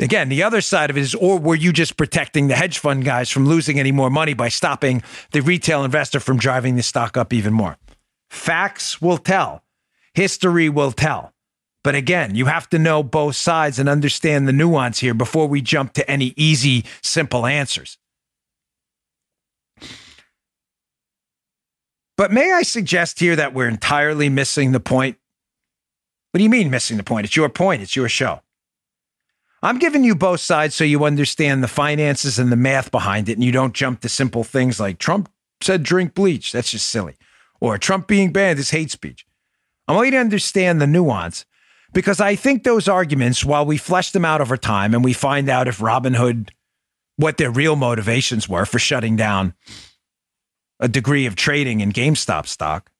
Again, 0.00 0.28
the 0.28 0.42
other 0.42 0.60
side 0.60 0.90
of 0.90 0.96
it 0.96 1.00
is, 1.00 1.14
or 1.14 1.38
were 1.38 1.54
you 1.54 1.72
just 1.72 1.96
protecting 1.96 2.48
the 2.48 2.56
hedge 2.56 2.78
fund 2.78 3.04
guys 3.04 3.30
from 3.30 3.46
losing 3.46 3.80
any 3.80 3.92
more 3.92 4.10
money 4.10 4.34
by 4.34 4.48
stopping 4.48 5.02
the 5.32 5.40
retail 5.40 5.84
investor 5.84 6.20
from 6.20 6.36
driving 6.36 6.76
the 6.76 6.82
stock 6.82 7.16
up 7.16 7.32
even 7.32 7.52
more? 7.52 7.76
Facts 8.28 9.00
will 9.00 9.18
tell. 9.18 9.62
History 10.14 10.68
will 10.68 10.92
tell. 10.92 11.32
But 11.84 11.94
again, 11.94 12.34
you 12.34 12.46
have 12.46 12.68
to 12.70 12.78
know 12.78 13.02
both 13.02 13.36
sides 13.36 13.78
and 13.78 13.88
understand 13.88 14.48
the 14.48 14.52
nuance 14.52 14.98
here 14.98 15.14
before 15.14 15.46
we 15.46 15.60
jump 15.60 15.92
to 15.94 16.10
any 16.10 16.34
easy, 16.36 16.84
simple 17.02 17.46
answers. 17.46 17.98
But 22.16 22.32
may 22.32 22.52
I 22.52 22.62
suggest 22.62 23.20
here 23.20 23.36
that 23.36 23.54
we're 23.54 23.68
entirely 23.68 24.28
missing 24.28 24.72
the 24.72 24.80
point? 24.80 25.16
What 26.32 26.38
do 26.38 26.44
you 26.44 26.50
mean 26.50 26.68
missing 26.68 26.96
the 26.96 27.04
point? 27.04 27.26
It's 27.26 27.36
your 27.36 27.48
point, 27.48 27.80
it's 27.80 27.94
your 27.94 28.08
show. 28.08 28.40
I'm 29.62 29.78
giving 29.78 30.04
you 30.04 30.14
both 30.14 30.40
sides 30.40 30.74
so 30.74 30.84
you 30.84 31.04
understand 31.04 31.62
the 31.62 31.68
finances 31.68 32.38
and 32.38 32.50
the 32.52 32.56
math 32.56 32.90
behind 32.90 33.28
it 33.28 33.34
and 33.34 33.44
you 33.44 33.52
don't 33.52 33.74
jump 33.74 34.00
to 34.00 34.08
simple 34.08 34.44
things 34.44 34.78
like 34.78 34.98
Trump 34.98 35.30
said 35.60 35.82
drink 35.82 36.14
bleach. 36.14 36.52
That's 36.52 36.70
just 36.70 36.86
silly. 36.86 37.16
Or 37.60 37.78
Trump 37.78 38.06
being 38.06 38.32
banned 38.32 38.58
is 38.58 38.70
hate 38.70 38.90
speech. 38.90 39.26
I 39.86 39.94
want 39.94 40.06
you 40.06 40.12
to 40.12 40.18
understand 40.18 40.80
the 40.80 40.86
nuance 40.86 41.44
because 41.98 42.20
I 42.20 42.36
think 42.36 42.62
those 42.62 42.86
arguments, 42.86 43.44
while 43.44 43.66
we 43.66 43.76
flesh 43.76 44.12
them 44.12 44.24
out 44.24 44.40
over 44.40 44.56
time 44.56 44.94
and 44.94 45.02
we 45.02 45.12
find 45.12 45.48
out 45.48 45.66
if 45.66 45.78
Robinhood, 45.78 46.50
what 47.16 47.38
their 47.38 47.50
real 47.50 47.74
motivations 47.74 48.48
were 48.48 48.64
for 48.64 48.78
shutting 48.78 49.16
down 49.16 49.52
a 50.78 50.86
degree 50.86 51.26
of 51.26 51.34
trading 51.34 51.80
in 51.80 51.90
GameStop 51.90 52.46
stock, 52.46 52.92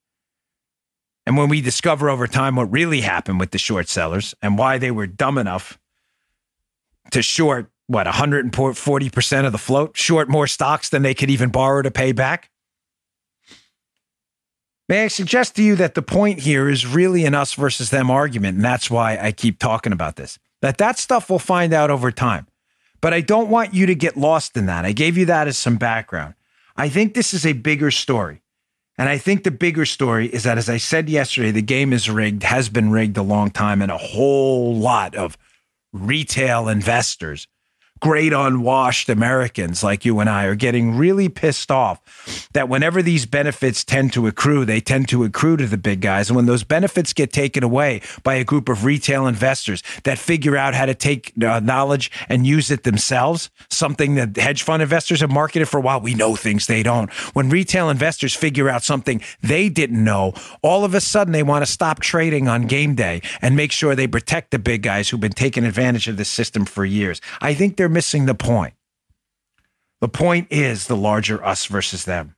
and 1.26 1.36
when 1.36 1.48
we 1.48 1.60
discover 1.60 2.10
over 2.10 2.26
time 2.26 2.56
what 2.56 2.72
really 2.72 3.00
happened 3.00 3.38
with 3.38 3.52
the 3.52 3.58
short 3.58 3.88
sellers 3.88 4.34
and 4.42 4.58
why 4.58 4.78
they 4.78 4.90
were 4.90 5.06
dumb 5.06 5.38
enough 5.38 5.78
to 7.12 7.22
short, 7.22 7.70
what, 7.86 8.08
140% 8.08 9.46
of 9.46 9.52
the 9.52 9.58
float, 9.58 9.96
short 9.96 10.28
more 10.28 10.48
stocks 10.48 10.88
than 10.88 11.02
they 11.02 11.14
could 11.14 11.30
even 11.30 11.50
borrow 11.50 11.82
to 11.82 11.92
pay 11.92 12.10
back, 12.10 12.50
May 14.88 15.04
I 15.04 15.08
suggest 15.08 15.56
to 15.56 15.62
you 15.62 15.76
that 15.76 15.94
the 15.94 16.02
point 16.02 16.40
here 16.40 16.68
is 16.68 16.86
really 16.86 17.26
an 17.26 17.34
us 17.34 17.52
versus 17.52 17.90
them 17.90 18.10
argument, 18.10 18.56
and 18.56 18.64
that's 18.64 18.90
why 18.90 19.18
I 19.18 19.32
keep 19.32 19.58
talking 19.58 19.92
about 19.92 20.16
this. 20.16 20.38
That 20.62 20.78
that 20.78 20.98
stuff 20.98 21.28
we'll 21.28 21.38
find 21.38 21.74
out 21.74 21.90
over 21.90 22.10
time. 22.10 22.46
But 23.00 23.12
I 23.12 23.20
don't 23.20 23.50
want 23.50 23.74
you 23.74 23.86
to 23.86 23.94
get 23.94 24.16
lost 24.16 24.56
in 24.56 24.66
that. 24.66 24.84
I 24.84 24.92
gave 24.92 25.18
you 25.18 25.26
that 25.26 25.46
as 25.46 25.58
some 25.58 25.76
background. 25.76 26.34
I 26.76 26.88
think 26.88 27.14
this 27.14 27.34
is 27.34 27.44
a 27.44 27.52
bigger 27.52 27.90
story. 27.90 28.40
And 28.96 29.08
I 29.08 29.18
think 29.18 29.44
the 29.44 29.52
bigger 29.52 29.84
story 29.84 30.26
is 30.26 30.42
that, 30.42 30.58
as 30.58 30.68
I 30.68 30.78
said 30.78 31.08
yesterday, 31.08 31.52
the 31.52 31.62
game 31.62 31.92
is 31.92 32.10
rigged, 32.10 32.42
has 32.42 32.68
been 32.68 32.90
rigged 32.90 33.16
a 33.16 33.22
long 33.22 33.50
time, 33.50 33.82
and 33.82 33.92
a 33.92 33.98
whole 33.98 34.74
lot 34.74 35.14
of 35.14 35.36
retail 35.92 36.68
investors 36.68 37.46
great 38.00 38.32
unwashed 38.32 39.08
Americans 39.08 39.82
like 39.82 40.04
you 40.04 40.20
and 40.20 40.28
I 40.28 40.44
are 40.44 40.54
getting 40.54 40.96
really 40.96 41.28
pissed 41.28 41.70
off 41.70 42.48
that 42.52 42.68
whenever 42.68 43.02
these 43.02 43.26
benefits 43.26 43.84
tend 43.84 44.12
to 44.12 44.26
accrue, 44.26 44.64
they 44.64 44.80
tend 44.80 45.08
to 45.08 45.24
accrue 45.24 45.56
to 45.56 45.66
the 45.66 45.78
big 45.78 46.00
guys. 46.00 46.28
And 46.28 46.36
when 46.36 46.46
those 46.46 46.64
benefits 46.64 47.12
get 47.12 47.32
taken 47.32 47.62
away 47.62 48.02
by 48.22 48.34
a 48.34 48.44
group 48.44 48.68
of 48.68 48.84
retail 48.84 49.26
investors 49.26 49.82
that 50.04 50.18
figure 50.18 50.56
out 50.56 50.74
how 50.74 50.86
to 50.86 50.94
take 50.94 51.32
uh, 51.42 51.60
knowledge 51.60 52.10
and 52.28 52.46
use 52.46 52.70
it 52.70 52.84
themselves, 52.84 53.50
something 53.70 54.14
that 54.16 54.36
hedge 54.36 54.62
fund 54.62 54.82
investors 54.82 55.20
have 55.20 55.30
marketed 55.30 55.68
for 55.68 55.78
a 55.78 55.80
while, 55.80 56.00
we 56.00 56.14
know 56.14 56.36
things 56.36 56.66
they 56.66 56.82
don't. 56.82 57.12
When 57.34 57.48
retail 57.48 57.90
investors 57.90 58.34
figure 58.34 58.68
out 58.68 58.82
something 58.82 59.22
they 59.42 59.68
didn't 59.68 60.02
know, 60.02 60.34
all 60.62 60.84
of 60.84 60.94
a 60.94 61.00
sudden 61.00 61.32
they 61.32 61.42
want 61.42 61.64
to 61.64 61.70
stop 61.70 62.00
trading 62.00 62.48
on 62.48 62.66
game 62.66 62.94
day 62.94 63.22
and 63.42 63.56
make 63.56 63.72
sure 63.72 63.94
they 63.94 64.06
protect 64.06 64.50
the 64.50 64.58
big 64.58 64.82
guys 64.82 65.08
who've 65.08 65.20
been 65.20 65.32
taking 65.32 65.64
advantage 65.64 66.08
of 66.08 66.16
this 66.16 66.28
system 66.28 66.64
for 66.64 66.84
years. 66.84 67.20
I 67.40 67.54
think 67.54 67.76
they're 67.76 67.87
they're 67.88 67.94
missing 67.94 68.26
the 68.26 68.34
point. 68.34 68.74
The 70.02 70.08
point 70.08 70.48
is 70.50 70.86
the 70.86 70.96
larger 70.96 71.42
us 71.42 71.64
versus 71.64 72.04
them. 72.04 72.36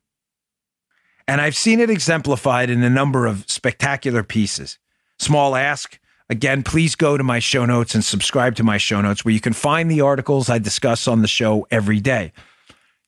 And 1.26 1.40
I've 1.40 1.56
seen 1.56 1.80
it 1.80 1.90
exemplified 1.90 2.70
in 2.70 2.84
a 2.84 2.90
number 2.90 3.26
of 3.26 3.44
spectacular 3.50 4.22
pieces. 4.22 4.78
Small 5.18 5.56
ask. 5.56 5.98
Again, 6.28 6.62
please 6.62 6.94
go 6.94 7.16
to 7.16 7.24
my 7.24 7.40
show 7.40 7.66
notes 7.66 7.96
and 7.96 8.04
subscribe 8.04 8.54
to 8.56 8.62
my 8.62 8.78
show 8.78 9.00
notes 9.00 9.24
where 9.24 9.34
you 9.34 9.40
can 9.40 9.52
find 9.52 9.90
the 9.90 10.00
articles 10.02 10.48
I 10.48 10.58
discuss 10.58 11.08
on 11.08 11.20
the 11.20 11.28
show 11.28 11.66
every 11.68 11.98
day. 11.98 12.32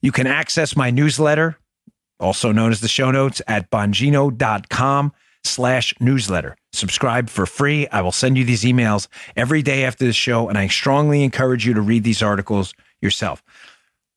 You 0.01 0.11
can 0.11 0.27
access 0.27 0.75
my 0.77 0.91
newsletter, 0.91 1.57
also 2.19 2.51
known 2.51 2.73
as 2.73 2.81
the 2.81 2.89
show 2.89 3.13
notes, 3.13 3.41
at 3.47 3.71
bongino.com 3.71 5.13
slash 5.45 5.95
newsletter. 6.01 6.57
Subscribe 6.73 7.29
for 7.29 7.45
free. 7.45 7.87
I 7.89 8.01
will 8.01 8.13
send 8.13 8.39
you 8.39 8.45
these 8.45 8.63
emails 8.63 9.09
every 9.37 9.63
day 9.63 9.85
after 9.85 10.07
the 10.07 10.13
show, 10.13 10.49
and 10.49 10.57
I 10.57 10.69
strongly 10.69 11.23
encourage 11.23 11.67
you 11.67 11.75
to 11.75 11.83
read 11.83 12.03
these 12.03 12.23
articles 12.23 12.75
yourself. 13.01 13.43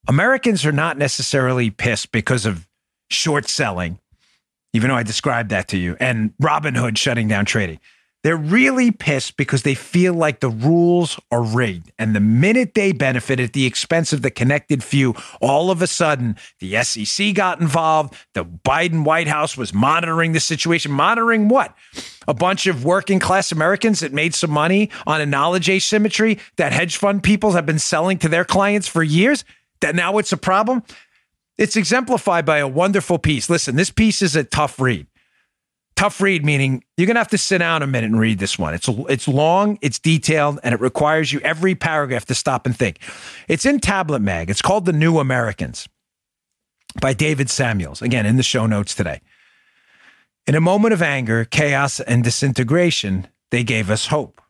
Americans 0.08 0.66
are 0.66 0.72
not 0.72 0.98
necessarily 0.98 1.70
pissed 1.70 2.12
because 2.12 2.46
of 2.46 2.68
short 3.10 3.50
selling, 3.50 4.00
even 4.74 4.90
though 4.90 4.96
I 4.96 5.04
described 5.04 5.50
that 5.50 5.68
to 5.70 5.78
you, 5.78 5.98
and 6.00 6.34
Robinhood 6.42 6.98
shutting 6.98 7.28
down 7.28 7.46
trading. 7.46 7.80
They're 8.26 8.36
really 8.36 8.90
pissed 8.90 9.38
because 9.38 9.62
they 9.62 9.76
feel 9.76 10.16
like 10.16 10.40
the 10.40 10.50
rules 10.50 11.20
are 11.30 11.44
rigged. 11.44 11.92
And 12.00 12.16
the 12.16 12.20
minute 12.20 12.74
they 12.74 12.92
benefit 12.92 13.40
at 13.40 13.54
the 13.54 13.68
expense 13.68 14.14
of 14.14 14.24
the 14.24 14.32
connected 14.32 14.84
few, 14.84 15.14
all 15.42 15.70
of 15.70 15.84
a 15.84 15.86
sudden 15.86 16.36
the 16.58 16.84
SEC 16.84 17.36
got 17.36 17.62
involved. 17.62 18.16
The 18.34 18.44
Biden 18.44 19.04
White 19.04 19.28
House 19.28 19.56
was 19.56 19.76
monitoring 19.76 20.32
the 20.32 20.40
situation. 20.40 20.92
Monitoring 20.92 21.50
what? 21.50 21.76
A 22.28 22.34
bunch 22.34 22.66
of 22.66 22.84
working 22.84 23.20
class 23.20 23.52
Americans 23.52 24.00
that 24.00 24.12
made 24.12 24.34
some 24.34 24.50
money 24.50 24.90
on 25.06 25.22
a 25.22 25.28
knowledge 25.28 25.70
asymmetry 25.70 26.40
that 26.56 26.74
hedge 26.74 26.98
fund 26.98 27.22
people 27.22 27.52
have 27.52 27.68
been 27.68 27.78
selling 27.78 28.18
to 28.18 28.28
their 28.28 28.44
clients 28.44 28.88
for 28.88 29.04
years. 29.04 29.46
That 29.82 29.94
now 29.94 30.18
it's 30.18 30.32
a 30.32 30.38
problem. 30.38 30.82
It's 31.60 31.76
exemplified 31.76 32.44
by 32.44 32.58
a 32.58 32.68
wonderful 32.68 33.20
piece. 33.20 33.52
Listen, 33.52 33.76
this 33.76 33.92
piece 33.92 34.24
is 34.24 34.36
a 34.36 34.44
tough 34.44 34.80
read 34.80 35.06
tough 35.96 36.20
read 36.20 36.46
meaning 36.46 36.84
you're 36.98 37.08
going 37.08 37.16
to 37.16 37.20
have 37.20 37.30
to 37.30 37.38
sit 37.38 37.60
down 37.60 37.82
a 37.82 37.88
minute 37.88 38.12
and 38.12 38.20
read 38.20 38.40
this 38.40 38.60
one. 38.60 38.74
It's 38.74 38.88
it's 39.10 39.28
long 39.28 39.78
it's 39.82 40.00
detailed 40.00 40.60
and 40.64 40.74
it 40.74 40.82
requires 40.82 41.32
you 41.32 41.40
every 41.42 41.76
paragraph 41.76 42.26
to 42.26 42.36
stop 42.36 42.66
and 42.66 42.76
think. 42.76 43.00
It's 43.48 43.66
in 43.66 43.80
tablet 43.80 44.22
mag. 44.22 44.50
It's 44.50 44.62
called 44.62 44.86
the 44.86 44.94
new 44.94 45.20
americans 45.20 45.88
by 47.00 47.14
david 47.14 47.50
samuels. 47.50 48.02
Again 48.02 48.26
in 48.26 48.38
the 48.38 48.44
show 48.44 48.66
notes 48.66 48.94
today. 48.94 49.22
In 50.48 50.56
a 50.56 50.62
moment 50.62 50.94
of 50.94 51.02
anger 51.02 51.46
chaos 51.46 52.00
and 52.00 52.24
disintegration 52.24 53.28
they 53.52 53.64
gave 53.64 53.90
us 53.90 54.08
hope. 54.08 54.42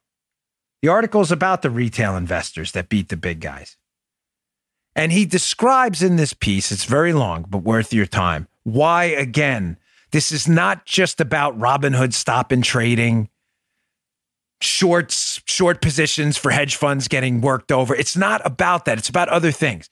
The 0.81 0.89
article 0.89 1.21
is 1.21 1.31
about 1.31 1.62
the 1.62 1.69
retail 1.69 2.15
investors 2.15 2.71
that 2.73 2.89
beat 2.89 3.10
the 3.10 3.17
big 3.17 3.39
guys. 3.39 3.77
And 4.95 5.12
he 5.12 5.25
describes 5.25 6.01
in 6.01 6.15
this 6.15 6.34
piece 6.34 6.71
it's 6.71 6.86
very 6.86 7.13
long 7.13 7.45
but 7.47 7.60
worth 7.60 7.93
your 7.93 8.05
time 8.05 8.47
why 8.63 9.05
again 9.05 9.77
this 10.12 10.32
is 10.32 10.48
not 10.48 10.86
just 10.86 11.20
about 11.20 11.58
Robinhood 11.58 12.13
stop 12.13 12.52
and 12.52 12.63
trading, 12.63 13.30
shorts, 14.62 15.41
short 15.46 15.82
positions 15.82 16.38
for 16.38 16.52
hedge 16.52 16.76
funds 16.76 17.08
getting 17.08 17.41
worked 17.41 17.72
over. 17.72 17.96
It's 17.96 18.15
not 18.15 18.41
about 18.46 18.86
that. 18.86 18.98
It's 18.98 19.10
about 19.10 19.30
other 19.30 19.52
things. 19.52 19.89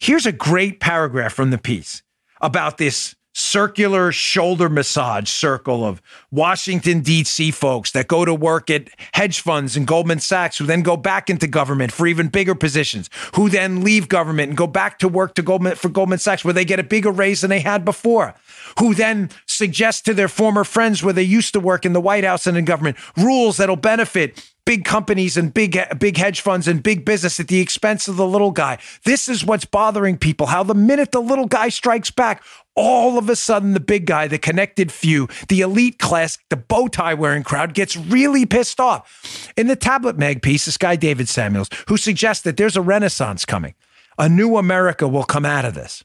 Here's 0.00 0.26
a 0.26 0.32
great 0.32 0.80
paragraph 0.80 1.32
from 1.32 1.50
the 1.50 1.58
piece 1.58 2.02
about 2.40 2.78
this 2.78 3.14
circular 3.34 4.12
shoulder 4.12 4.68
massage 4.68 5.28
circle 5.28 5.84
of 5.84 6.02
Washington, 6.30 7.00
D.C. 7.00 7.50
folks 7.50 7.90
that 7.92 8.08
go 8.08 8.24
to 8.24 8.34
work 8.34 8.70
at 8.70 8.88
hedge 9.14 9.40
funds 9.40 9.76
and 9.76 9.86
Goldman 9.86 10.20
Sachs, 10.20 10.58
who 10.58 10.66
then 10.66 10.82
go 10.82 10.96
back 10.96 11.30
into 11.30 11.46
government 11.46 11.92
for 11.92 12.06
even 12.06 12.28
bigger 12.28 12.54
positions, 12.54 13.08
who 13.34 13.48
then 13.48 13.82
leave 13.82 14.08
government 14.08 14.50
and 14.50 14.56
go 14.56 14.66
back 14.66 14.98
to 14.98 15.08
work 15.08 15.34
to 15.34 15.42
Goldman 15.42 15.76
for 15.76 15.88
Goldman 15.88 16.18
Sachs, 16.18 16.44
where 16.44 16.54
they 16.54 16.64
get 16.64 16.78
a 16.78 16.84
bigger 16.84 17.10
raise 17.10 17.40
than 17.40 17.50
they 17.50 17.60
had 17.60 17.84
before, 17.84 18.34
who 18.78 18.94
then 18.94 19.30
suggest 19.46 20.04
to 20.04 20.14
their 20.14 20.28
former 20.28 20.64
friends 20.64 21.02
where 21.02 21.14
they 21.14 21.22
used 21.22 21.52
to 21.54 21.60
work 21.60 21.86
in 21.86 21.92
the 21.92 22.00
White 22.00 22.24
House 22.24 22.46
and 22.46 22.56
in 22.56 22.64
government 22.64 22.96
rules 23.16 23.56
that'll 23.56 23.76
benefit 23.76 24.51
big 24.64 24.84
companies 24.84 25.36
and 25.36 25.52
big 25.52 25.78
big 25.98 26.16
hedge 26.16 26.40
funds 26.40 26.68
and 26.68 26.82
big 26.82 27.04
business 27.04 27.40
at 27.40 27.48
the 27.48 27.60
expense 27.60 28.08
of 28.08 28.16
the 28.16 28.26
little 28.26 28.50
guy. 28.50 28.78
This 29.04 29.28
is 29.28 29.44
what's 29.44 29.64
bothering 29.64 30.18
people. 30.18 30.46
How 30.46 30.62
the 30.62 30.74
minute 30.74 31.12
the 31.12 31.20
little 31.20 31.46
guy 31.46 31.68
strikes 31.68 32.10
back, 32.10 32.42
all 32.74 33.18
of 33.18 33.28
a 33.28 33.36
sudden 33.36 33.72
the 33.72 33.80
big 33.80 34.06
guy, 34.06 34.28
the 34.28 34.38
connected 34.38 34.92
few, 34.92 35.28
the 35.48 35.60
elite 35.60 35.98
class, 35.98 36.38
the 36.48 36.56
bow 36.56 36.88
tie 36.88 37.14
wearing 37.14 37.42
crowd 37.42 37.74
gets 37.74 37.96
really 37.96 38.46
pissed 38.46 38.80
off. 38.80 39.52
In 39.56 39.66
the 39.66 39.76
tablet 39.76 40.18
mag 40.18 40.42
piece, 40.42 40.64
this 40.66 40.76
guy 40.76 40.96
David 40.96 41.28
Samuels, 41.28 41.68
who 41.88 41.96
suggests 41.96 42.44
that 42.44 42.56
there's 42.56 42.76
a 42.76 42.82
renaissance 42.82 43.44
coming, 43.44 43.74
a 44.18 44.28
new 44.28 44.56
America 44.56 45.08
will 45.08 45.24
come 45.24 45.44
out 45.44 45.64
of 45.64 45.74
this. 45.74 46.04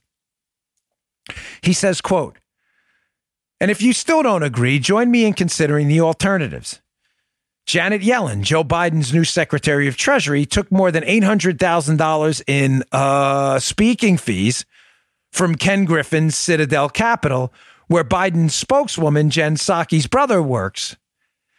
He 1.62 1.74
says, 1.74 2.02
quote, 2.02 2.38
and 3.60 3.72
if 3.72 3.82
you 3.82 3.91
still 3.91 4.24
don't 4.24 4.43
agree, 4.43 4.80
join 4.80 5.10
me 5.10 5.26
in 5.26 5.34
considering 5.34 5.88
the 5.88 6.02
alternatives. 6.02 6.80
Janet 7.68 8.02
Yellen, 8.02 8.44
Joe 8.44 8.64
Biden's 8.64 9.14
new 9.14 9.26
Secretary 9.26 9.90
of 9.90 9.98
Treasury, 9.98 10.46
took 10.46 10.72
more 10.72 10.90
than 10.90 11.04
$800,000 11.04 12.44
in 12.48 12.82
uh, 12.94 13.60
speaking 13.60 14.18
fees 14.18 14.66
from 15.34 15.54
Ken 15.56 15.84
Griffin's 15.84 16.38
Citadel 16.38 16.88
Capital, 16.88 17.54
where 17.88 18.06
Biden's 18.06 18.56
spokeswoman, 18.56 19.30
Jen 19.30 19.56
Psaki's 19.56 20.08
brother, 20.08 20.42
works, 20.42 20.96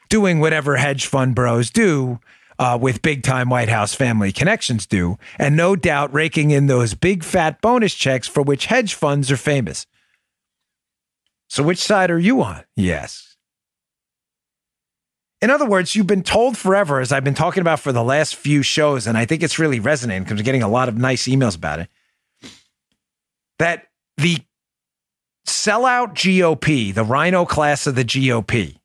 doing 0.08 0.40
whatever 0.40 0.76
hedge 0.76 1.04
fund 1.04 1.34
bros 1.34 1.68
do 1.68 2.20
uh, 2.58 2.78
with 2.80 3.02
big 3.02 3.22
time 3.22 3.50
White 3.50 3.68
House 3.68 3.94
family 3.94 4.32
connections 4.32 4.86
do, 4.86 5.18
and 5.38 5.58
no 5.58 5.76
doubt 5.76 6.12
raking 6.14 6.50
in 6.50 6.68
those 6.68 6.94
big 6.94 7.22
fat 7.22 7.60
bonus 7.60 7.94
checks 7.94 8.26
for 8.26 8.42
which 8.42 8.66
hedge 8.66 8.94
funds 8.94 9.30
are 9.30 9.36
famous. 9.36 9.86
So, 11.50 11.62
which 11.62 11.78
side 11.78 12.10
are 12.10 12.18
you 12.18 12.42
on? 12.42 12.64
Yes. 12.76 13.27
In 15.40 15.50
other 15.50 15.66
words, 15.66 15.94
you've 15.94 16.06
been 16.06 16.24
told 16.24 16.58
forever, 16.58 17.00
as 17.00 17.12
I've 17.12 17.24
been 17.24 17.34
talking 17.34 17.60
about 17.60 17.80
for 17.80 17.92
the 17.92 18.02
last 18.02 18.34
few 18.34 18.62
shows, 18.62 19.06
and 19.06 19.16
I 19.16 19.24
think 19.24 19.42
it's 19.42 19.58
really 19.58 19.78
resonating 19.78 20.24
because 20.24 20.38
I'm 20.38 20.44
getting 20.44 20.64
a 20.64 20.68
lot 20.68 20.88
of 20.88 20.96
nice 20.96 21.28
emails 21.28 21.56
about 21.56 21.78
it 21.80 21.88
that 23.58 23.88
the 24.16 24.38
sellout 25.46 26.14
GOP, 26.14 26.94
the 26.94 27.04
RINO 27.04 27.44
class 27.44 27.86
of 27.86 27.94
the 27.94 28.04
GOP, 28.04 28.76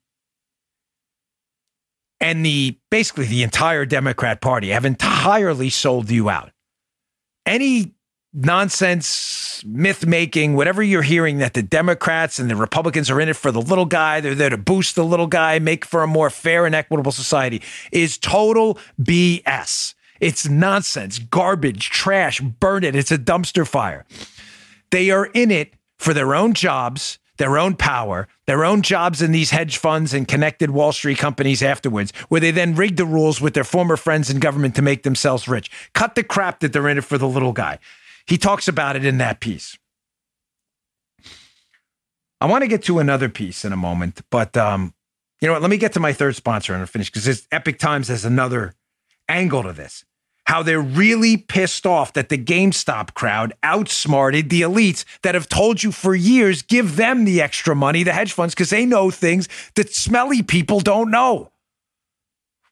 and 2.20 2.46
the 2.46 2.78
basically 2.89 3.26
the 3.26 3.44
entire 3.44 3.86
Democrat 3.86 4.42
Party 4.42 4.70
have 4.70 4.86
entirely 4.86 5.70
sold 5.70 6.10
you 6.10 6.30
out. 6.30 6.52
Any 7.46 7.94
nonsense, 8.34 9.63
myth 9.65 10.06
making, 10.06 10.56
whatever 10.56 10.82
you're 10.82 11.04
hearing 11.04 11.38
that 11.38 11.54
the 11.54 11.62
Democrats 11.62 12.39
and 12.39 12.50
the 12.50 12.56
Republicans 12.56 13.10
are 13.12 13.22
in 13.22 13.30
it 13.30 13.36
for 13.36 13.52
the 13.52 13.62
little 13.62 13.86
guy, 13.86 14.19
they're 14.19 14.36
there 14.36 14.50
to 14.50 14.58
boost 14.58 14.96
the 14.96 15.06
little 15.06 15.28
guy, 15.28 15.60
make 15.60 15.86
for 15.86 16.04
a 16.04 16.08
more 16.08 16.30
fair 16.30 16.65
and 16.65 16.74
equitable 16.74 17.12
society, 17.12 17.62
is 17.91 18.17
total 18.17 18.80
BS. 19.00 19.93
It's 20.19 20.48
nonsense, 20.48 21.19
garbage, 21.19 21.89
trash, 21.89 22.39
burn 22.39 22.84
it. 22.84 22.96
It's 22.96 23.12
a 23.12 23.17
dumpster 23.17 23.67
fire. 23.67 24.06
They 24.89 25.12
are 25.12 25.26
in 25.28 25.52
it 25.52 25.74
for 25.98 26.13
their 26.13 26.34
own 26.34 26.54
jobs, 26.54 27.19
their 27.38 27.58
own 27.58 27.76
power, 27.76 28.28
their 28.46 28.63
own 28.63 28.82
jobs 28.84 29.22
in 29.22 29.32
these 29.32 29.52
hedge 29.52 29.78
funds 29.78 30.13
and 30.13 30.28
connected 30.28 30.69
Wall 30.69 30.91
Street 30.91 31.17
companies 31.17 31.63
afterwards, 31.63 32.13
where 32.30 32.41
they 32.41 32.52
then 32.52 32.76
rig 32.76 32.96
the 32.96 33.06
rules 33.06 33.41
with 33.41 33.54
their 33.54 33.63
former 33.63 33.98
friends 33.98 34.30
in 34.30 34.39
government 34.39 34.76
to 34.76 34.82
make 34.82 35.04
themselves 35.04 35.48
rich. 35.48 35.69
Cut 35.93 36.15
the 36.15 36.24
crap 36.24 36.60
that 36.60 36.74
they're 36.74 36.89
in 36.89 36.98
it 36.98 37.04
for 37.04 37.17
the 37.17 37.28
little 37.28 37.54
guy. 37.54 37.80
He 38.28 38.38
talks 38.38 38.68
about 38.68 38.96
it 38.96 39.06
in 39.06 39.18
that 39.18 39.40
piece. 39.40 39.78
I 42.40 42.46
want 42.46 42.64
to 42.64 42.68
get 42.68 42.84
to 42.84 43.00
another 43.00 43.30
piece 43.30 43.64
in 43.64 43.72
a 43.72 43.78
moment, 43.78 44.22
but 44.30 44.56
um, 44.58 44.94
you 45.40 45.48
know 45.48 45.54
what? 45.54 45.62
Let 45.62 45.72
me 45.72 45.78
get 45.78 45.94
to 45.94 46.00
my 46.00 46.14
third 46.14 46.36
sponsor 46.36 46.74
and 46.74 46.90
finish 46.90 47.10
because 47.10 47.48
Epoch 47.52 47.78
Times 47.78 48.10
has 48.10 48.26
another 48.26 48.76
angle 49.30 49.64
to 49.64 49.74
this 49.74 50.04
how 50.46 50.62
they're 50.62 50.82
really 50.82 51.38
pissed 51.38 51.86
off 51.86 52.14
that 52.14 52.30
the 52.30 52.38
GameStop 52.38 53.14
crowd 53.14 53.54
outsmarted 53.64 54.50
the 54.50 54.62
elites 54.62 55.06
that 55.22 55.36
have 55.36 55.48
told 55.48 55.84
you 55.84 55.92
for 55.92 56.14
years 56.14 56.62
give 56.62 56.96
them 56.96 57.26
the 57.26 57.42
extra 57.42 57.76
money, 57.76 58.04
the 58.04 58.14
hedge 58.14 58.34
funds, 58.34 58.54
because 58.54 58.70
they 58.70 58.86
know 58.86 59.10
things 59.10 59.48
that 59.76 59.94
smelly 59.94 60.44
people 60.44 60.80
don't 60.80 61.12
know. 61.12 61.52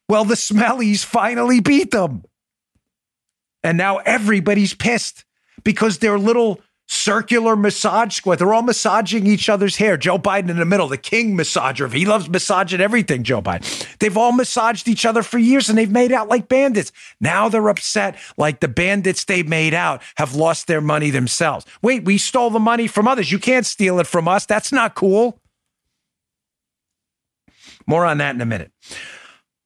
Well, 0.08 0.24
the 0.24 0.34
smellies 0.34 1.04
finally 1.04 1.60
beat 1.60 1.90
them. 1.92 2.24
And 3.62 3.78
now 3.78 3.98
everybody's 3.98 4.74
pissed 4.74 5.24
because 5.64 5.98
they're 5.98 6.18
little 6.18 6.60
circular 6.92 7.56
massage 7.56 8.14
squad. 8.14 8.36
They're 8.36 8.52
all 8.52 8.62
massaging 8.62 9.26
each 9.26 9.48
other's 9.48 9.76
hair. 9.76 9.96
Joe 9.96 10.18
Biden 10.18 10.50
in 10.50 10.58
the 10.58 10.64
middle, 10.64 10.88
the 10.88 10.98
king 10.98 11.36
massager. 11.36 11.90
He 11.90 12.04
loves 12.04 12.28
massaging 12.28 12.80
everything, 12.80 13.22
Joe 13.22 13.40
Biden. 13.40 13.98
They've 13.98 14.16
all 14.16 14.32
massaged 14.32 14.86
each 14.88 15.06
other 15.06 15.22
for 15.22 15.38
years 15.38 15.68
and 15.68 15.78
they've 15.78 15.90
made 15.90 16.12
out 16.12 16.28
like 16.28 16.48
bandits. 16.48 16.92
Now 17.20 17.48
they're 17.48 17.68
upset 17.68 18.16
like 18.36 18.60
the 18.60 18.68
bandits 18.68 19.24
they 19.24 19.42
made 19.42 19.74
out 19.74 20.02
have 20.16 20.34
lost 20.34 20.66
their 20.66 20.80
money 20.80 21.10
themselves. 21.10 21.64
Wait, 21.80 22.04
we 22.04 22.18
stole 22.18 22.50
the 22.50 22.60
money 22.60 22.86
from 22.86 23.08
others. 23.08 23.32
You 23.32 23.38
can't 23.38 23.66
steal 23.66 23.98
it 23.98 24.06
from 24.06 24.28
us. 24.28 24.44
That's 24.44 24.72
not 24.72 24.94
cool. 24.94 25.40
More 27.86 28.04
on 28.04 28.18
that 28.18 28.34
in 28.34 28.40
a 28.40 28.46
minute. 28.46 28.70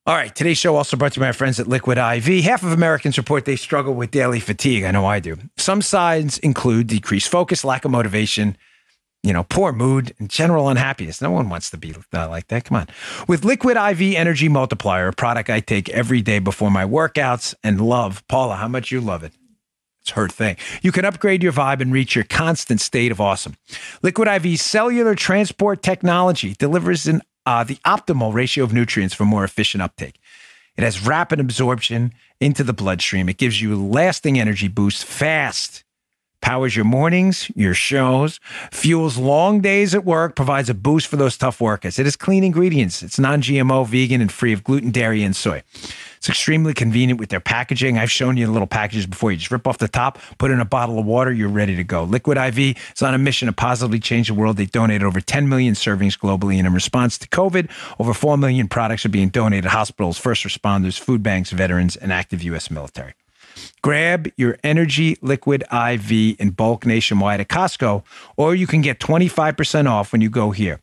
All 0.06 0.14
right. 0.14 0.32
Today's 0.32 0.56
show 0.56 0.76
also 0.76 0.96
brought 0.96 1.14
to 1.14 1.20
my 1.20 1.32
friends 1.32 1.58
at 1.58 1.66
Liquid 1.66 1.98
IV. 1.98 2.44
Half 2.44 2.62
of 2.62 2.70
Americans 2.70 3.18
report 3.18 3.44
they 3.44 3.56
struggle 3.56 3.92
with 3.92 4.12
daily 4.12 4.38
fatigue. 4.38 4.84
I 4.84 4.92
know 4.92 5.04
I 5.04 5.18
do. 5.18 5.36
Some 5.56 5.82
signs 5.82 6.38
include 6.38 6.86
decreased 6.86 7.28
focus, 7.28 7.64
lack 7.64 7.84
of 7.84 7.90
motivation, 7.90 8.56
you 9.24 9.32
know, 9.32 9.42
poor 9.42 9.72
mood, 9.72 10.14
and 10.20 10.30
general 10.30 10.68
unhappiness. 10.68 11.20
No 11.20 11.32
one 11.32 11.48
wants 11.48 11.70
to 11.70 11.76
be 11.76 11.92
uh, 12.14 12.28
like 12.28 12.46
that. 12.48 12.66
Come 12.66 12.76
on. 12.76 12.86
With 13.26 13.44
Liquid 13.44 13.76
IV 13.76 14.14
Energy 14.14 14.48
Multiplier, 14.48 15.08
a 15.08 15.12
product 15.12 15.50
I 15.50 15.58
take 15.58 15.88
every 15.88 16.22
day 16.22 16.38
before 16.38 16.70
my 16.70 16.84
workouts 16.84 17.56
and 17.64 17.80
love. 17.80 18.22
Paula, 18.28 18.54
how 18.54 18.68
much 18.68 18.92
you 18.92 19.00
love 19.00 19.24
it. 19.24 19.32
It's 20.02 20.12
her 20.12 20.28
thing. 20.28 20.56
You 20.82 20.92
can 20.92 21.04
upgrade 21.04 21.42
your 21.42 21.52
vibe 21.52 21.80
and 21.80 21.92
reach 21.92 22.14
your 22.14 22.22
constant 22.22 22.80
state 22.80 23.10
of 23.10 23.20
awesome. 23.20 23.56
Liquid 24.02 24.28
IV's 24.28 24.62
cellular 24.62 25.16
transport 25.16 25.82
technology 25.82 26.54
delivers 26.56 27.08
an 27.08 27.22
uh, 27.46 27.64
the 27.64 27.76
optimal 27.86 28.34
ratio 28.34 28.64
of 28.64 28.72
nutrients 28.72 29.14
for 29.14 29.24
more 29.24 29.44
efficient 29.44 29.82
uptake. 29.82 30.18
It 30.76 30.84
has 30.84 31.06
rapid 31.06 31.40
absorption 31.40 32.12
into 32.40 32.62
the 32.62 32.74
bloodstream. 32.74 33.28
It 33.28 33.38
gives 33.38 33.62
you 33.62 33.82
lasting 33.82 34.38
energy 34.38 34.68
boost 34.68 35.04
fast 35.04 35.84
powers 36.46 36.76
your 36.76 36.84
mornings, 36.84 37.50
your 37.56 37.74
shows, 37.74 38.38
fuels 38.70 39.16
long 39.16 39.60
days 39.60 39.96
at 39.96 40.04
work, 40.04 40.36
provides 40.36 40.70
a 40.70 40.74
boost 40.74 41.08
for 41.08 41.16
those 41.16 41.36
tough 41.36 41.60
workers. 41.60 41.98
It 41.98 42.04
has 42.04 42.14
clean 42.14 42.44
ingredients. 42.44 43.02
It's 43.02 43.18
non 43.18 43.42
GMO, 43.42 43.84
vegan, 43.84 44.20
and 44.20 44.30
free 44.30 44.52
of 44.52 44.62
gluten, 44.62 44.92
dairy, 44.92 45.24
and 45.24 45.34
soy. 45.34 45.64
It's 46.18 46.28
extremely 46.28 46.74
convenient 46.74 47.20
with 47.20 47.28
their 47.28 47.40
packaging. 47.40 47.98
I've 47.98 48.10
shown 48.10 48.36
you 48.36 48.46
the 48.46 48.52
little 48.52 48.66
packages 48.66 49.06
before. 49.06 49.30
You 49.32 49.38
just 49.38 49.50
rip 49.50 49.66
off 49.66 49.78
the 49.78 49.88
top, 49.88 50.18
put 50.38 50.50
in 50.50 50.60
a 50.60 50.64
bottle 50.64 50.98
of 50.98 51.06
water, 51.06 51.32
you're 51.32 51.48
ready 51.48 51.76
to 51.76 51.84
go. 51.84 52.04
Liquid 52.04 52.38
IV 52.38 52.58
is 52.94 53.02
on 53.02 53.14
a 53.14 53.18
mission 53.18 53.46
to 53.46 53.52
positively 53.52 53.98
change 53.98 54.28
the 54.28 54.34
world. 54.34 54.56
They 54.56 54.66
donated 54.66 55.04
over 55.04 55.20
10 55.20 55.48
million 55.48 55.74
servings 55.74 56.18
globally. 56.18 56.58
And 56.58 56.66
in 56.66 56.72
response 56.72 57.18
to 57.18 57.28
COVID, 57.28 57.70
over 57.98 58.14
4 58.14 58.36
million 58.36 58.68
products 58.68 59.04
are 59.04 59.10
being 59.10 59.28
donated 59.28 59.64
to 59.64 59.70
hospitals, 59.70 60.18
first 60.18 60.44
responders, 60.44 60.98
food 60.98 61.22
banks, 61.22 61.50
veterans, 61.50 61.96
and 61.96 62.12
active 62.12 62.42
U.S. 62.42 62.70
military. 62.70 63.14
Grab 63.82 64.28
your 64.36 64.58
Energy 64.62 65.16
Liquid 65.22 65.64
IV 65.72 66.10
in 66.40 66.50
bulk 66.50 66.84
nationwide 66.84 67.40
at 67.40 67.48
Costco, 67.48 68.04
or 68.36 68.54
you 68.54 68.66
can 68.66 68.80
get 68.80 68.98
25% 69.00 69.88
off 69.88 70.12
when 70.12 70.20
you 70.20 70.30
go 70.30 70.50
here. 70.50 70.80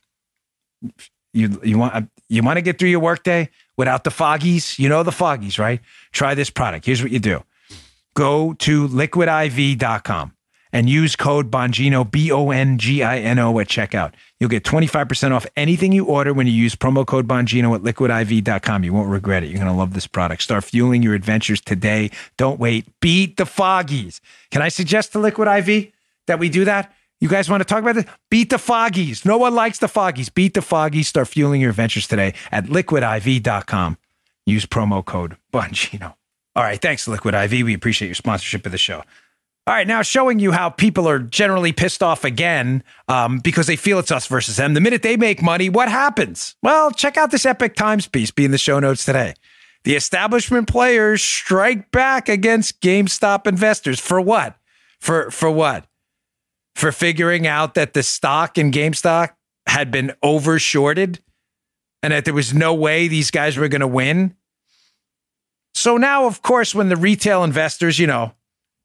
You, 1.33 1.59
you 1.63 1.77
want 1.77 2.09
you 2.29 2.43
want 2.43 2.57
to 2.57 2.61
get 2.61 2.77
through 2.77 2.89
your 2.89 2.99
workday 2.99 3.49
without 3.77 4.03
the 4.03 4.09
foggies? 4.09 4.79
You 4.79 4.89
know 4.89 5.03
the 5.03 5.11
foggies, 5.11 5.59
right? 5.59 5.81
Try 6.11 6.35
this 6.35 6.49
product. 6.49 6.85
Here's 6.85 7.01
what 7.01 7.11
you 7.11 7.19
do. 7.19 7.43
Go 8.15 8.53
to 8.53 8.87
liquidiv.com 8.87 10.33
and 10.73 10.89
use 10.89 11.15
code 11.15 11.51
Bongino, 11.51 12.09
B 12.09 12.31
O 12.31 12.49
N 12.49 12.77
G 12.77 13.03
I 13.03 13.19
N 13.19 13.39
O, 13.39 13.59
at 13.59 13.67
checkout. 13.67 14.13
You'll 14.39 14.49
get 14.49 14.63
25% 14.63 15.31
off 15.31 15.45
anything 15.55 15.91
you 15.91 16.05
order 16.05 16.33
when 16.33 16.47
you 16.47 16.53
use 16.53 16.75
promo 16.75 17.05
code 17.05 17.27
Bongino 17.27 17.75
at 17.75 17.81
liquidiv.com. 17.81 18.83
You 18.83 18.91
won't 18.91 19.09
regret 19.09 19.43
it. 19.43 19.49
You're 19.49 19.59
going 19.59 19.71
to 19.71 19.77
love 19.77 19.93
this 19.93 20.07
product. 20.07 20.41
Start 20.41 20.63
fueling 20.63 21.03
your 21.03 21.13
adventures 21.13 21.61
today. 21.61 22.11
Don't 22.37 22.59
wait. 22.59 22.87
Beat 22.99 23.37
the 23.37 23.45
foggies. 23.45 24.19
Can 24.51 24.61
I 24.61 24.69
suggest 24.69 25.13
to 25.13 25.19
Liquid 25.19 25.47
IV 25.47 25.91
that 26.27 26.39
we 26.39 26.49
do 26.49 26.65
that? 26.65 26.93
You 27.23 27.29
guys 27.29 27.49
want 27.49 27.61
to 27.61 27.65
talk 27.65 27.81
about 27.81 27.95
this? 27.95 28.03
Beat 28.29 28.49
the 28.49 28.57
foggies. 28.57 29.23
No 29.23 29.37
one 29.37 29.55
likes 29.55 29.79
the 29.79 29.87
foggies. 29.87 30.31
Beat 30.33 30.55
the 30.55 30.59
foggies. 30.59 31.05
Start 31.05 31.29
fueling 31.29 31.61
your 31.61 31.69
adventures 31.69 32.05
today 32.05 32.33
at 32.51 32.65
liquidiv.com. 32.65 33.97
Use 34.45 34.65
promo 34.65 35.05
code 35.05 35.37
Bongino. 35.53 36.15
All 36.53 36.63
right. 36.63 36.81
Thanks, 36.81 37.07
Liquid 37.07 37.33
IV. 37.33 37.51
We 37.63 37.73
appreciate 37.73 38.09
your 38.09 38.15
sponsorship 38.15 38.65
of 38.65 38.73
the 38.73 38.77
show. 38.77 39.03
All 39.65 39.73
right, 39.73 39.87
now 39.87 40.01
showing 40.01 40.39
you 40.39 40.51
how 40.51 40.69
people 40.69 41.07
are 41.07 41.19
generally 41.19 41.71
pissed 41.71 42.03
off 42.03 42.25
again 42.25 42.83
um, 43.07 43.39
because 43.39 43.67
they 43.67 43.77
feel 43.77 43.99
it's 43.99 44.11
us 44.11 44.27
versus 44.27 44.57
them. 44.57 44.73
The 44.73 44.81
minute 44.81 45.01
they 45.01 45.15
make 45.15 45.41
money, 45.41 45.69
what 45.69 45.87
happens? 45.87 46.57
Well, 46.61 46.91
check 46.91 47.15
out 47.15 47.31
this 47.31 47.45
Epoch 47.45 47.73
Times 47.75 48.05
piece, 48.05 48.31
be 48.31 48.43
in 48.43 48.51
the 48.51 48.57
show 48.57 48.81
notes 48.81 49.05
today. 49.05 49.35
The 49.85 49.95
establishment 49.95 50.67
players 50.67 51.21
strike 51.21 51.89
back 51.91 52.27
against 52.27 52.81
GameStop 52.81 53.47
investors 53.47 54.01
for 54.01 54.19
what? 54.19 54.57
For 54.99 55.31
for 55.31 55.49
what? 55.49 55.85
For 56.75 56.91
figuring 56.91 57.45
out 57.47 57.75
that 57.75 57.93
the 57.93 58.03
stock 58.03 58.57
in 58.57 58.71
GameStop 58.71 59.29
had 59.67 59.91
been 59.91 60.13
overshorted 60.23 61.19
and 62.01 62.11
that 62.11 62.25
there 62.25 62.33
was 62.33 62.53
no 62.53 62.73
way 62.73 63.07
these 63.07 63.31
guys 63.31 63.57
were 63.57 63.67
going 63.67 63.81
to 63.81 63.87
win. 63.87 64.35
So 65.73 65.97
now, 65.97 66.25
of 66.25 66.41
course, 66.41 66.75
when 66.75 66.89
the 66.89 66.97
retail 66.97 67.43
investors, 67.43 67.99
you 67.99 68.07
know, 68.07 68.33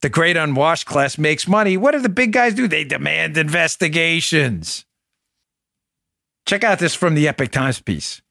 the 0.00 0.08
great 0.08 0.36
unwashed 0.36 0.86
class 0.86 1.18
makes 1.18 1.48
money. 1.48 1.76
What 1.76 1.92
do 1.92 1.98
the 1.98 2.08
big 2.08 2.32
guys 2.32 2.54
do? 2.54 2.68
They 2.68 2.84
demand 2.84 3.36
investigations. 3.36 4.84
Check 6.46 6.64
out 6.64 6.78
this 6.78 6.94
from 6.94 7.14
the 7.14 7.26
Epoch 7.28 7.50
Times 7.50 7.80
piece. 7.80 8.22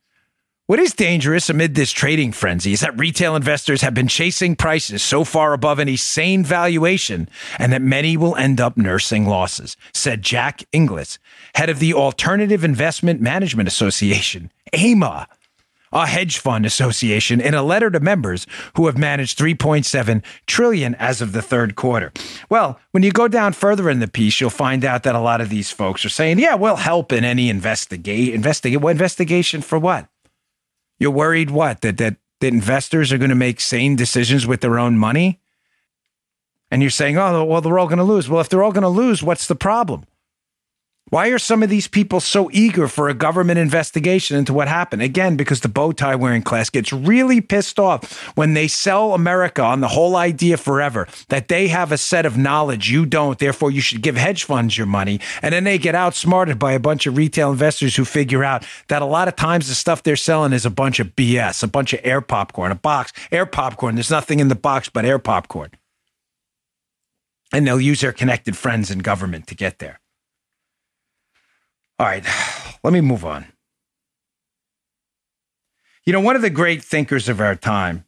What 0.68 0.80
is 0.80 0.92
dangerous 0.92 1.50
amid 1.50 1.76
this 1.76 1.94
trading 1.94 2.34
frenzy 2.34 2.74
is 2.74 2.82
that 2.82 3.00
retail 3.00 3.38
investors 3.38 3.84
have 3.84 3.94
been 3.94 4.10
chasing 4.10 4.58
prices 4.58 5.02
so 5.02 5.24
far 5.24 5.54
above 5.54 5.80
any 5.80 5.96
sane 5.96 6.44
valuation 6.44 7.30
and 7.58 7.72
that 7.72 7.82
many 7.82 8.18
will 8.18 8.36
end 8.36 8.60
up 8.60 8.76
nursing 8.76 9.26
losses, 9.26 9.78
said 9.94 10.24
Jack 10.24 10.66
Inglis, 10.74 11.20
head 11.56 11.70
of 11.70 11.80
the 11.80 11.94
Alternative 11.94 12.66
Investment 12.66 13.22
Management 13.22 13.70
Association, 13.70 14.52
AIMA, 14.74 15.30
a 15.94 16.06
hedge 16.06 16.40
fund 16.40 16.66
association 16.66 17.40
in 17.40 17.54
a 17.54 17.64
letter 17.64 17.90
to 17.90 18.02
members 18.02 18.46
who 18.76 18.88
have 18.88 18.98
managed 18.98 19.40
3.7 19.40 20.22
trillion 20.48 20.96
as 20.96 21.22
of 21.22 21.32
the 21.32 21.42
third 21.42 21.78
quarter. 21.78 22.12
Well, 22.50 22.78
when 22.92 23.04
you 23.04 23.14
go 23.14 23.30
down 23.30 23.54
further 23.54 23.90
in 23.90 24.02
the 24.02 24.08
piece, 24.10 24.42
you'll 24.42 24.50
find 24.50 24.84
out 24.84 25.04
that 25.04 25.16
a 25.16 25.22
lot 25.22 25.40
of 25.40 25.48
these 25.48 25.72
folks 25.72 26.04
are 26.04 26.10
saying, 26.10 26.40
"Yeah, 26.40 26.56
we'll 26.56 26.76
help 26.76 27.14
in 27.14 27.24
any 27.24 27.50
investigate 27.50 28.34
investigate 28.34 28.84
investigation 28.84 29.62
for 29.62 29.80
what? 29.80 30.08
You're 31.00 31.12
worried 31.12 31.52
what 31.52 31.82
that 31.82 31.98
that 31.98 32.18
that 32.40 32.54
investors 32.54 33.12
are 33.12 33.18
going 33.18 33.30
to 33.30 33.36
make 33.36 33.60
sane 33.60 33.96
decisions 33.96 34.46
with 34.46 34.62
their 34.62 34.80
own 34.80 34.98
money?" 34.98 35.40
And 36.70 36.82
you're 36.82 36.92
saying, 36.92 37.18
"Oh, 37.18 37.44
well, 37.44 37.62
they're 37.62 37.80
all 37.80 37.88
going 37.88 37.98
to 37.98 38.04
lose." 38.04 38.30
Well, 38.30 38.42
if 38.42 38.50
they're 38.50 38.64
all 38.64 38.72
going 38.72 38.82
to 38.84 38.90
lose, 38.90 39.24
what's 39.24 39.48
the 39.48 39.56
problem? 39.56 40.06
Why 41.10 41.30
are 41.30 41.40
some 41.40 41.64
of 41.64 41.70
these 41.70 41.88
people 41.88 42.20
so 42.20 42.50
eager 42.52 42.90
for 42.90 43.08
a 43.08 43.14
government 43.14 43.60
investigation 43.60 44.36
into 44.36 44.52
what 44.52 44.68
happened? 44.68 45.02
Again, 45.02 45.38
because 45.38 45.62
the 45.62 45.70
bow 45.70 45.94
tie 45.94 46.16
wearing 46.16 46.42
class 46.42 46.70
gets 46.70 46.92
really 46.92 47.40
pissed 47.40 47.80
off 47.80 48.28
when 48.36 48.56
they 48.56 48.68
sell 48.68 49.14
America 49.14 49.62
on 49.62 49.80
the 49.80 49.88
whole 49.88 50.18
idea 50.18 50.58
forever 50.58 51.08
that 51.30 51.48
they 51.48 51.70
have 51.70 51.94
a 51.94 51.98
set 51.98 52.26
of 52.26 52.38
knowledge 52.38 52.92
you 52.92 53.06
don't, 53.06 53.40
therefore 53.40 53.72
you 53.72 53.80
should 53.80 54.02
give 54.02 54.18
hedge 54.18 54.44
funds 54.44 54.78
your 54.78 54.86
money. 54.86 55.22
And 55.42 55.54
then 55.54 55.64
they 55.64 55.78
get 55.78 55.96
outsmarted 55.96 56.60
by 56.60 56.74
a 56.74 56.80
bunch 56.80 57.08
of 57.08 57.16
retail 57.16 57.52
investors 57.52 57.96
who 57.96 58.04
figure 58.04 58.44
out 58.44 58.66
that 58.90 59.02
a 59.02 59.06
lot 59.06 59.30
of 59.30 59.38
times 59.38 59.70
the 59.70 59.76
stuff 59.76 60.04
they're 60.04 60.18
selling 60.18 60.52
is 60.52 60.66
a 60.66 60.70
bunch 60.70 61.00
of 61.00 61.16
BS, 61.16 61.64
a 61.64 61.68
bunch 61.68 61.94
of 61.94 62.02
air 62.04 62.20
popcorn, 62.20 62.74
a 62.74 62.76
box, 62.76 63.14
air 63.32 63.46
popcorn. 63.46 63.96
There's 63.96 64.12
nothing 64.12 64.42
in 64.42 64.50
the 64.50 64.56
box 64.56 64.90
but 64.90 65.06
air 65.06 65.20
popcorn. 65.20 65.72
And 67.54 67.66
they'll 67.66 67.80
use 67.80 68.02
their 68.02 68.12
connected 68.12 68.58
friends 68.58 68.92
in 68.92 69.00
government 69.00 69.48
to 69.48 69.56
get 69.56 69.80
there. 69.80 70.02
All 72.00 72.06
right, 72.06 72.24
let 72.84 72.94
me 72.94 73.02
move 73.02 73.26
on. 73.26 73.48
You 76.06 76.14
know, 76.14 76.22
one 76.22 76.36
of 76.36 76.44
the 76.44 76.52
great 76.52 76.84
thinkers 76.84 77.28
of 77.28 77.42
our 77.42 77.56
time 77.56 78.06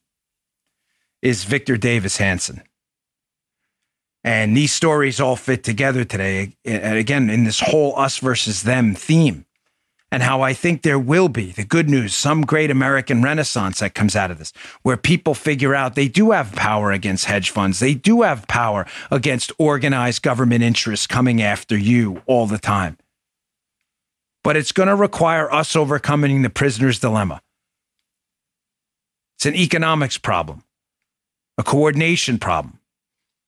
is 1.24 1.44
Victor 1.44 1.76
Davis 1.76 2.18
Hanson. 2.18 2.62
And 4.24 4.56
these 4.56 4.72
stories 4.72 5.20
all 5.20 5.36
fit 5.36 5.64
together 5.64 6.04
today, 6.04 6.56
uh, 6.68 6.80
again, 6.84 7.32
in 7.32 7.46
this 7.46 7.62
whole 7.62 7.98
us 7.98 8.20
versus 8.20 8.62
them 8.62 8.94
theme. 8.94 9.46
And 10.12 10.22
how 10.22 10.42
I 10.42 10.54
think 10.54 10.84
there 10.84 11.00
will 11.00 11.30
be 11.30 11.52
the 11.52 11.66
good 11.66 11.90
news, 11.90 12.14
some 12.14 12.42
great 12.44 12.70
American 12.70 13.24
renaissance 13.24 13.80
that 13.80 13.96
comes 13.96 14.16
out 14.16 14.30
of 14.30 14.38
this, 14.38 14.54
where 14.84 14.98
people 14.98 15.34
figure 15.34 15.74
out 15.74 15.96
they 15.96 16.08
do 16.08 16.32
have 16.32 16.54
power 16.54 16.92
against 16.92 17.26
hedge 17.26 17.50
funds. 17.50 17.80
They 17.80 17.96
do 17.96 18.22
have 18.22 18.48
power 18.48 18.86
against 19.10 19.52
organized 19.58 20.22
government 20.22 20.64
interests 20.64 21.08
coming 21.08 21.42
after 21.42 21.78
you 21.78 22.22
all 22.28 22.46
the 22.46 22.60
time 22.60 22.98
but 24.44 24.56
it's 24.56 24.72
going 24.72 24.88
to 24.88 24.96
require 24.96 25.52
us 25.52 25.76
overcoming 25.76 26.42
the 26.42 26.50
prisoner's 26.50 27.00
dilemma. 27.00 27.42
It's 29.38 29.46
an 29.46 29.56
economics 29.56 30.18
problem, 30.18 30.64
a 31.58 31.64
coordination 31.64 32.40
problem. 32.40 32.80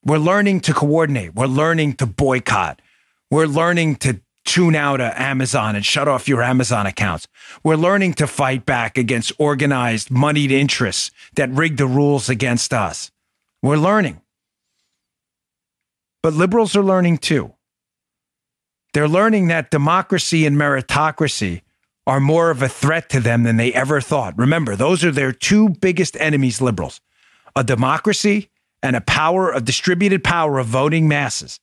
We're 0.04 0.18
learning 0.18 0.62
to 0.62 0.74
coordinate, 0.74 1.36
we're 1.36 1.48
learning 1.48 1.94
to 1.96 2.06
boycott, 2.06 2.82
we're 3.30 3.46
learning 3.46 3.98
to 3.98 4.22
tune 4.46 4.76
out 4.76 5.00
of 5.00 5.14
Amazon 5.16 5.76
and 5.76 5.86
shut 5.86 6.08
off 6.08 6.28
your 6.28 6.42
Amazon 6.42 6.86
accounts. 6.86 7.28
We're 7.64 7.76
learning 7.76 8.16
to 8.16 8.28
fight 8.28 8.66
back 8.66 8.98
against 8.98 9.32
organized, 9.38 10.10
moneyed 10.10 10.52
interests 10.52 11.12
that 11.36 11.50
rig 11.52 11.78
the 11.78 11.86
rules 11.86 12.30
against 12.30 12.74
us. 12.74 13.12
We're 13.62 13.78
learning. 13.78 14.22
But 16.24 16.34
liberals 16.34 16.76
are 16.76 16.84
learning 16.84 17.20
too. 17.20 17.54
They're 18.94 19.08
learning 19.08 19.48
that 19.48 19.72
democracy 19.72 20.46
and 20.46 20.58
meritocracy 20.58 21.62
are 22.08 22.20
more 22.20 22.50
of 22.50 22.62
a 22.62 22.68
threat 22.68 23.10
to 23.10 23.20
them 23.20 23.44
than 23.44 23.58
they 23.58 23.74
ever 23.74 24.02
thought. 24.02 24.38
Remember, 24.38 24.76
those 24.76 25.04
are 25.04 25.12
their 25.12 25.32
two 25.32 25.70
biggest 25.70 26.18
enemies, 26.20 26.62
liberals 26.62 27.00
a 27.56 27.64
democracy 27.64 28.50
and 28.82 28.96
a 28.96 29.02
power, 29.02 29.52
a 29.52 29.60
distributed 29.60 30.24
power 30.24 30.58
of 30.58 30.68
voting 30.68 31.08
masses. 31.08 31.60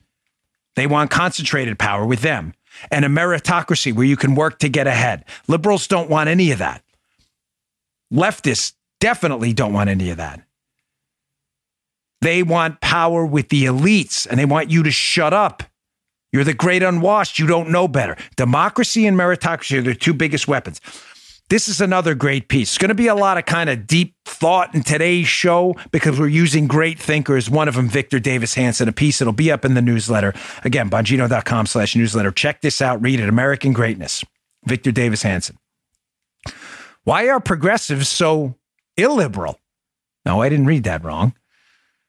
They 0.76 0.87
want 0.87 1.11
concentrated 1.11 1.79
power 1.79 2.07
with 2.07 2.20
them 2.20 2.53
and 2.91 3.05
a 3.05 3.09
meritocracy 3.09 3.95
where 3.95 4.07
you 4.07 4.16
can 4.16 4.35
work 4.35 4.59
to 4.61 4.68
get 4.68 4.87
ahead. 4.87 5.24
Liberals 5.49 5.87
don't 5.87 6.11
want 6.11 6.29
any 6.29 6.51
of 6.51 6.59
that. 6.59 6.83
Leftists 8.12 8.74
definitely 9.01 9.53
don't 9.53 9.72
want 9.72 9.91
any 9.91 10.11
of 10.11 10.18
that. 10.18 10.43
They 12.20 12.43
want 12.43 12.81
power 12.81 13.24
with 13.24 13.49
the 13.49 13.64
elites 13.64 14.26
and 14.29 14.39
they 14.39 14.45
want 14.45 14.70
you 14.70 14.83
to 14.83 14.91
shut 14.91 15.33
up 15.33 15.62
you're 16.33 16.45
the 16.45 16.55
great 16.55 16.83
unwashed. 16.83 17.39
You 17.39 17.47
don't 17.47 17.70
know 17.70 17.89
better. 17.89 18.16
Democracy 18.37 19.07
and 19.07 19.18
meritocracy 19.18 19.79
are 19.79 19.83
the 19.83 19.95
two 19.95 20.14
biggest 20.14 20.49
weapons. 20.49 20.81
This 21.49 21.66
is 21.66 21.81
another 21.81 22.14
great 22.14 22.49
piece. 22.49 22.70
It's 22.70 22.79
going 22.79 22.91
to 22.91 22.95
be 22.95 23.07
a 23.07 23.14
lot 23.14 23.39
of 23.39 23.47
kind 23.47 23.70
of 23.70 23.87
deep 23.87 24.14
thought 24.26 24.74
in 24.74 24.83
today's 24.83 25.26
show 25.26 25.74
because 25.93 26.20
we're 26.20 26.29
using 26.29 26.66
great 26.66 26.99
thinkers. 26.99 27.49
One 27.49 27.68
of 27.68 27.74
them, 27.74 27.89
Victor 27.89 28.18
Davis 28.18 28.53
Hanson, 28.53 28.87
a 28.87 28.93
piece 28.93 29.18
that'll 29.18 29.33
be 29.33 29.51
up 29.51 29.64
in 29.64 29.72
the 29.72 29.81
newsletter. 29.81 30.35
Again, 30.64 30.91
bongino.com 30.91 31.64
slash 31.64 31.97
newsletter. 31.97 32.31
Check 32.33 32.61
this 32.61 32.83
out. 32.83 33.01
Read 33.01 33.18
it. 33.18 33.31
American 33.31 33.72
Greatness. 33.72 34.22
Victor 34.66 34.93
Davis 34.93 35.22
Hanson. 35.22 35.57
Why 37.05 37.31
are 37.31 37.41
progressives 37.41 38.11
so 38.11 38.55
illiberal? 38.99 39.59
No, 40.26 40.43
I 40.43 40.51
didn't 40.51 40.66
read 40.66 40.85
that 40.85 41.03
wrong. 41.03 41.33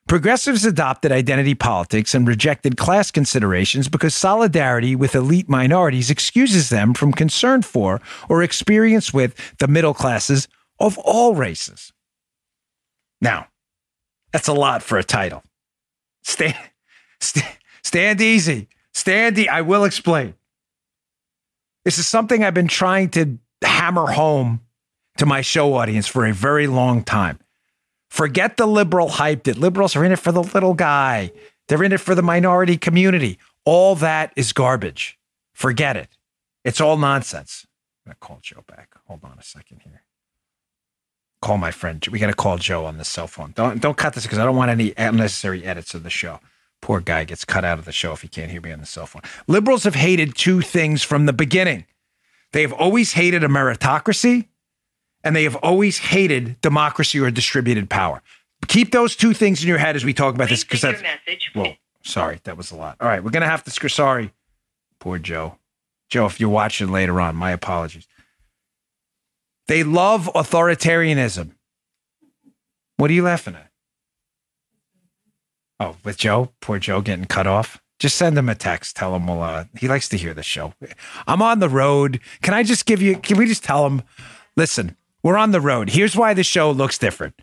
Progressives 0.09 0.65
adopted 0.65 1.11
identity 1.11 1.53
politics 1.53 2.15
and 2.15 2.27
rejected 2.27 2.77
class 2.77 3.11
considerations 3.11 3.87
because 3.87 4.15
solidarity 4.15 4.95
with 4.95 5.13
elite 5.13 5.47
minorities 5.47 6.09
excuses 6.09 6.69
them 6.69 6.95
from 6.95 7.11
concern 7.11 7.61
for 7.61 8.01
or 8.27 8.41
experience 8.41 9.13
with 9.13 9.35
the 9.59 9.67
middle 9.67 9.93
classes 9.93 10.47
of 10.79 10.97
all 10.97 11.35
races. 11.35 11.93
Now, 13.21 13.49
that's 14.33 14.47
a 14.47 14.53
lot 14.53 14.81
for 14.81 14.97
a 14.97 15.03
title. 15.03 15.43
Stand, 16.23 16.57
stand, 17.19 17.57
stand 17.83 18.19
easy. 18.19 18.67
Stand 18.95 19.37
easy. 19.37 19.47
I 19.47 19.61
will 19.61 19.83
explain. 19.83 20.33
This 21.85 21.99
is 21.99 22.07
something 22.07 22.43
I've 22.43 22.55
been 22.55 22.67
trying 22.67 23.09
to 23.09 23.37
hammer 23.61 24.07
home 24.07 24.61
to 25.17 25.27
my 25.27 25.41
show 25.41 25.75
audience 25.75 26.07
for 26.07 26.25
a 26.25 26.33
very 26.33 26.65
long 26.65 27.03
time. 27.03 27.37
Forget 28.09 28.57
the 28.57 28.65
liberal 28.65 29.09
hype 29.09 29.43
that 29.43 29.57
liberals 29.57 29.95
are 29.95 30.03
in 30.03 30.11
it 30.11 30.19
for 30.19 30.31
the 30.31 30.43
little 30.43 30.73
guy. 30.73 31.31
They're 31.67 31.83
in 31.83 31.93
it 31.93 31.99
for 31.99 32.15
the 32.15 32.23
minority 32.23 32.77
community. 32.77 33.37
All 33.65 33.95
that 33.95 34.33
is 34.35 34.51
garbage. 34.51 35.17
Forget 35.53 35.95
it. 35.95 36.09
It's 36.63 36.81
all 36.81 36.97
nonsense. 36.97 37.65
I'm 38.05 38.11
going 38.11 38.15
to 38.15 38.19
call 38.19 38.39
Joe 38.41 38.63
back. 38.67 38.95
Hold 39.07 39.23
on 39.23 39.37
a 39.39 39.43
second 39.43 39.81
here. 39.83 40.03
Call 41.41 41.57
my 41.57 41.71
friend. 41.71 42.05
We 42.11 42.19
got 42.19 42.27
to 42.27 42.33
call 42.33 42.57
Joe 42.57 42.85
on 42.85 42.97
the 42.97 43.05
cell 43.05 43.27
phone. 43.27 43.53
Don't 43.55 43.81
don't 43.81 43.95
cut 43.95 44.13
this 44.13 44.23
because 44.23 44.39
I 44.39 44.45
don't 44.45 44.57
want 44.57 44.71
any 44.71 44.93
unnecessary 44.97 45.63
edits 45.63 45.93
of 45.93 46.03
the 46.03 46.09
show. 46.09 46.39
Poor 46.81 46.99
guy 46.99 47.23
gets 47.23 47.45
cut 47.45 47.63
out 47.63 47.79
of 47.79 47.85
the 47.85 47.91
show 47.91 48.11
if 48.11 48.21
he 48.21 48.27
can't 48.27 48.51
hear 48.51 48.61
me 48.61 48.71
on 48.71 48.79
the 48.79 48.85
cell 48.85 49.05
phone. 49.05 49.21
Liberals 49.47 49.85
have 49.85 49.95
hated 49.95 50.35
two 50.35 50.61
things 50.61 51.01
from 51.01 51.27
the 51.27 51.33
beginning. 51.33 51.85
They 52.51 52.61
have 52.61 52.73
always 52.73 53.13
hated 53.13 53.43
a 53.43 53.47
meritocracy 53.47 54.48
and 55.23 55.35
they 55.35 55.43
have 55.43 55.55
always 55.57 55.97
hated 55.97 56.59
democracy 56.61 57.19
or 57.19 57.29
distributed 57.31 57.89
power. 57.89 58.21
Keep 58.67 58.91
those 58.91 59.15
two 59.15 59.33
things 59.33 59.61
in 59.61 59.67
your 59.67 59.77
head 59.77 59.95
as 59.95 60.03
we 60.03 60.13
talk 60.13 60.35
about 60.35 60.49
this 60.49 60.63
because 60.63 60.81
that's. 60.81 61.01
Message. 61.01 61.51
Whoa, 61.53 61.73
sorry, 62.03 62.39
that 62.43 62.57
was 62.57 62.71
a 62.71 62.75
lot. 62.75 62.97
All 62.99 63.07
right, 63.07 63.23
we're 63.23 63.31
gonna 63.31 63.47
have 63.47 63.63
to. 63.63 63.89
Sorry, 63.89 64.31
poor 64.99 65.17
Joe. 65.17 65.57
Joe, 66.09 66.25
if 66.25 66.39
you're 66.39 66.49
watching 66.49 66.91
later 66.91 67.21
on, 67.21 67.35
my 67.35 67.51
apologies. 67.51 68.07
They 69.67 69.83
love 69.83 70.29
authoritarianism. 70.33 71.51
What 72.97 73.11
are 73.11 73.13
you 73.13 73.23
laughing 73.23 73.55
at? 73.55 73.69
Oh, 75.79 75.95
with 76.03 76.17
Joe, 76.17 76.51
poor 76.59 76.79
Joe 76.79 77.01
getting 77.01 77.25
cut 77.25 77.47
off. 77.47 77.81
Just 77.99 78.17
send 78.17 78.37
him 78.37 78.49
a 78.49 78.55
text. 78.55 78.95
Tell 78.95 79.15
him 79.15 79.27
we'll. 79.27 79.41
Uh, 79.41 79.65
he 79.77 79.87
likes 79.87 80.09
to 80.09 80.17
hear 80.17 80.33
the 80.33 80.43
show. 80.43 80.73
I'm 81.27 81.41
on 81.41 81.59
the 81.59 81.69
road. 81.69 82.19
Can 82.41 82.53
I 82.53 82.63
just 82.63 82.85
give 82.85 83.01
you? 83.01 83.17
Can 83.17 83.37
we 83.37 83.45
just 83.45 83.63
tell 83.63 83.85
him? 83.85 84.01
Listen, 84.57 84.97
we're 85.23 85.37
on 85.37 85.51
the 85.51 85.61
road. 85.61 85.89
Here's 85.89 86.15
why 86.15 86.33
the 86.33 86.43
show 86.43 86.71
looks 86.71 86.97
different. 86.97 87.41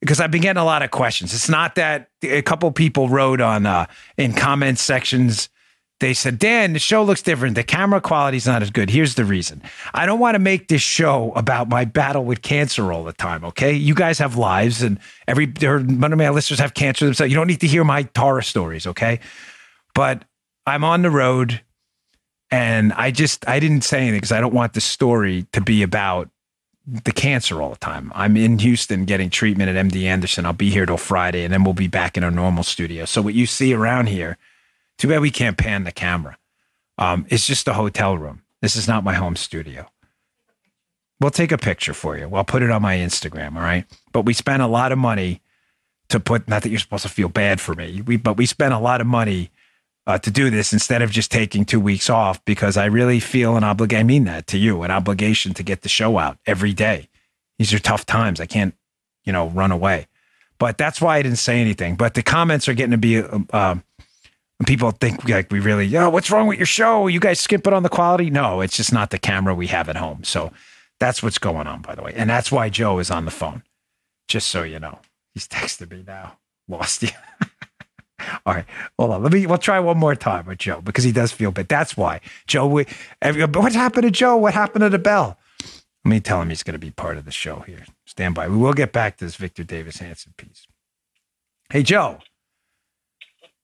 Because 0.00 0.18
I've 0.18 0.30
been 0.30 0.40
getting 0.40 0.60
a 0.60 0.64
lot 0.64 0.82
of 0.82 0.90
questions. 0.90 1.34
It's 1.34 1.50
not 1.50 1.74
that 1.74 2.08
a 2.22 2.40
couple 2.40 2.70
people 2.72 3.10
wrote 3.10 3.42
on 3.42 3.66
uh, 3.66 3.84
in 4.16 4.32
comment 4.32 4.78
sections. 4.78 5.50
They 6.00 6.14
said, 6.14 6.38
Dan, 6.38 6.72
the 6.72 6.78
show 6.78 7.04
looks 7.04 7.20
different. 7.20 7.54
The 7.54 7.62
camera 7.62 8.00
quality 8.00 8.38
is 8.38 8.46
not 8.46 8.62
as 8.62 8.70
good. 8.70 8.88
Here's 8.88 9.16
the 9.16 9.26
reason. 9.26 9.62
I 9.92 10.06
don't 10.06 10.18
want 10.18 10.36
to 10.36 10.38
make 10.38 10.68
this 10.68 10.80
show 10.80 11.32
about 11.36 11.68
my 11.68 11.84
battle 11.84 12.24
with 12.24 12.40
cancer 12.40 12.90
all 12.90 13.04
the 13.04 13.12
time. 13.12 13.44
Okay, 13.44 13.74
you 13.74 13.94
guys 13.94 14.18
have 14.18 14.36
lives, 14.36 14.82
and 14.82 14.98
every 15.28 15.46
one 15.46 16.10
of 16.10 16.18
my 16.18 16.30
listeners 16.30 16.58
have 16.58 16.72
cancer 16.72 17.04
themselves. 17.04 17.30
You 17.30 17.36
don't 17.36 17.48
need 17.48 17.60
to 17.60 17.66
hear 17.66 17.84
my 17.84 18.08
horror 18.16 18.40
stories. 18.40 18.86
Okay, 18.86 19.20
but 19.94 20.24
I'm 20.66 20.84
on 20.84 21.02
the 21.02 21.10
road, 21.10 21.60
and 22.50 22.94
I 22.94 23.10
just 23.10 23.46
I 23.46 23.60
didn't 23.60 23.82
say 23.82 23.98
anything 23.98 24.16
because 24.16 24.32
I 24.32 24.40
don't 24.40 24.54
want 24.54 24.72
the 24.72 24.80
story 24.80 25.46
to 25.52 25.60
be 25.60 25.82
about 25.82 26.30
the 26.86 27.12
cancer 27.12 27.60
all 27.62 27.70
the 27.70 27.76
time. 27.76 28.10
I'm 28.14 28.36
in 28.36 28.58
Houston 28.58 29.04
getting 29.04 29.30
treatment 29.30 29.74
at 29.74 29.86
MD 29.86 30.04
Anderson. 30.04 30.46
I'll 30.46 30.52
be 30.52 30.70
here 30.70 30.86
till 30.86 30.96
Friday, 30.96 31.44
and 31.44 31.52
then 31.52 31.64
we'll 31.64 31.74
be 31.74 31.88
back 31.88 32.16
in 32.16 32.24
our 32.24 32.30
normal 32.30 32.62
studio. 32.62 33.04
So 33.04 33.22
what 33.22 33.34
you 33.34 33.46
see 33.46 33.74
around 33.74 34.08
here, 34.08 34.38
too 34.98 35.08
bad 35.08 35.20
we 35.20 35.30
can't 35.30 35.56
pan 35.56 35.84
the 35.84 35.92
camera. 35.92 36.36
Um, 36.98 37.26
it's 37.28 37.46
just 37.46 37.68
a 37.68 37.74
hotel 37.74 38.16
room. 38.16 38.42
This 38.60 38.76
is 38.76 38.88
not 38.88 39.04
my 39.04 39.14
home 39.14 39.36
studio. 39.36 39.90
We'll 41.20 41.30
take 41.30 41.52
a 41.52 41.58
picture 41.58 41.94
for 41.94 42.16
you. 42.16 42.30
I'll 42.34 42.44
put 42.44 42.62
it 42.62 42.70
on 42.70 42.82
my 42.82 42.96
Instagram. 42.96 43.56
All 43.56 43.62
right. 43.62 43.84
But 44.12 44.22
we 44.24 44.32
spent 44.32 44.62
a 44.62 44.66
lot 44.66 44.92
of 44.92 44.98
money 44.98 45.42
to 46.08 46.18
put. 46.18 46.48
Not 46.48 46.62
that 46.62 46.70
you're 46.70 46.78
supposed 46.78 47.02
to 47.02 47.08
feel 47.08 47.28
bad 47.28 47.60
for 47.60 47.74
me. 47.74 48.02
We 48.02 48.16
but 48.16 48.36
we 48.36 48.46
spent 48.46 48.72
a 48.72 48.78
lot 48.78 49.00
of 49.00 49.06
money 49.06 49.50
uh, 50.06 50.18
to 50.18 50.30
do 50.30 50.50
this 50.50 50.72
instead 50.72 51.02
of 51.02 51.10
just 51.10 51.30
taking 51.30 51.64
two 51.64 51.80
weeks 51.80 52.10
off 52.10 52.44
because 52.44 52.76
I 52.76 52.86
really 52.86 53.20
feel 53.20 53.56
an 53.56 53.64
obligation. 53.64 54.00
I 54.00 54.04
mean 54.04 54.24
that 54.24 54.46
to 54.48 54.58
you, 54.58 54.82
an 54.82 54.90
obligation 54.90 55.54
to 55.54 55.62
get 55.62 55.82
the 55.82 55.88
show 55.88 56.18
out 56.18 56.38
every 56.46 56.72
day. 56.72 57.08
These 57.58 57.72
are 57.74 57.78
tough 57.78 58.06
times. 58.06 58.40
I 58.40 58.46
can't, 58.46 58.74
you 59.24 59.32
know, 59.32 59.48
run 59.48 59.72
away. 59.72 60.06
But 60.58 60.78
that's 60.78 61.00
why 61.00 61.16
I 61.16 61.22
didn't 61.22 61.38
say 61.38 61.60
anything. 61.60 61.96
But 61.96 62.14
the 62.14 62.22
comments 62.22 62.68
are 62.68 62.74
getting 62.74 62.92
to 62.92 62.98
be, 62.98 63.22
uh, 63.52 63.76
people 64.66 64.90
think 64.90 65.28
like 65.28 65.50
we 65.50 65.60
really, 65.60 65.94
oh, 65.96 66.10
what's 66.10 66.30
wrong 66.30 66.46
with 66.46 66.58
your 66.58 66.66
show? 66.66 67.06
You 67.06 67.20
guys 67.20 67.40
skip 67.40 67.66
it 67.66 67.72
on 67.72 67.82
the 67.82 67.88
quality? 67.88 68.30
No, 68.30 68.60
it's 68.60 68.76
just 68.76 68.92
not 68.92 69.10
the 69.10 69.18
camera 69.18 69.54
we 69.54 69.68
have 69.68 69.88
at 69.88 69.96
home. 69.96 70.24
So 70.24 70.52
that's 70.98 71.22
what's 71.22 71.38
going 71.38 71.66
on, 71.66 71.82
by 71.82 71.94
the 71.94 72.02
way. 72.02 72.12
And 72.14 72.28
that's 72.28 72.52
why 72.52 72.68
Joe 72.68 72.98
is 72.98 73.10
on 73.10 73.24
the 73.24 73.30
phone, 73.30 73.62
just 74.28 74.48
so 74.48 74.62
you 74.62 74.78
know. 74.78 74.98
He's 75.32 75.48
texted 75.48 75.90
me 75.90 76.04
now. 76.06 76.38
Lost 76.68 77.02
you. 77.02 77.10
All 78.46 78.54
right, 78.54 78.64
hold 78.98 79.12
on. 79.12 79.22
Let 79.22 79.32
me. 79.32 79.46
We'll 79.46 79.58
try 79.58 79.78
one 79.80 79.98
more 79.98 80.14
time 80.14 80.46
with 80.46 80.58
Joe 80.58 80.80
because 80.80 81.04
he 81.04 81.12
does 81.12 81.32
feel 81.32 81.50
bad. 81.50 81.68
That's 81.68 81.96
why 81.96 82.20
Joe. 82.46 82.66
We, 82.66 82.86
what 83.22 83.72
happened 83.72 84.04
to 84.04 84.10
Joe? 84.10 84.36
What 84.36 84.54
happened 84.54 84.82
to 84.82 84.88
the 84.88 84.98
bell? 84.98 85.38
Let 86.04 86.10
me 86.10 86.20
tell 86.20 86.40
him 86.40 86.48
he's 86.48 86.62
going 86.62 86.72
to 86.72 86.78
be 86.78 86.90
part 86.90 87.18
of 87.18 87.26
the 87.26 87.30
show 87.30 87.60
here. 87.60 87.84
Stand 88.06 88.34
by. 88.34 88.48
We 88.48 88.56
will 88.56 88.72
get 88.72 88.92
back 88.92 89.18
to 89.18 89.24
this 89.24 89.36
Victor 89.36 89.64
Davis 89.64 89.98
Hanson 89.98 90.32
piece. 90.36 90.66
Hey, 91.70 91.82
Joe. 91.82 92.18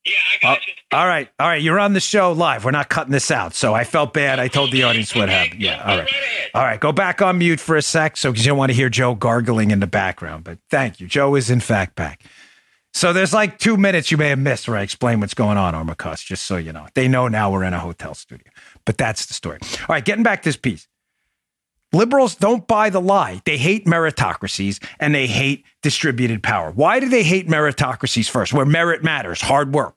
Yeah, 0.06 0.12
I 0.34 0.38
got 0.40 0.58
uh, 0.58 0.60
you. 0.66 0.72
All 0.92 1.06
right, 1.06 1.28
all 1.40 1.48
right. 1.48 1.60
You're 1.60 1.80
on 1.80 1.92
the 1.92 2.00
show 2.00 2.30
live. 2.30 2.64
We're 2.64 2.70
not 2.70 2.88
cutting 2.88 3.10
this 3.10 3.32
out. 3.32 3.54
So 3.54 3.74
I 3.74 3.82
felt 3.82 4.12
bad. 4.12 4.38
I 4.38 4.46
told 4.46 4.70
the 4.70 4.84
audience 4.84 5.14
what 5.16 5.28
happened. 5.28 5.60
Yeah, 5.60 5.82
all 5.84 5.98
right, 5.98 6.10
all 6.54 6.62
right. 6.62 6.78
Go 6.78 6.92
back 6.92 7.20
on 7.22 7.38
mute 7.38 7.58
for 7.58 7.74
a 7.74 7.82
sec, 7.82 8.16
so 8.16 8.30
because 8.30 8.46
you 8.46 8.50
don't 8.50 8.58
want 8.58 8.70
to 8.70 8.76
hear 8.76 8.88
Joe 8.88 9.16
gargling 9.16 9.72
in 9.72 9.80
the 9.80 9.88
background. 9.88 10.44
But 10.44 10.58
thank 10.70 11.00
you. 11.00 11.08
Joe 11.08 11.34
is 11.34 11.50
in 11.50 11.58
fact 11.58 11.96
back. 11.96 12.22
So 12.96 13.12
there's 13.12 13.34
like 13.34 13.58
two 13.58 13.76
minutes 13.76 14.10
you 14.10 14.16
may 14.16 14.30
have 14.30 14.38
missed 14.38 14.66
where 14.66 14.78
I 14.78 14.80
explain 14.80 15.20
what's 15.20 15.34
going 15.34 15.58
on, 15.58 15.74
Armacost, 15.74 16.24
just 16.24 16.44
so 16.46 16.56
you 16.56 16.72
know. 16.72 16.86
They 16.94 17.08
know 17.08 17.28
now 17.28 17.50
we're 17.50 17.62
in 17.62 17.74
a 17.74 17.78
hotel 17.78 18.14
studio. 18.14 18.50
But 18.86 18.96
that's 18.96 19.26
the 19.26 19.34
story. 19.34 19.58
All 19.80 19.86
right, 19.90 20.02
getting 20.02 20.22
back 20.22 20.40
to 20.42 20.48
this 20.48 20.56
piece. 20.56 20.88
Liberals 21.92 22.36
don't 22.36 22.66
buy 22.66 22.88
the 22.88 23.02
lie. 23.02 23.42
They 23.44 23.58
hate 23.58 23.84
meritocracies 23.84 24.82
and 24.98 25.14
they 25.14 25.26
hate 25.26 25.66
distributed 25.82 26.42
power. 26.42 26.70
Why 26.70 26.98
do 26.98 27.10
they 27.10 27.22
hate 27.22 27.48
meritocracies 27.48 28.30
first? 28.30 28.54
Where 28.54 28.64
merit 28.64 29.04
matters, 29.04 29.42
hard 29.42 29.74
work 29.74 29.95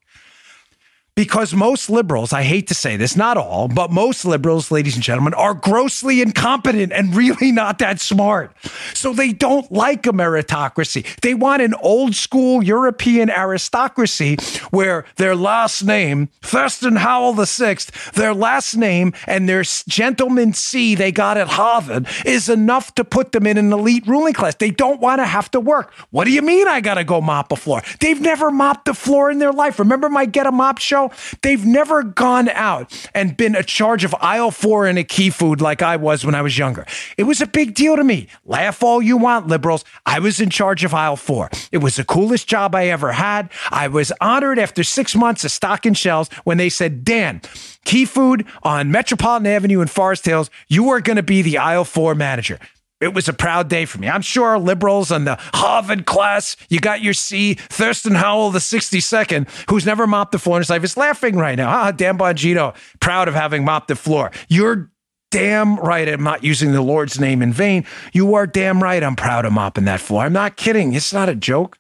because 1.20 1.54
most 1.54 1.90
liberals, 1.90 2.32
I 2.32 2.44
hate 2.44 2.68
to 2.68 2.74
say 2.74 2.96
this, 2.96 3.18
not 3.18 3.36
all, 3.36 3.68
but 3.68 3.92
most 3.92 4.24
liberals, 4.24 4.72
ladies 4.72 4.96
and 4.96 5.04
gentlemen, 5.04 5.34
are 5.34 5.54
grossly 5.54 6.22
incompetent 6.22 6.94
and 6.94 7.14
really 7.24 7.52
not 7.52 7.80
that 7.80 8.00
smart. 8.00 8.56
So 8.94 9.12
they 9.12 9.34
don't 9.34 9.70
like 9.70 10.08
a 10.08 10.14
meritocracy. 10.14 11.20
They 11.20 11.34
want 11.34 11.62
an 11.62 11.74
old 11.82 12.16
school 12.16 12.64
European 12.64 13.30
aristocracy 13.30 14.38
where 14.72 15.04
their 15.18 15.36
last 15.36 15.84
name, 15.84 16.30
Thurston 16.42 16.96
Howell 16.96 17.34
VI, 17.34 17.80
their 18.14 18.34
last 18.34 18.78
name 18.78 19.12
and 19.28 19.50
their 19.50 19.64
gentleman 19.90 20.54
C 20.54 20.96
they 20.96 21.12
got 21.12 21.36
at 21.36 21.50
Harvard 21.50 22.08
is 22.26 22.48
enough 22.48 22.96
to 22.96 23.04
put 23.04 23.34
them 23.34 23.46
in 23.46 23.58
an 23.58 23.74
elite 23.74 24.08
ruling 24.08 24.32
class. 24.32 24.56
They 24.56 24.72
don't 24.72 25.02
want 25.02 25.20
to 25.20 25.26
have 25.26 25.52
to 25.52 25.60
work. 25.60 25.94
What 26.12 26.24
do 26.24 26.32
you 26.32 26.42
mean 26.42 26.70
I 26.70 26.80
got 26.80 26.94
to 26.94 27.04
go 27.04 27.20
mop 27.20 27.52
a 27.52 27.58
floor? 27.58 27.82
They've 28.00 28.22
never 28.22 28.52
mopped 28.52 28.86
the 28.86 28.94
floor 28.94 29.30
in 29.30 29.40
their 29.40 29.52
life. 29.52 29.80
Remember 29.80 30.08
my 30.08 30.24
Get 30.24 30.48
a 30.48 30.52
Mop 30.54 30.78
show? 30.78 31.09
They've 31.42 31.66
never 31.66 32.04
gone 32.04 32.50
out 32.50 33.10
and 33.14 33.36
been 33.36 33.56
a 33.56 33.64
charge 33.64 34.04
of 34.04 34.16
aisle 34.20 34.52
four 34.52 34.88
in 34.88 34.98
a 34.98 35.04
key 35.04 35.30
food 35.30 35.62
like 35.62 35.82
I 35.82 35.96
was 35.96 36.26
when 36.26 36.36
I 36.36 36.42
was 36.42 36.58
younger. 36.58 36.86
It 37.18 37.24
was 37.24 37.42
a 37.42 37.48
big 37.48 37.74
deal 37.74 37.96
to 37.96 38.04
me. 38.04 38.28
Laugh 38.46 38.84
all 38.84 39.02
you 39.02 39.18
want, 39.18 39.48
liberals. 39.48 39.86
I 40.06 40.20
was 40.20 40.40
in 40.40 40.50
charge 40.50 40.84
of 40.84 40.94
aisle 40.94 41.16
four. 41.16 41.50
It 41.72 41.80
was 41.80 41.96
the 41.96 42.04
coolest 42.04 42.48
job 42.48 42.76
I 42.76 42.88
ever 42.88 43.12
had. 43.12 43.50
I 43.70 43.88
was 43.88 44.12
honored 44.22 44.60
after 44.60 44.84
six 44.84 45.16
months 45.16 45.44
of 45.44 45.52
stocking 45.52 45.94
shelves 45.94 46.30
when 46.44 46.58
they 46.58 46.70
said, 46.70 47.04
Dan, 47.04 47.42
Key 47.86 48.06
Food 48.06 48.46
on 48.64 48.92
Metropolitan 48.92 49.48
Avenue 49.48 49.82
in 49.82 49.88
Forest 49.88 50.26
Hills, 50.26 50.50
you 50.68 50.90
are 50.90 51.02
going 51.02 51.18
to 51.18 51.24
be 51.24 51.42
the 51.42 51.58
aisle 51.58 51.86
four 51.86 52.16
manager. 52.16 52.60
It 53.02 53.14
was 53.14 53.30
a 53.30 53.34
proud 53.34 53.70
day 53.70 53.86
for 53.86 53.98
me. 53.98 54.10
I'm 54.10 54.22
sure 54.22 54.60
liberals 54.60 55.10
and 55.10 55.26
the 55.26 55.38
Harvard 55.54 56.06
class, 56.06 56.58
you 56.68 56.80
got 56.80 57.02
your 57.02 57.14
C, 57.14 57.54
Thurston 57.54 58.16
Howell, 58.16 58.52
the 58.52 58.60
62nd, 58.60 59.48
who's 59.70 59.86
never 59.86 60.06
mopped 60.06 60.34
the 60.34 60.40
floor 60.40 60.58
in 60.58 60.62
his 60.62 60.70
life, 60.70 60.84
is 60.84 60.98
laughing 60.98 61.38
right 61.38 61.56
now. 61.56 61.70
Ah, 61.70 61.92
Dan 61.92 62.18
Bongino, 62.18 62.76
proud 63.00 63.30
of 63.30 63.36
having 63.36 63.64
mopped 63.64 63.88
the 63.88 63.96
floor. 63.96 64.32
You're 64.50 64.92
damn 65.32 65.78
right 65.80 66.10
I'm 66.10 66.24
not 66.24 66.44
using 66.44 66.72
the 66.72 66.82
Lord's 66.82 67.20
name 67.20 67.42
in 67.42 67.54
vain. 67.54 67.86
You 68.14 68.34
are 68.36 68.48
damn 68.48 68.84
right 68.84 69.02
I'm 69.02 69.16
proud 69.16 69.46
of 69.46 69.54
mopping 69.54 69.86
that 69.86 70.02
floor. 70.02 70.24
I'm 70.24 70.34
not 70.34 70.58
kidding. 70.58 70.94
It's 70.94 71.14
not 71.14 71.30
a 71.30 71.36
joke. 71.36 71.78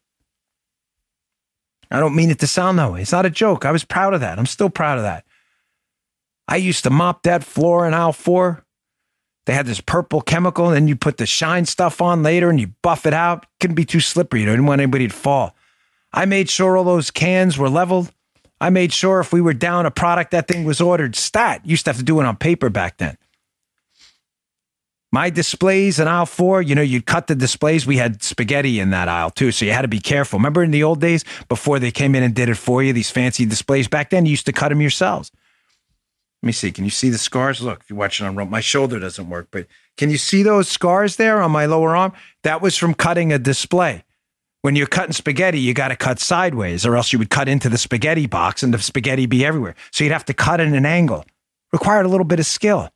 I 1.91 1.99
don't 1.99 2.15
mean 2.15 2.29
it 2.29 2.39
to 2.39 2.47
sound 2.47 2.77
that 2.79 2.91
way. 2.91 3.01
It's 3.01 3.11
not 3.11 3.25
a 3.25 3.31
joke. 3.31 3.65
I 3.65 3.71
was 3.71 3.83
proud 3.83 4.13
of 4.13 4.21
that. 4.21 4.37
I'm 4.37 4.45
still 4.45 4.69
proud 4.69 4.99
of 4.99 5.03
that. 5.03 5.25
I 6.47 6.57
used 6.57 6.83
to 6.83 6.89
mop 6.89 7.23
that 7.23 7.43
floor 7.43 7.87
in 7.87 7.93
aisle 7.93 8.13
four 8.13 8.63
They 9.49 9.55
had 9.55 9.65
this 9.65 9.81
purple 9.81 10.21
chemical, 10.21 10.67
and 10.67 10.75
then 10.75 10.87
you 10.87 10.95
put 10.95 11.17
the 11.17 11.25
shine 11.25 11.65
stuff 11.65 12.03
on 12.03 12.21
later 12.21 12.51
and 12.51 12.59
you 12.59 12.67
buff 12.83 13.07
it 13.07 13.15
out. 13.15 13.47
Couldn't 13.59 13.73
be 13.73 13.83
too 13.83 13.99
slippery. 13.99 14.41
You 14.41 14.45
didn't 14.45 14.67
want 14.67 14.79
anybody 14.79 15.07
to 15.07 15.13
fall. 15.13 15.55
I 16.13 16.25
made 16.25 16.51
sure 16.51 16.77
all 16.77 16.83
those 16.83 17.09
cans 17.09 17.57
were 17.57 17.67
leveled. 17.67 18.11
I 18.61 18.69
made 18.69 18.93
sure 18.93 19.19
if 19.19 19.33
we 19.33 19.41
were 19.41 19.55
down 19.55 19.87
a 19.87 19.89
product, 19.89 20.29
that 20.29 20.47
thing 20.47 20.65
was 20.65 20.79
ordered 20.79 21.15
stat. 21.15 21.61
You 21.63 21.71
used 21.71 21.85
to 21.85 21.89
have 21.89 21.97
to 21.97 22.03
do 22.03 22.21
it 22.21 22.27
on 22.27 22.37
paper 22.37 22.69
back 22.69 22.97
then. 22.97 23.17
My 25.11 25.31
displays 25.31 25.99
in 25.99 26.07
aisle 26.07 26.27
four, 26.27 26.61
you 26.61 26.75
know, 26.75 26.83
you'd 26.83 27.07
cut 27.07 27.25
the 27.25 27.33
displays. 27.33 27.87
We 27.87 27.97
had 27.97 28.21
spaghetti 28.21 28.79
in 28.79 28.91
that 28.91 29.09
aisle 29.09 29.31
too. 29.31 29.51
So 29.51 29.65
you 29.65 29.71
had 29.71 29.81
to 29.81 29.87
be 29.87 29.99
careful. 29.99 30.37
Remember 30.37 30.61
in 30.61 30.69
the 30.69 30.83
old 30.83 31.01
days 31.01 31.25
before 31.47 31.79
they 31.79 31.89
came 31.89 32.13
in 32.13 32.21
and 32.21 32.35
did 32.35 32.49
it 32.49 32.55
for 32.57 32.83
you, 32.83 32.93
these 32.93 33.09
fancy 33.09 33.47
displays 33.47 33.87
back 33.87 34.11
then, 34.11 34.27
you 34.27 34.29
used 34.29 34.45
to 34.45 34.53
cut 34.53 34.69
them 34.69 34.79
yourselves. 34.79 35.31
Let 36.41 36.47
me 36.47 36.53
see. 36.53 36.71
Can 36.71 36.85
you 36.85 36.89
see 36.89 37.09
the 37.09 37.17
scars? 37.17 37.61
Look, 37.61 37.81
if 37.81 37.89
you're 37.89 37.99
watching 37.99 38.25
on 38.25 38.49
my 38.49 38.61
shoulder 38.61 38.99
doesn't 38.99 39.29
work, 39.29 39.49
but 39.51 39.67
can 39.97 40.09
you 40.09 40.17
see 40.17 40.41
those 40.41 40.69
scars 40.69 41.17
there 41.17 41.41
on 41.41 41.51
my 41.51 41.65
lower 41.65 41.95
arm? 41.95 42.13
That 42.43 42.61
was 42.61 42.77
from 42.77 42.93
cutting 42.93 43.33
a 43.33 43.39
display. 43.39 44.03
When 44.61 44.75
you're 44.75 44.87
cutting 44.87 45.13
spaghetti, 45.13 45.59
you 45.59 45.73
got 45.73 45.89
to 45.89 45.95
cut 45.95 46.19
sideways, 46.19 46.85
or 46.85 46.95
else 46.95 47.13
you 47.13 47.19
would 47.19 47.29
cut 47.29 47.47
into 47.47 47.69
the 47.69 47.77
spaghetti 47.77 48.25
box 48.25 48.63
and 48.63 48.73
the 48.73 48.79
spaghetti 48.79 49.25
be 49.25 49.45
everywhere. 49.45 49.75
So 49.91 50.03
you'd 50.03 50.13
have 50.13 50.25
to 50.25 50.33
cut 50.33 50.59
at 50.59 50.67
an 50.67 50.85
angle. 50.85 51.25
Required 51.71 52.05
a 52.05 52.09
little 52.09 52.25
bit 52.25 52.39
of 52.39 52.45
skill. 52.45 52.89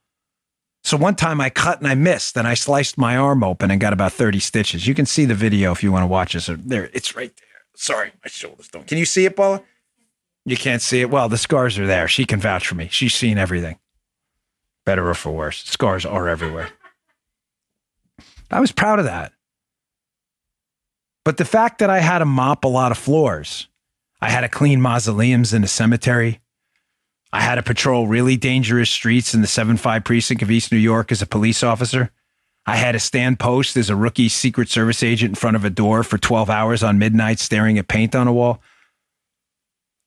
So 0.83 0.97
one 0.97 1.15
time 1.15 1.39
I 1.39 1.49
cut 1.49 1.79
and 1.79 1.87
I 1.87 1.95
missed, 1.95 2.35
and 2.37 2.47
I 2.47 2.55
sliced 2.55 2.97
my 2.97 3.15
arm 3.15 3.43
open 3.43 3.71
and 3.71 3.79
got 3.79 3.93
about 3.93 4.11
30 4.11 4.39
stitches. 4.39 4.87
You 4.87 4.93
can 4.93 5.05
see 5.05 5.23
the 5.23 5.35
video 5.35 5.71
if 5.71 5.83
you 5.83 5.91
want 5.91 6.03
to 6.03 6.07
watch 6.07 6.33
this. 6.33 6.49
There, 6.49 6.89
it's 6.93 7.15
right 7.15 7.33
there. 7.35 7.47
Sorry, 7.75 8.11
my 8.23 8.29
shoulders 8.29 8.67
don't. 8.67 8.85
Can 8.85 8.97
you 8.97 9.05
see 9.05 9.25
it, 9.25 9.35
Paula? 9.35 9.61
You 10.45 10.57
can't 10.57 10.81
see 10.81 11.01
it. 11.01 11.09
Well, 11.09 11.29
the 11.29 11.37
scars 11.37 11.79
are 11.79 11.87
there. 11.87 12.07
She 12.07 12.25
can 12.25 12.39
vouch 12.39 12.67
for 12.67 12.75
me. 12.75 12.89
She's 12.91 13.13
seen 13.13 13.37
everything. 13.37 13.77
Better 14.85 15.09
or 15.09 15.13
for 15.13 15.31
worse. 15.31 15.63
Scars 15.63 16.05
are 16.05 16.27
everywhere. 16.27 16.69
I 18.51 18.59
was 18.59 18.71
proud 18.71 18.99
of 18.99 19.05
that. 19.05 19.31
But 21.23 21.37
the 21.37 21.45
fact 21.45 21.79
that 21.79 21.89
I 21.89 21.99
had 21.99 22.19
to 22.19 22.25
mop 22.25 22.65
a 22.65 22.67
lot 22.67 22.91
of 22.91 22.97
floors, 22.97 23.67
I 24.21 24.29
had 24.29 24.41
to 24.41 24.49
clean 24.49 24.81
mausoleums 24.81 25.53
in 25.53 25.63
a 25.63 25.67
cemetery, 25.67 26.41
I 27.31 27.41
had 27.41 27.55
to 27.55 27.63
patrol 27.63 28.07
really 28.07 28.37
dangerous 28.37 28.91
streets 28.91 29.33
in 29.33 29.41
the 29.41 29.47
7 29.47 29.77
5 29.77 30.03
precinct 30.03 30.43
of 30.43 30.51
East 30.51 30.71
New 30.71 30.77
York 30.77 31.11
as 31.11 31.21
a 31.21 31.25
police 31.25 31.63
officer. 31.63 32.11
I 32.65 32.75
had 32.75 32.91
to 32.91 32.99
stand 32.99 33.39
post 33.39 33.75
as 33.75 33.89
a 33.89 33.95
rookie 33.95 34.29
Secret 34.29 34.69
Service 34.69 35.01
agent 35.01 35.31
in 35.31 35.35
front 35.35 35.55
of 35.55 35.65
a 35.65 35.69
door 35.69 36.03
for 36.03 36.17
12 36.17 36.49
hours 36.49 36.83
on 36.83 36.99
midnight 36.99 37.39
staring 37.39 37.77
at 37.77 37.87
paint 37.87 38.15
on 38.15 38.27
a 38.27 38.33
wall. 38.33 38.61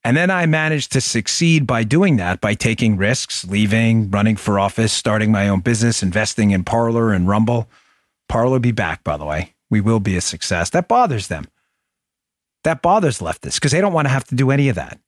And 0.07 0.17
then 0.17 0.31
I 0.31 0.47
managed 0.47 0.93
to 0.93 1.01
succeed 1.01 1.67
by 1.67 1.83
doing 1.83 2.17
that, 2.19 2.41
by 2.41 2.55
taking 2.55 2.97
risks, 2.97 3.45
leaving, 3.45 4.09
running 4.09 4.37
for 4.37 4.61
office, 4.61 4.93
starting 4.93 5.33
my 5.33 5.49
own 5.49 5.59
business, 5.59 6.01
investing 6.01 6.53
in 6.53 6.63
Parler 6.63 7.13
and 7.13 7.27
Rumble. 7.27 7.69
Parler 8.29 8.61
be 8.61 8.71
back, 8.71 9.03
by 9.03 9.17
the 9.17 9.25
way. 9.25 9.55
We 9.69 9.81
will 9.81 9.99
be 9.99 10.17
a 10.17 10.21
success. 10.21 10.71
That 10.71 10.87
bothers 10.87 11.27
them. 11.27 11.49
That 12.63 12.83
bothers 12.83 13.19
leftists 13.19 13.55
because 13.55 13.73
they 13.73 13.81
don't 13.81 13.93
want 13.93 14.07
to 14.07 14.13
have 14.13 14.23
to 14.27 14.37
do 14.37 14.53
any 14.53 14.69
of 14.69 14.77
that. 14.77 15.01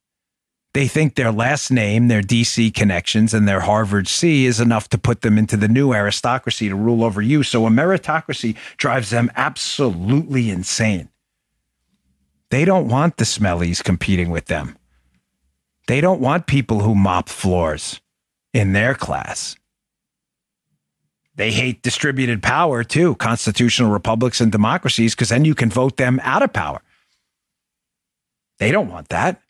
They 0.73 0.89
think 0.89 1.15
their 1.15 1.31
last 1.31 1.71
name, 1.71 2.09
their 2.09 2.21
DC 2.21 2.73
connections, 2.73 3.33
and 3.33 3.47
their 3.47 3.61
Harvard 3.61 4.09
C 4.09 4.45
is 4.45 4.59
enough 4.59 4.89
to 4.89 4.97
put 4.97 5.21
them 5.21 5.37
into 5.37 5.55
the 5.55 5.69
new 5.69 5.93
aristocracy 5.93 6.67
to 6.67 6.75
rule 6.75 7.05
over 7.05 7.21
you. 7.21 7.43
So 7.43 7.65
a 7.65 7.69
meritocracy 7.69 8.57
drives 8.75 9.11
them 9.11 9.31
absolutely 9.37 10.49
insane. 10.49 11.07
They 12.49 12.65
don't 12.65 12.89
want 12.89 13.15
the 13.15 13.23
smellies 13.23 13.81
competing 13.81 14.29
with 14.29 14.47
them. 14.47 14.75
They 15.89 16.01
don't 16.01 16.21
want 16.21 16.45
people 16.45 16.81
who 16.81 16.93
mop 16.93 17.29
floors 17.29 17.99
in 18.53 18.73
their 18.73 18.93
class. 18.93 19.55
They 21.33 21.49
hate 21.49 21.81
distributed 21.81 22.43
power 22.43 22.83
too, 22.83 23.15
constitutional 23.15 23.89
republics 23.89 24.39
and 24.39 24.51
democracies, 24.51 25.15
because 25.15 25.29
then 25.29 25.45
you 25.45 25.55
can 25.55 25.71
vote 25.71 25.97
them 25.97 26.19
out 26.21 26.43
of 26.43 26.53
power. 26.53 26.83
They 28.59 28.69
don't 28.69 28.91
want 28.91 29.09
that. 29.09 29.41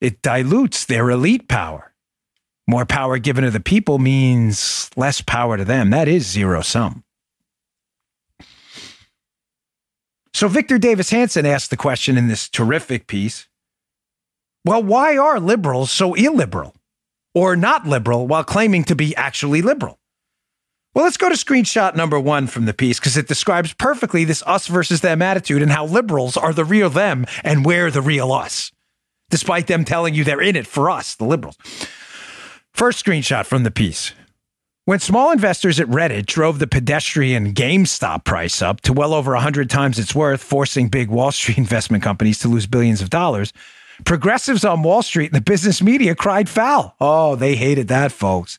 It 0.00 0.22
dilutes 0.22 0.84
their 0.84 1.10
elite 1.10 1.48
power. 1.48 1.92
More 2.68 2.86
power 2.86 3.18
given 3.18 3.42
to 3.42 3.50
the 3.50 3.58
people 3.58 3.98
means 3.98 4.88
less 4.94 5.20
power 5.20 5.56
to 5.56 5.64
them. 5.64 5.90
That 5.90 6.06
is 6.06 6.28
zero 6.28 6.62
sum. 6.62 7.02
So 10.32 10.46
Victor 10.46 10.78
Davis 10.78 11.10
Hanson 11.10 11.44
asked 11.44 11.70
the 11.70 11.76
question 11.76 12.16
in 12.16 12.28
this 12.28 12.48
terrific 12.48 13.08
piece 13.08 13.48
well, 14.64 14.82
why 14.82 15.16
are 15.16 15.40
liberals 15.40 15.90
so 15.90 16.14
illiberal 16.14 16.74
or 17.34 17.56
not 17.56 17.86
liberal 17.86 18.26
while 18.26 18.44
claiming 18.44 18.84
to 18.84 18.94
be 18.94 19.14
actually 19.16 19.62
liberal? 19.62 19.98
Well, 20.94 21.04
let's 21.04 21.16
go 21.16 21.28
to 21.28 21.34
screenshot 21.34 21.96
number 21.96 22.20
one 22.20 22.46
from 22.46 22.66
the 22.66 22.74
piece 22.74 23.00
because 23.00 23.16
it 23.16 23.26
describes 23.26 23.72
perfectly 23.72 24.24
this 24.24 24.44
us 24.46 24.68
versus 24.68 25.00
them 25.00 25.22
attitude 25.22 25.60
and 25.60 25.72
how 25.72 25.86
liberals 25.86 26.36
are 26.36 26.52
the 26.52 26.64
real 26.64 26.88
them 26.88 27.26
and 27.42 27.64
we're 27.64 27.90
the 27.90 28.02
real 28.02 28.32
us 28.32 28.70
despite 29.34 29.66
them 29.66 29.84
telling 29.84 30.14
you 30.14 30.22
they're 30.22 30.40
in 30.40 30.54
it 30.54 30.64
for 30.66 30.88
us, 30.88 31.16
the 31.16 31.24
liberals. 31.24 31.56
First 32.72 33.04
screenshot 33.04 33.46
from 33.46 33.64
the 33.64 33.70
piece. 33.72 34.12
When 34.84 35.00
small 35.00 35.32
investors 35.32 35.80
at 35.80 35.88
Reddit 35.88 36.26
drove 36.26 36.60
the 36.60 36.68
pedestrian 36.68 37.52
GameStop 37.52 38.24
price 38.24 38.62
up 38.62 38.80
to 38.82 38.92
well 38.92 39.12
over 39.12 39.32
100 39.32 39.68
times 39.68 39.98
its 39.98 40.14
worth, 40.14 40.40
forcing 40.40 40.88
big 40.88 41.08
Wall 41.08 41.32
Street 41.32 41.58
investment 41.66 42.04
companies 42.04 42.38
to 42.40 42.48
lose 42.48 42.66
billions 42.66 43.02
of 43.02 43.10
dollars, 43.10 43.52
progressives 44.04 44.64
on 44.64 44.82
Wall 44.82 45.02
Street 45.02 45.26
and 45.26 45.34
the 45.34 45.40
business 45.40 45.82
media 45.82 46.14
cried 46.14 46.48
foul. 46.48 46.96
Oh, 47.00 47.36
they 47.36 47.54
hated 47.54 47.88
that, 47.88 48.12
folks. 48.12 48.58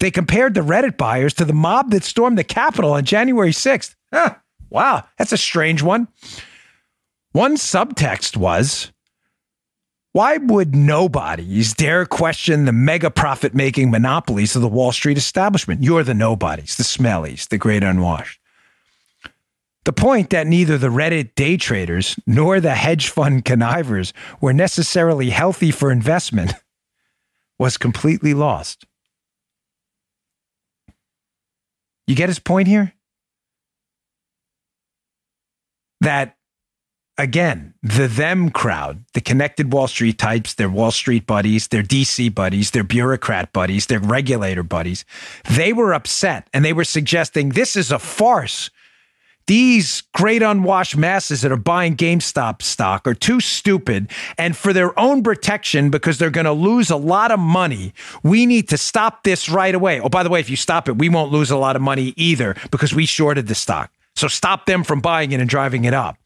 They 0.00 0.10
compared 0.10 0.54
the 0.54 0.60
Reddit 0.60 0.96
buyers 0.96 1.34
to 1.34 1.44
the 1.44 1.52
mob 1.52 1.90
that 1.90 2.04
stormed 2.04 2.38
the 2.38 2.44
Capitol 2.44 2.92
on 2.92 3.04
January 3.04 3.52
6th. 3.52 3.94
Huh, 4.12 4.34
wow, 4.70 5.04
that's 5.18 5.32
a 5.32 5.38
strange 5.38 5.82
one. 5.82 6.08
One 7.32 7.56
subtext 7.56 8.36
was 8.36 8.92
why 10.12 10.36
would 10.36 10.74
nobodies 10.74 11.72
dare 11.72 12.04
question 12.04 12.66
the 12.66 12.72
mega 12.72 13.10
profit 13.10 13.54
making 13.54 13.90
monopolies 13.90 14.54
of 14.54 14.60
the 14.60 14.68
Wall 14.68 14.92
Street 14.92 15.16
establishment? 15.16 15.82
You're 15.82 16.02
the 16.02 16.12
nobodies, 16.12 16.76
the 16.76 16.82
smellies, 16.82 17.48
the 17.48 17.56
great 17.56 17.82
unwashed. 17.82 18.38
The 19.84 19.92
point 19.92 20.30
that 20.30 20.46
neither 20.46 20.78
the 20.78 20.88
Reddit 20.88 21.34
day 21.34 21.56
traders 21.56 22.18
nor 22.26 22.60
the 22.60 22.74
hedge 22.74 23.08
fund 23.08 23.44
connivers 23.44 24.12
were 24.40 24.52
necessarily 24.52 25.30
healthy 25.30 25.72
for 25.72 25.90
investment 25.90 26.54
was 27.58 27.76
completely 27.76 28.32
lost. 28.34 28.86
You 32.06 32.14
get 32.14 32.28
his 32.28 32.38
point 32.38 32.68
here? 32.68 32.92
That 36.00 36.36
again, 37.18 37.74
the 37.82 38.08
them 38.08 38.50
crowd, 38.50 39.04
the 39.14 39.20
connected 39.20 39.72
Wall 39.72 39.86
Street 39.86 40.18
types, 40.18 40.54
their 40.54 40.68
Wall 40.68 40.90
Street 40.90 41.26
buddies, 41.26 41.68
their 41.68 41.82
DC 41.82 42.34
buddies, 42.34 42.72
their 42.72 42.84
bureaucrat 42.84 43.52
buddies, 43.52 43.86
their 43.86 44.00
regulator 44.00 44.62
buddies, 44.62 45.04
they 45.50 45.72
were 45.72 45.94
upset 45.94 46.48
and 46.52 46.64
they 46.64 46.72
were 46.72 46.84
suggesting 46.84 47.50
this 47.50 47.76
is 47.76 47.90
a 47.92 47.98
farce. 47.98 48.70
These 49.46 50.02
great 50.14 50.42
unwashed 50.42 50.96
masses 50.96 51.42
that 51.42 51.50
are 51.50 51.56
buying 51.56 51.96
GameStop 51.96 52.62
stock 52.62 53.06
are 53.06 53.14
too 53.14 53.40
stupid. 53.40 54.10
And 54.38 54.56
for 54.56 54.72
their 54.72 54.98
own 54.98 55.22
protection, 55.22 55.90
because 55.90 56.18
they're 56.18 56.30
going 56.30 56.46
to 56.46 56.52
lose 56.52 56.90
a 56.90 56.96
lot 56.96 57.30
of 57.30 57.40
money, 57.40 57.92
we 58.22 58.46
need 58.46 58.68
to 58.68 58.78
stop 58.78 59.24
this 59.24 59.48
right 59.48 59.74
away. 59.74 60.00
Oh, 60.00 60.08
by 60.08 60.22
the 60.22 60.30
way, 60.30 60.40
if 60.40 60.48
you 60.48 60.56
stop 60.56 60.88
it, 60.88 60.98
we 60.98 61.08
won't 61.08 61.32
lose 61.32 61.50
a 61.50 61.56
lot 61.56 61.76
of 61.76 61.82
money 61.82 62.14
either 62.16 62.54
because 62.70 62.94
we 62.94 63.04
shorted 63.06 63.48
the 63.48 63.54
stock. 63.54 63.90
So 64.14 64.28
stop 64.28 64.66
them 64.66 64.84
from 64.84 65.00
buying 65.00 65.32
it 65.32 65.40
and 65.40 65.48
driving 65.48 65.84
it 65.84 65.94
up. 65.94 66.16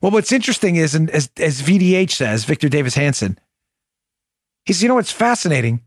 Well, 0.00 0.12
what's 0.12 0.32
interesting 0.32 0.76
is, 0.76 0.94
and 0.94 1.10
as, 1.10 1.30
as 1.38 1.62
VDH 1.62 2.12
says, 2.12 2.44
Victor 2.44 2.68
Davis 2.68 2.94
Hanson, 2.94 3.38
he's, 4.64 4.82
you 4.82 4.88
know 4.88 4.94
what's 4.94 5.12
fascinating? 5.12 5.80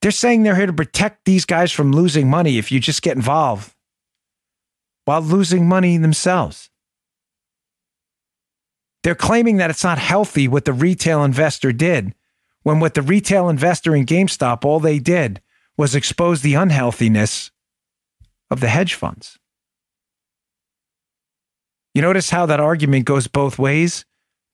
They're 0.00 0.10
saying 0.10 0.42
they're 0.42 0.56
here 0.56 0.66
to 0.66 0.72
protect 0.72 1.24
these 1.24 1.44
guys 1.44 1.72
from 1.72 1.92
losing 1.92 2.28
money 2.28 2.58
if 2.58 2.72
you 2.72 2.80
just 2.80 3.02
get 3.02 3.16
involved 3.16 3.73
while 5.04 5.20
losing 5.20 5.68
money 5.68 5.96
themselves. 5.96 6.70
They're 9.02 9.14
claiming 9.14 9.58
that 9.58 9.70
it's 9.70 9.84
not 9.84 9.98
healthy 9.98 10.48
what 10.48 10.64
the 10.64 10.72
retail 10.72 11.24
investor 11.24 11.72
did, 11.72 12.14
when 12.62 12.80
what 12.80 12.94
the 12.94 13.02
retail 13.02 13.50
investor 13.50 13.94
in 13.94 14.06
GameStop, 14.06 14.64
all 14.64 14.80
they 14.80 14.98
did 14.98 15.42
was 15.76 15.94
expose 15.94 16.40
the 16.40 16.54
unhealthiness 16.54 17.50
of 18.50 18.60
the 18.60 18.68
hedge 18.68 18.94
funds. 18.94 19.38
You 21.94 22.02
notice 22.02 22.30
how 22.30 22.46
that 22.46 22.60
argument 22.60 23.04
goes 23.04 23.26
both 23.26 23.58
ways, 23.58 24.04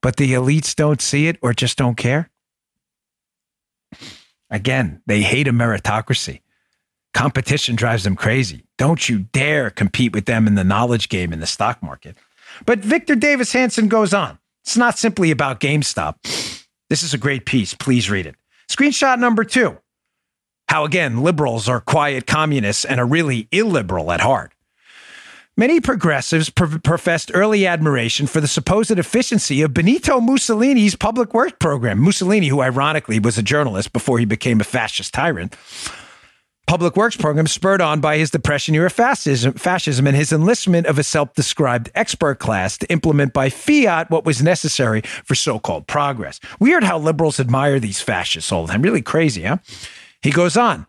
but 0.02 0.16
the 0.16 0.32
elites 0.32 0.74
don't 0.74 1.00
see 1.00 1.28
it 1.28 1.38
or 1.42 1.54
just 1.54 1.78
don't 1.78 1.96
care? 1.96 2.30
Again, 4.50 5.00
they 5.06 5.22
hate 5.22 5.46
a 5.46 5.52
meritocracy. 5.52 6.40
Competition 7.14 7.76
drives 7.76 8.04
them 8.04 8.16
crazy. 8.16 8.64
Don't 8.78 9.08
you 9.08 9.20
dare 9.32 9.70
compete 9.70 10.12
with 10.12 10.26
them 10.26 10.46
in 10.46 10.54
the 10.54 10.64
knowledge 10.64 11.08
game 11.08 11.32
in 11.32 11.40
the 11.40 11.46
stock 11.46 11.82
market. 11.82 12.16
But 12.66 12.80
Victor 12.80 13.14
Davis 13.14 13.52
Hanson 13.52 13.88
goes 13.88 14.14
on. 14.14 14.38
It's 14.64 14.76
not 14.76 14.98
simply 14.98 15.30
about 15.30 15.60
GameStop. 15.60 16.16
This 16.88 17.02
is 17.02 17.14
a 17.14 17.18
great 17.18 17.46
piece. 17.46 17.74
Please 17.74 18.10
read 18.10 18.26
it. 18.26 18.36
Screenshot 18.68 19.18
number 19.18 19.44
two. 19.44 19.78
How, 20.68 20.84
again, 20.84 21.22
liberals 21.22 21.68
are 21.68 21.80
quiet 21.80 22.26
communists 22.26 22.84
and 22.84 23.00
are 23.00 23.06
really 23.06 23.48
illiberal 23.50 24.12
at 24.12 24.20
heart. 24.20 24.52
Many 25.56 25.80
progressives 25.80 26.48
pro- 26.48 26.78
professed 26.78 27.30
early 27.34 27.66
admiration 27.66 28.26
for 28.26 28.40
the 28.40 28.48
supposed 28.48 28.92
efficiency 28.92 29.62
of 29.62 29.74
Benito 29.74 30.20
Mussolini's 30.20 30.94
public 30.94 31.34
works 31.34 31.56
program. 31.58 31.98
Mussolini, 31.98 32.46
who 32.46 32.62
ironically 32.62 33.18
was 33.18 33.36
a 33.36 33.42
journalist 33.42 33.92
before 33.92 34.18
he 34.18 34.24
became 34.24 34.60
a 34.60 34.64
fascist 34.64 35.12
tyrant, 35.12 35.56
public 36.70 36.94
works 36.94 37.16
program 37.16 37.48
spurred 37.48 37.80
on 37.80 38.00
by 38.00 38.16
his 38.16 38.30
Depression 38.30 38.76
era 38.76 38.88
fascism, 38.88 39.52
fascism 39.54 40.06
and 40.06 40.16
his 40.16 40.32
enlistment 40.32 40.86
of 40.86 41.00
a 41.00 41.02
self 41.02 41.34
described 41.34 41.90
expert 41.96 42.38
class 42.38 42.78
to 42.78 42.88
implement 42.92 43.32
by 43.32 43.50
fiat 43.50 44.08
what 44.08 44.24
was 44.24 44.40
necessary 44.40 45.00
for 45.24 45.34
so 45.34 45.58
called 45.58 45.88
progress. 45.88 46.38
Weird 46.60 46.84
how 46.84 46.96
liberals 46.96 47.40
admire 47.40 47.80
these 47.80 48.00
fascists 48.00 48.52
all 48.52 48.66
the 48.66 48.72
time. 48.72 48.82
Really 48.82 49.02
crazy, 49.02 49.42
huh? 49.42 49.56
He 50.22 50.30
goes 50.30 50.56
on. 50.56 50.86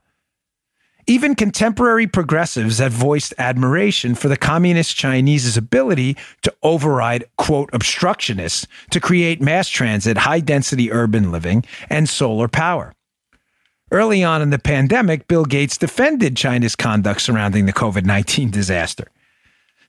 Even 1.08 1.34
contemporary 1.34 2.06
progressives 2.06 2.78
have 2.78 2.92
voiced 2.92 3.34
admiration 3.40 4.14
for 4.14 4.28
the 4.28 4.38
communist 4.38 4.96
Chinese's 4.96 5.58
ability 5.58 6.16
to 6.44 6.54
override, 6.62 7.24
quote, 7.40 7.72
obstructionists 7.74 8.68
to 8.92 9.00
create 9.00 9.42
mass 9.42 9.68
transit, 9.68 10.20
high 10.20 10.42
density 10.42 10.92
urban 10.92 11.32
living, 11.32 11.66
and 11.90 12.08
solar 12.08 12.48
power. 12.48 12.94
Early 13.92 14.24
on 14.24 14.42
in 14.42 14.52
the 14.52 14.60
pandemic, 14.60 15.28
Bill 15.28 15.44
Gates 15.44 15.78
defended 15.78 16.38
China's 16.38 16.78
conduct 16.78 17.22
surrounding 17.22 17.66
the 17.66 17.74
COVID 17.74 18.06
19 18.06 18.50
disaster, 18.50 19.12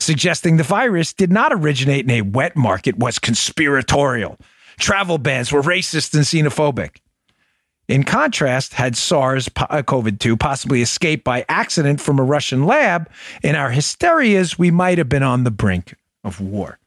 suggesting 0.01 0.57
the 0.57 0.65
virus 0.65 1.13
did 1.13 1.31
not 1.31 1.53
originate 1.53 2.05
in 2.05 2.11
a 2.11 2.23
wet 2.23 2.57
market, 2.57 2.99
was 2.99 3.21
conspiratorial. 3.21 4.39
Travel 4.79 5.19
bans 5.19 5.53
were 5.53 5.63
racist 5.63 6.15
and 6.15 6.25
xenophobic. 6.25 6.97
In 7.87 8.03
contrast, 8.03 8.75
had 8.75 8.97
SARS 8.97 9.49
uh, 9.57 9.83
CoV 9.83 10.19
2 10.19 10.37
possibly 10.37 10.83
escaped 10.83 11.23
by 11.23 11.45
accident 11.49 12.01
from 12.01 12.19
a 12.19 12.25
Russian 12.25 12.65
lab, 12.65 13.09
in 13.43 13.55
our 13.55 13.71
hysterias, 13.71 14.59
we 14.59 14.71
might 14.71 14.99
have 14.99 15.09
been 15.09 15.23
on 15.23 15.45
the 15.45 15.51
brink 15.51 15.95
of 16.25 16.41
war. 16.41 16.79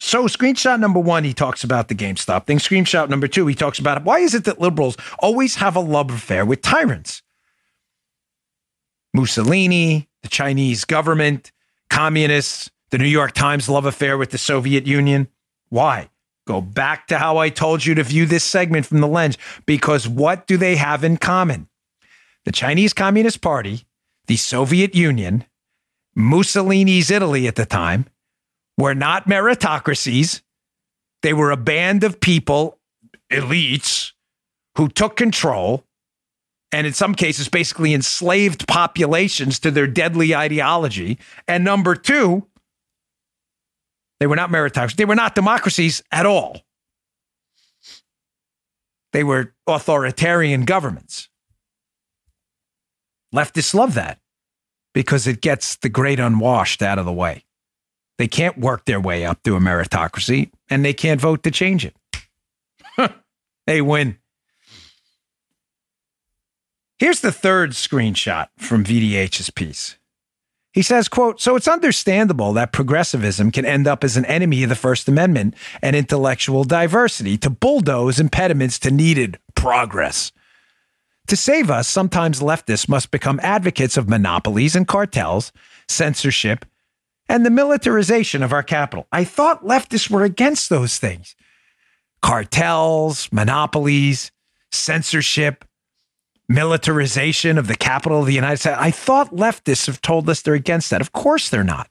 So, 0.00 0.24
screenshot 0.26 0.78
number 0.78 1.00
one, 1.00 1.24
he 1.24 1.34
talks 1.34 1.64
about 1.64 1.88
the 1.88 1.94
GameStop 1.94 2.46
thing. 2.46 2.58
Screenshot 2.58 3.08
number 3.08 3.26
two, 3.26 3.46
he 3.46 3.54
talks 3.54 3.78
about 3.78 4.04
why 4.04 4.20
is 4.20 4.34
it 4.34 4.44
that 4.44 4.60
liberals 4.60 4.96
always 5.18 5.56
have 5.56 5.74
a 5.74 5.80
love 5.80 6.10
affair 6.10 6.46
with 6.46 6.62
tyrants? 6.62 7.22
Mussolini, 9.12 10.08
the 10.22 10.28
Chinese 10.28 10.84
government, 10.84 11.50
communists, 11.90 12.70
the 12.90 12.98
New 12.98 13.06
York 13.06 13.32
Times 13.32 13.68
love 13.68 13.86
affair 13.86 14.16
with 14.16 14.30
the 14.30 14.38
Soviet 14.38 14.86
Union. 14.86 15.28
Why? 15.68 16.10
Go 16.46 16.60
back 16.60 17.08
to 17.08 17.18
how 17.18 17.36
I 17.36 17.50
told 17.50 17.84
you 17.84 17.94
to 17.96 18.02
view 18.02 18.24
this 18.24 18.44
segment 18.44 18.86
from 18.86 19.00
the 19.00 19.08
lens, 19.08 19.36
because 19.66 20.08
what 20.08 20.46
do 20.46 20.56
they 20.56 20.76
have 20.76 21.04
in 21.04 21.16
common? 21.16 21.68
The 22.44 22.52
Chinese 22.52 22.94
Communist 22.94 23.40
Party, 23.40 23.84
the 24.26 24.36
Soviet 24.36 24.94
Union, 24.94 25.44
Mussolini's 26.14 27.10
Italy 27.10 27.46
at 27.46 27.56
the 27.56 27.66
time, 27.66 28.06
were 28.78 28.94
not 28.94 29.28
meritocracies. 29.28 30.40
They 31.22 31.34
were 31.34 31.50
a 31.50 31.56
band 31.56 32.04
of 32.04 32.20
people, 32.20 32.78
elites, 33.30 34.12
who 34.76 34.88
took 34.88 35.16
control 35.16 35.84
and 36.70 36.86
in 36.86 36.92
some 36.92 37.14
cases 37.14 37.48
basically 37.48 37.94
enslaved 37.94 38.68
populations 38.68 39.58
to 39.60 39.70
their 39.70 39.86
deadly 39.86 40.34
ideology. 40.34 41.18
And 41.46 41.64
number 41.64 41.94
two, 41.94 42.46
they 44.20 44.26
were 44.26 44.36
not 44.36 44.50
meritocracies. 44.50 44.96
They 44.96 45.04
were 45.04 45.14
not 45.14 45.34
democracies 45.34 46.02
at 46.12 46.26
all. 46.26 46.62
They 49.12 49.24
were 49.24 49.54
authoritarian 49.66 50.64
governments. 50.64 51.28
Leftists 53.34 53.74
love 53.74 53.94
that 53.94 54.18
because 54.92 55.26
it 55.26 55.40
gets 55.40 55.76
the 55.76 55.88
great 55.88 56.20
unwashed 56.20 56.82
out 56.82 56.98
of 56.98 57.06
the 57.06 57.12
way. 57.12 57.44
They 58.18 58.28
can't 58.28 58.58
work 58.58 58.84
their 58.84 59.00
way 59.00 59.24
up 59.24 59.42
to 59.44 59.56
a 59.56 59.60
meritocracy 59.60 60.50
and 60.68 60.84
they 60.84 60.92
can't 60.92 61.20
vote 61.20 61.42
to 61.44 61.50
change 61.50 61.86
it. 61.86 61.94
they 63.66 63.80
win. 63.80 64.18
Here's 66.98 67.20
the 67.20 67.32
third 67.32 67.70
screenshot 67.70 68.48
from 68.58 68.84
VDH's 68.84 69.50
piece. 69.50 69.96
He 70.72 70.82
says, 70.82 71.08
quote, 71.08 71.40
so 71.40 71.56
it's 71.56 71.68
understandable 71.68 72.52
that 72.52 72.72
progressivism 72.72 73.50
can 73.52 73.64
end 73.64 73.86
up 73.86 74.04
as 74.04 74.16
an 74.16 74.24
enemy 74.26 74.64
of 74.64 74.68
the 74.68 74.74
First 74.74 75.08
Amendment 75.08 75.54
and 75.80 75.96
intellectual 75.96 76.64
diversity 76.64 77.38
to 77.38 77.50
bulldoze 77.50 78.20
impediments 78.20 78.78
to 78.80 78.90
needed 78.90 79.38
progress. 79.54 80.32
To 81.28 81.36
save 81.36 81.70
us, 81.70 81.88
sometimes 81.88 82.40
leftists 82.40 82.88
must 82.88 83.10
become 83.10 83.40
advocates 83.42 83.96
of 83.96 84.08
monopolies 84.08 84.74
and 84.74 84.86
cartels, 84.86 85.52
censorship, 85.88 86.64
and 87.28 87.44
the 87.44 87.50
militarization 87.50 88.42
of 88.42 88.52
our 88.52 88.62
capital. 88.62 89.06
I 89.12 89.24
thought 89.24 89.64
leftists 89.64 90.10
were 90.10 90.24
against 90.24 90.68
those 90.70 90.98
things 90.98 91.34
cartels, 92.20 93.28
monopolies, 93.32 94.32
censorship, 94.72 95.64
militarization 96.48 97.58
of 97.58 97.68
the 97.68 97.76
capital 97.76 98.20
of 98.20 98.26
the 98.26 98.34
United 98.34 98.56
States. 98.56 98.76
I 98.78 98.90
thought 98.90 99.34
leftists 99.34 99.86
have 99.86 100.00
told 100.00 100.28
us 100.28 100.42
they're 100.42 100.54
against 100.54 100.90
that. 100.90 101.00
Of 101.00 101.12
course 101.12 101.48
they're 101.48 101.62
not. 101.62 101.88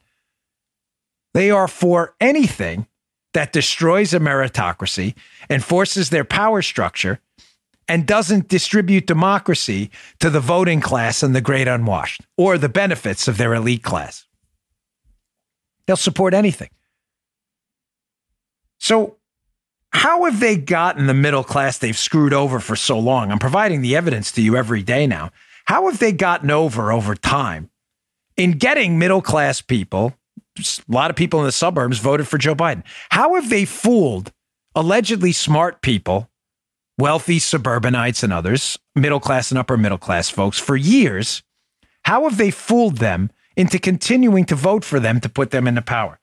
They 1.33 1.51
are 1.51 1.67
for 1.67 2.15
anything 2.19 2.88
that 3.33 3.53
destroys 3.53 4.13
a 4.13 4.19
meritocracy, 4.19 5.13
enforces 5.49 6.09
their 6.09 6.23
power 6.23 6.61
structure, 6.61 7.19
and 7.88 8.05
doesn't 8.05 8.47
distribute 8.47 9.07
democracy 9.07 9.91
to 10.19 10.29
the 10.29 10.39
voting 10.39 10.81
class 10.81 11.23
and 11.23 11.35
the 11.35 11.41
great 11.41 11.67
unwashed 11.67 12.21
or 12.35 12.57
the 12.57 12.69
benefits 12.69 13.27
of 13.27 13.38
their 13.38 13.53
elite 13.53 13.83
class. 13.83 14.26
They'll 15.88 15.95
support 15.95 16.33
anything. 16.33 16.69
So, 18.79 19.17
how 19.91 20.25
have 20.25 20.39
they 20.39 20.57
gotten 20.57 21.07
the 21.07 21.13
middle 21.13 21.43
class 21.43 21.77
they've 21.77 21.97
screwed 21.97 22.33
over 22.33 22.59
for 22.59 22.75
so 22.75 22.99
long? 22.99 23.31
I'm 23.31 23.39
providing 23.39 23.81
the 23.81 23.95
evidence 23.95 24.31
to 24.33 24.41
you 24.41 24.55
every 24.55 24.83
day 24.83 25.07
now. 25.07 25.31
How 25.65 25.89
have 25.89 25.99
they 25.99 26.11
gotten 26.11 26.51
over 26.51 26.91
over 26.91 27.15
time 27.15 27.69
in 28.35 28.51
getting 28.53 28.99
middle 28.99 29.21
class 29.21 29.61
people? 29.61 30.13
A 30.59 30.63
lot 30.88 31.09
of 31.09 31.15
people 31.15 31.39
in 31.39 31.45
the 31.45 31.51
suburbs 31.51 31.99
voted 31.99 32.27
for 32.27 32.38
Joe 32.38 32.55
Biden. 32.55 32.83
How 33.09 33.35
have 33.35 33.49
they 33.49 33.65
fooled 33.65 34.31
allegedly 34.75 35.31
smart 35.31 35.81
people, 35.81 36.29
wealthy 36.97 37.39
suburbanites 37.39 38.23
and 38.23 38.33
others, 38.33 38.77
middle 38.95 39.19
class 39.19 39.51
and 39.51 39.57
upper 39.57 39.77
middle 39.77 39.97
class 39.97 40.29
folks 40.29 40.59
for 40.59 40.75
years? 40.75 41.43
How 42.03 42.23
have 42.23 42.38
they 42.38 42.51
fooled 42.51 42.97
them 42.97 43.29
into 43.58 43.80
continuing 43.80 44.45
to 44.45 44.55
vote 44.55 44.86
for 44.86 44.99
them 44.99 45.20
to 45.20 45.28
put 45.28 45.49
them 45.49 45.68
into 45.68 45.82
power. 45.82 46.20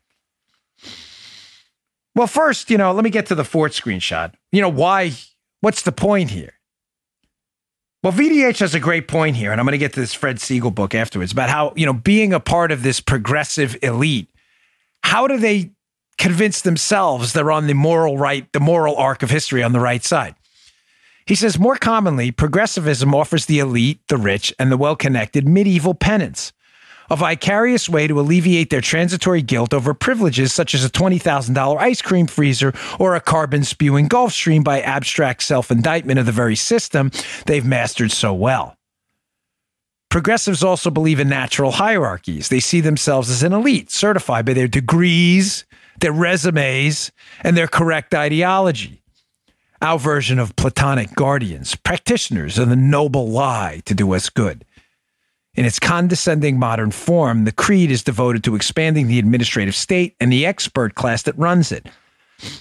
Well, 2.14 2.28
first, 2.28 2.70
you 2.70 2.78
know, 2.78 2.93
let 2.93 3.03
me 3.03 3.11
get 3.11 3.26
to 3.26 3.35
the 3.35 3.45
fourth 3.45 3.72
screenshot. 3.72 4.32
You 4.53 4.62
know, 4.62 4.68
why? 4.68 5.12
What's 5.61 5.82
the 5.82 5.93
point 5.93 6.30
here? 6.30 6.53
Well, 8.05 8.12
VDH 8.12 8.61
has 8.61 8.74
a 8.74 8.80
great 8.80 9.09
point 9.09 9.35
here, 9.37 9.51
and 9.51 9.61
I'm 9.61 9.64
going 9.64 9.72
to 9.72 9.78
get 9.78 9.95
to 9.95 10.01
this 10.01 10.14
Fred 10.14 10.41
Siegel 10.41 10.70
book 10.70 10.95
afterwards 10.95 11.32
about 11.32 11.49
how, 11.49 11.72
you 11.74 11.87
know, 11.87 11.95
being 11.95 12.32
a 12.32 12.39
part 12.39 12.70
of 12.70 12.82
this 12.82 13.01
progressive 13.01 13.76
elite, 13.82 14.28
how 15.03 15.26
do 15.26 15.39
they 15.39 15.72
convince 16.18 16.61
themselves 16.61 17.32
they're 17.32 17.51
on 17.51 17.66
the 17.66 17.74
moral 17.74 18.18
right, 18.18 18.51
the 18.53 18.61
moral 18.61 18.95
arc 18.97 19.22
of 19.22 19.30
history 19.30 19.62
on 19.62 19.72
the 19.72 19.80
right 19.80 20.05
side? 20.05 20.35
He 21.26 21.35
says 21.35 21.59
more 21.59 21.76
commonly, 21.76 22.30
progressivism 22.30 23.14
offers 23.14 23.47
the 23.47 23.59
elite, 23.59 24.01
the 24.09 24.18
rich, 24.18 24.53
and 24.59 24.70
the 24.70 24.76
well 24.76 24.95
connected 24.95 25.49
medieval 25.49 25.95
penance 25.95 26.53
a 27.11 27.16
vicarious 27.16 27.88
way 27.88 28.07
to 28.07 28.20
alleviate 28.20 28.70
their 28.70 28.80
transitory 28.80 29.42
guilt 29.42 29.74
over 29.74 29.94
privileges 29.94 30.52
such 30.52 30.74
as 30.74 30.84
a 30.84 30.90
$20,000 30.90 31.76
ice 31.78 32.02
cream 32.02 32.26
freezer 32.26 32.72
or 32.98 33.14
a 33.14 33.20
carbon 33.20 33.64
spewing 33.64 34.09
Gulfstream 34.09 34.64
by 34.64 34.80
abstract 34.80 35.42
self 35.42 35.70
indictment 35.70 36.18
of 36.18 36.26
the 36.26 36.32
very 36.32 36.57
system 36.57 37.11
they've 37.46 37.64
mastered 37.64 38.12
so 38.12 38.32
well. 38.32 38.76
Progressives 40.14 40.62
also 40.62 40.90
believe 40.90 41.18
in 41.18 41.28
natural 41.28 41.72
hierarchies. 41.72 42.48
They 42.48 42.61
see 42.61 42.80
themselves 42.80 43.30
as 43.30 43.42
an 43.42 43.52
elite, 43.52 43.90
certified 43.90 44.46
by 44.46 44.52
their 44.52 44.68
degrees, 44.68 45.64
their 46.00 46.12
resumes, 46.12 47.11
and 47.42 47.57
their 47.57 47.66
correct 47.66 48.14
ideology. 48.14 49.02
Our 49.82 49.98
version 49.98 50.38
of 50.38 50.55
Platonic 50.55 51.14
guardians, 51.16 51.74
practitioners 51.74 52.59
of 52.59 52.68
the 52.68 52.76
noble 52.76 53.28
lie 53.28 53.82
to 53.86 53.94
do 53.94 54.14
us 54.14 54.30
good. 54.30 54.64
In 55.57 55.64
its 55.64 55.78
condescending 55.78 56.59
modern 56.59 56.90
form, 56.90 57.44
the 57.44 57.52
creed 57.52 57.90
is 57.90 58.02
devoted 58.02 58.42
to 58.44 58.57
expanding 58.57 59.07
the 59.07 59.20
administrative 59.20 59.74
state 59.74 60.16
and 60.18 60.32
the 60.32 60.44
expert 60.44 60.96
class 60.96 61.22
that 61.22 61.38
runs 61.38 61.70
it, 61.70 61.86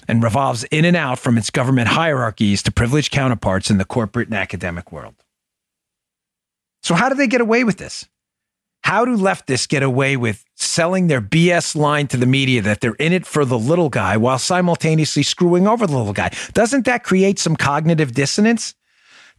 and 0.06 0.22
revolves 0.22 0.62
in 0.64 0.84
and 0.84 0.96
out 0.96 1.18
from 1.18 1.36
its 1.36 1.50
government 1.50 1.88
hierarchies 1.88 2.62
to 2.62 2.72
privileged 2.72 3.10
counterparts 3.10 3.68
in 3.68 3.78
the 3.78 3.84
corporate 3.84 4.28
and 4.28 4.36
academic 4.36 4.92
world. 4.92 5.14
So, 6.84 6.94
how 6.94 7.08
do 7.08 7.16
they 7.16 7.26
get 7.26 7.40
away 7.40 7.64
with 7.64 7.78
this? 7.78 8.06
How 8.84 9.06
do 9.06 9.16
leftists 9.16 9.66
get 9.66 9.82
away 9.82 10.16
with 10.16 10.44
selling 10.56 11.06
their 11.06 11.22
BS 11.22 11.74
line 11.74 12.06
to 12.08 12.18
the 12.18 12.26
media 12.26 12.60
that 12.60 12.82
they're 12.82 12.94
in 12.94 13.14
it 13.14 13.24
for 13.26 13.46
the 13.46 13.58
little 13.58 13.88
guy 13.88 14.18
while 14.18 14.38
simultaneously 14.38 15.22
screwing 15.22 15.66
over 15.66 15.86
the 15.86 15.96
little 15.96 16.12
guy? 16.12 16.30
Doesn't 16.52 16.84
that 16.84 17.02
create 17.02 17.38
some 17.38 17.56
cognitive 17.56 18.12
dissonance? 18.12 18.74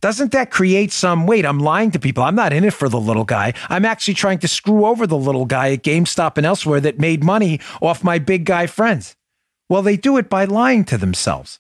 Doesn't 0.02 0.32
that 0.34 0.52
create 0.52 0.92
some, 0.92 1.26
wait, 1.26 1.46
I'm 1.46 1.60
lying 1.60 1.92
to 1.92 2.00
people. 2.00 2.24
I'm 2.24 2.36
not 2.36 2.54
in 2.54 2.64
it 2.64 2.74
for 2.74 2.90
the 2.90 3.00
little 3.00 3.24
guy. 3.24 3.54
I'm 3.70 3.86
actually 3.86 4.14
trying 4.14 4.40
to 4.40 4.48
screw 4.48 4.86
over 4.86 5.08
the 5.08 5.18
little 5.18 5.46
guy 5.46 5.72
at 5.72 5.84
GameStop 5.84 6.38
and 6.38 6.46
elsewhere 6.46 6.80
that 6.82 7.00
made 7.00 7.24
money 7.24 7.60
off 7.82 8.04
my 8.04 8.20
big 8.20 8.46
guy 8.46 8.68
friends. 8.68 9.16
Well, 9.70 9.82
they 9.82 9.98
do 9.98 10.18
it 10.18 10.30
by 10.30 10.46
lying 10.46 10.84
to 10.86 10.98
themselves. 10.98 11.60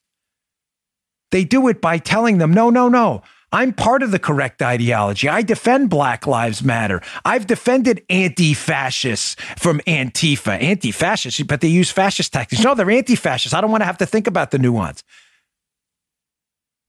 They 1.32 1.44
do 1.44 1.68
it 1.70 1.82
by 1.82 1.98
telling 1.98 2.38
them, 2.38 2.54
no, 2.54 2.70
no, 2.70 2.88
no. 2.88 3.24
I'm 3.52 3.74
part 3.74 4.04
of 4.04 4.12
the 4.12 4.20
correct 4.20 4.62
ideology. 4.62 5.30
I 5.30 5.42
defend 5.42 5.90
Black 5.90 6.28
Lives 6.28 6.64
Matter. 6.64 7.02
I've 7.24 7.48
defended 7.48 8.04
anti 8.10 8.54
fascists 8.54 9.36
from 9.58 9.80
Antifa, 9.88 10.62
anti 10.62 10.92
fascists, 10.92 11.42
but 11.44 11.62
they 11.62 11.70
use 11.70 11.90
fascist 11.90 12.34
tactics. 12.34 12.64
No, 12.64 12.76
they're 12.76 12.92
anti 12.92 13.16
fascists. 13.16 13.54
I 13.54 13.62
don't 13.62 13.72
want 13.72 13.82
to 13.82 13.86
have 13.86 14.00
to 14.00 14.06
think 14.06 14.28
about 14.28 14.52
the 14.52 14.60
nuance. 14.60 15.04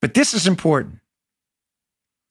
But 0.01 0.15
this 0.15 0.35
is 0.35 0.47
important. 0.47 0.99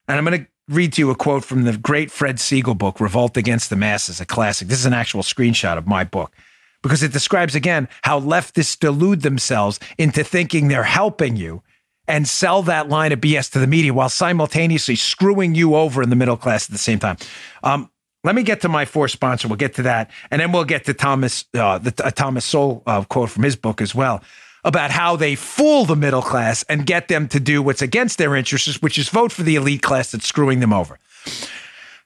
And 0.07 0.17
I'm 0.17 0.25
going 0.25 0.41
to 0.41 0.47
read 0.67 0.93
to 0.93 1.01
you 1.01 1.09
a 1.09 1.15
quote 1.15 1.43
from 1.43 1.63
the 1.63 1.77
great 1.77 2.11
Fred 2.11 2.39
Siegel 2.39 2.75
book, 2.75 2.99
Revolt 2.99 3.37
Against 3.37 3.69
the 3.69 3.75
Masses, 3.75 4.21
a 4.21 4.25
classic. 4.25 4.67
This 4.67 4.79
is 4.79 4.85
an 4.85 4.93
actual 4.93 5.21
screenshot 5.21 5.77
of 5.77 5.87
my 5.87 6.03
book 6.03 6.33
because 6.81 7.01
it 7.01 7.11
describes 7.11 7.55
again 7.55 7.87
how 8.03 8.19
leftists 8.19 8.77
delude 8.77 9.21
themselves 9.21 9.79
into 9.97 10.23
thinking 10.23 10.67
they're 10.67 10.83
helping 10.83 11.35
you 11.35 11.63
and 12.07 12.27
sell 12.27 12.61
that 12.63 12.89
line 12.89 13.11
of 13.11 13.19
BS 13.19 13.51
to 13.51 13.59
the 13.59 13.65
media 13.67 13.93
while 13.93 14.09
simultaneously 14.09 14.95
screwing 14.95 15.55
you 15.55 15.75
over 15.75 16.03
in 16.03 16.11
the 16.11 16.15
middle 16.15 16.37
class 16.37 16.69
at 16.69 16.71
the 16.71 16.77
same 16.77 16.99
time. 16.99 17.17
Um, 17.63 17.89
let 18.23 18.35
me 18.35 18.43
get 18.43 18.61
to 18.61 18.69
my 18.69 18.85
fourth 18.85 19.11
sponsor. 19.11 19.47
We'll 19.47 19.57
get 19.57 19.75
to 19.75 19.83
that, 19.83 20.11
and 20.31 20.41
then 20.41 20.51
we'll 20.51 20.65
get 20.65 20.85
to 20.85 20.93
Thomas, 20.93 21.45
uh, 21.55 21.77
the 21.79 21.93
uh, 22.03 22.11
Thomas 22.11 22.45
Sowell 22.45 22.83
uh, 22.85 23.03
quote 23.03 23.29
from 23.29 23.43
his 23.43 23.55
book 23.55 23.81
as 23.81 23.93
well 23.93 24.23
about 24.65 24.91
how 24.91 25.15
they 25.15 25.35
fool 25.35 25.85
the 25.85 25.95
middle 25.95 26.23
class 26.23 26.63
and 26.63 26.85
get 26.85 27.07
them 27.07 27.27
to 27.29 27.39
do 27.39 27.61
what's 27.61 27.83
against 27.83 28.17
their 28.17 28.35
interests, 28.35 28.81
which 28.81 28.97
is 28.97 29.07
vote 29.07 29.31
for 29.31 29.43
the 29.43 29.55
elite 29.55 29.83
class 29.83 30.11
that's 30.11 30.25
screwing 30.25 30.59
them 30.59 30.73
over. 30.73 30.99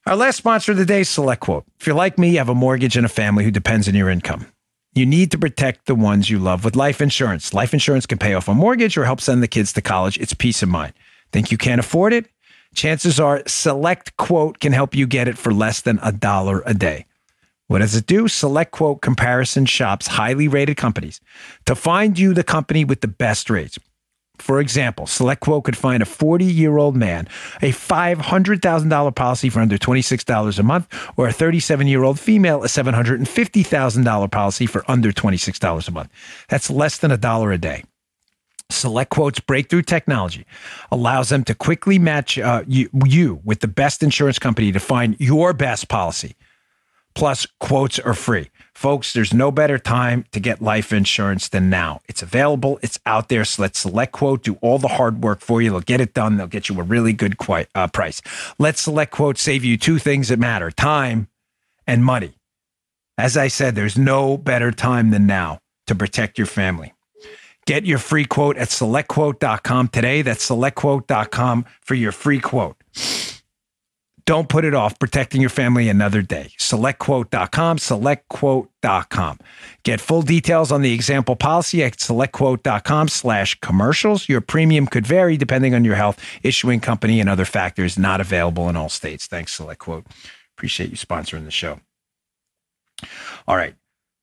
Our 0.05 0.17
last 0.17 0.37
sponsor 0.37 0.73
of 0.73 0.77
the 0.77 0.85
day, 0.85 1.03
Select 1.03 1.41
Quote. 1.41 1.65
If 1.79 1.87
you're 1.87 1.95
like 1.95 2.19
me, 2.19 2.31
you 2.31 2.37
have 2.37 2.49
a 2.49 2.55
mortgage 2.55 2.97
and 2.97 3.05
a 3.05 3.09
family 3.09 3.45
who 3.45 3.51
depends 3.51 3.87
on 3.87 3.95
your 3.95 4.09
income. 4.09 4.45
You 4.93 5.05
need 5.05 5.31
to 5.31 5.37
protect 5.37 5.85
the 5.85 5.95
ones 5.95 6.29
you 6.29 6.37
love 6.37 6.65
with 6.65 6.75
life 6.75 6.99
insurance. 6.99 7.53
Life 7.53 7.73
insurance 7.73 8.05
can 8.05 8.17
pay 8.17 8.33
off 8.33 8.49
a 8.49 8.53
mortgage 8.53 8.97
or 8.97 9.05
help 9.05 9.21
send 9.21 9.41
the 9.41 9.47
kids 9.47 9.71
to 9.73 9.81
college. 9.81 10.17
It's 10.17 10.33
peace 10.33 10.61
of 10.61 10.69
mind. 10.69 10.93
Think 11.31 11.51
you 11.51 11.57
can't 11.57 11.79
afford 11.79 12.11
it? 12.11 12.25
Chances 12.75 13.19
are 13.19 13.41
Select 13.47 14.17
Quote 14.17 14.59
can 14.59 14.73
help 14.73 14.95
you 14.95 15.07
get 15.07 15.27
it 15.27 15.37
for 15.37 15.53
less 15.53 15.81
than 15.81 15.99
a 16.03 16.11
dollar 16.11 16.61
a 16.65 16.73
day. 16.73 17.05
What 17.69 17.79
does 17.79 17.95
it 17.95 18.07
do? 18.07 18.27
Select 18.27 18.71
Quote 18.71 18.99
comparison 18.99 19.67
shops 19.67 20.07
highly 20.07 20.47
rated 20.47 20.75
companies 20.75 21.21
to 21.67 21.75
find 21.75 22.17
you 22.17 22.33
the 22.33 22.43
company 22.43 22.83
with 22.83 23.01
the 23.01 23.07
best 23.07 23.47
rates. 23.47 23.77
For 24.39 24.59
example, 24.59 25.05
SelectQuote 25.05 25.65
could 25.65 25.77
find 25.77 26.01
a 26.01 26.05
40 26.05 26.45
year 26.45 26.77
old 26.77 26.95
man 26.95 27.27
a 27.61 27.71
$500,000 27.71 29.15
policy 29.15 29.49
for 29.49 29.59
under 29.59 29.77
$26 29.77 30.57
a 30.57 30.63
month, 30.63 30.87
or 31.15 31.27
a 31.27 31.31
37 31.31 31.85
year 31.85 32.03
old 32.03 32.19
female 32.19 32.63
a 32.63 32.67
$750,000 32.67 34.31
policy 34.31 34.65
for 34.65 34.83
under 34.89 35.11
$26 35.11 35.87
a 35.87 35.91
month. 35.91 36.09
That's 36.47 36.71
less 36.71 36.97
than 36.97 37.11
a 37.11 37.17
dollar 37.17 37.51
a 37.51 37.59
day. 37.59 37.83
SelectQuote's 38.71 39.41
breakthrough 39.41 39.83
technology 39.83 40.47
allows 40.91 41.29
them 41.29 41.43
to 41.43 41.53
quickly 41.53 41.99
match 41.99 42.39
uh, 42.39 42.63
you, 42.65 42.89
you 43.05 43.41
with 43.43 43.59
the 43.59 43.67
best 43.67 44.01
insurance 44.01 44.39
company 44.39 44.71
to 44.71 44.79
find 44.79 45.15
your 45.19 45.53
best 45.53 45.87
policy. 45.87 46.35
Plus, 47.15 47.47
quotes 47.59 47.99
are 47.99 48.13
free. 48.13 48.49
Folks, 48.73 49.11
there's 49.11 49.33
no 49.33 49.51
better 49.51 49.77
time 49.77 50.23
to 50.31 50.39
get 50.39 50.61
life 50.61 50.93
insurance 50.93 51.49
than 51.49 51.69
now. 51.69 51.99
It's 52.07 52.21
available, 52.21 52.79
it's 52.81 52.97
out 53.05 53.27
there. 53.27 53.43
So 53.43 53.63
let 53.63 53.75
Select 53.75 54.13
Quote 54.13 54.43
do 54.43 54.55
all 54.61 54.77
the 54.77 54.87
hard 54.87 55.21
work 55.21 55.41
for 55.41 55.61
you. 55.61 55.71
They'll 55.71 55.81
get 55.81 55.99
it 55.99 56.13
done, 56.13 56.37
they'll 56.37 56.47
get 56.47 56.69
you 56.69 56.79
a 56.79 56.83
really 56.83 57.11
good 57.11 57.37
qu- 57.37 57.65
uh, 57.75 57.87
price. 57.87 58.21
Let 58.57 58.77
Select 58.77 59.11
Quote 59.11 59.37
save 59.37 59.65
you 59.65 59.77
two 59.77 59.99
things 59.99 60.29
that 60.29 60.39
matter 60.39 60.71
time 60.71 61.27
and 61.85 62.05
money. 62.05 62.35
As 63.17 63.35
I 63.35 63.49
said, 63.49 63.75
there's 63.75 63.97
no 63.97 64.37
better 64.37 64.71
time 64.71 65.09
than 65.09 65.27
now 65.27 65.59
to 65.87 65.95
protect 65.95 66.37
your 66.37 66.47
family. 66.47 66.93
Get 67.65 67.85
your 67.85 67.99
free 67.99 68.25
quote 68.25 68.57
at 68.57 68.69
selectquote.com 68.69 69.89
today. 69.89 70.21
That's 70.21 70.49
selectquote.com 70.49 71.65
for 71.81 71.95
your 71.95 72.11
free 72.11 72.39
quote. 72.39 72.77
Don't 74.29 74.47
put 74.47 74.63
it 74.63 74.75
off 74.75 74.99
protecting 74.99 75.41
your 75.41 75.49
family 75.49 75.89
another 75.89 76.21
day. 76.21 76.51
SelectQuote.com, 76.59 77.77
SelectQuote.com. 77.77 79.39
Get 79.81 79.99
full 79.99 80.21
details 80.21 80.71
on 80.71 80.83
the 80.83 80.93
example 80.93 81.35
policy 81.35 81.83
at 81.83 81.97
SelectQuote.com 81.97 83.07
slash 83.07 83.59
commercials. 83.61 84.29
Your 84.29 84.39
premium 84.39 84.85
could 84.85 85.07
vary 85.07 85.35
depending 85.35 85.73
on 85.73 85.83
your 85.83 85.95
health, 85.95 86.23
issuing 86.43 86.79
company, 86.79 87.19
and 87.19 87.27
other 87.27 87.43
factors 87.43 87.97
not 87.97 88.21
available 88.21 88.69
in 88.69 88.75
all 88.75 88.87
states. 88.87 89.25
Thanks, 89.25 89.57
SelectQuote. 89.57 90.05
Appreciate 90.55 90.91
you 90.91 90.97
sponsoring 90.97 91.45
the 91.45 91.49
show. 91.49 91.79
All 93.47 93.55
right. 93.55 93.73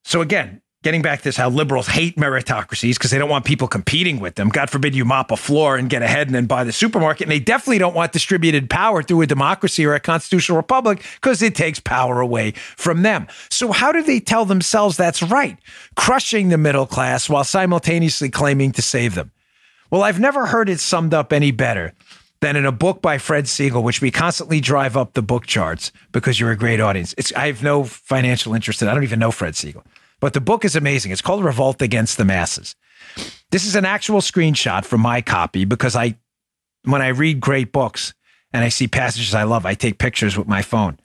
So 0.04 0.20
again, 0.20 0.62
getting 0.87 1.03
back 1.03 1.18
to 1.18 1.24
this, 1.24 1.37
how 1.37 1.49
liberals 1.49 1.89
hate 1.89 2.14
meritocracies 2.14 2.95
because 2.95 3.11
they 3.11 3.18
don't 3.18 3.28
want 3.28 3.45
people 3.45 3.66
competing 3.66 4.20
with 4.20 4.37
them. 4.37 4.49
God 4.49 4.70
forbid 4.70 4.95
you 4.95 5.05
mop 5.05 5.32
a 5.32 5.37
floor 5.37 5.76
and 5.76 5.91
get 5.91 6.01
ahead 6.01 6.28
and 6.28 6.34
then 6.37 6.47
buy 6.47 6.62
the 6.62 6.70
supermarket. 6.70 7.22
And 7.22 7.32
they 7.32 7.41
definitely 7.41 7.78
don't 7.78 7.97
want 7.97 8.12
distributed 8.12 8.70
power 8.70 9.03
through 9.03 9.22
a 9.22 9.26
democracy 9.26 9.84
or 9.84 9.95
a 9.95 10.01
constitutional 10.01 10.57
republic 10.57 11.05
because 11.16 11.43
it 11.43 11.57
takes 11.57 11.80
power 11.80 12.20
away 12.20 12.53
from 12.76 13.03
them. 13.03 13.26
So, 13.51 13.72
how 13.72 13.91
do 13.91 14.01
they 14.01 14.20
tell 14.20 14.45
themselves 14.45 14.97
that's 14.97 15.24
right? 15.24 15.59
Crushing 15.97 16.51
the 16.51 16.57
middle 16.57 16.87
class 16.87 17.28
while 17.28 17.43
simultaneously 17.43 18.28
claiming 18.28 18.70
to 18.70 18.80
save 18.80 19.16
them. 19.16 19.32
Well, 19.91 20.05
I've 20.05 20.20
never 20.20 20.47
heard 20.47 20.68
it 20.68 20.78
summed 20.78 21.14
up 21.14 21.32
any 21.32 21.51
better 21.51 21.95
than 22.43 22.55
in 22.55 22.64
a 22.64 22.70
book 22.70 23.03
by 23.03 23.18
Fred 23.18 23.49
Siegel, 23.49 23.82
which 23.82 24.01
we 24.01 24.12
constantly 24.12 24.61
drive 24.61 24.97
up 24.97 25.14
the 25.14 25.22
book 25.22 25.47
charts 25.47 25.91
because 26.12 26.39
you're 26.39 26.53
a 26.53 26.57
great 26.57 26.78
audience. 26.78 27.12
It's 27.18 27.32
I 27.32 27.49
have 27.49 27.64
no 27.64 27.82
financial 27.82 28.55
interest 28.55 28.82
in. 28.82 28.87
I 28.87 28.95
don't 28.95 29.03
even 29.03 29.18
know 29.18 29.32
Fred 29.32 29.57
Siegel. 29.57 29.82
But 30.20 30.32
the 30.32 30.40
book 30.40 30.64
is 30.64 30.76
amazing. 30.76 31.12
It's 31.12 31.20
called 31.20 31.44
Revolt 31.44 31.82
Against 31.82 32.16
the 32.16 32.24
Masses. 32.24 32.74
This 33.50 33.66
is 33.66 33.76
an 33.76 33.84
actual 33.84 34.20
screenshot 34.20 34.84
from 34.84 35.00
my 35.00 35.20
copy 35.20 35.64
because 35.64 35.94
I, 35.94 36.16
when 36.84 37.02
I 37.02 37.08
read 37.08 37.40
great 37.40 37.72
books 37.72 38.14
and 38.52 38.64
I 38.64 38.68
see 38.68 38.88
passages 38.88 39.34
I 39.34 39.44
love, 39.44 39.66
I 39.66 39.74
take 39.74 39.98
pictures 39.98 40.36
with 40.36 40.48
my 40.48 40.62
phone 40.62 40.98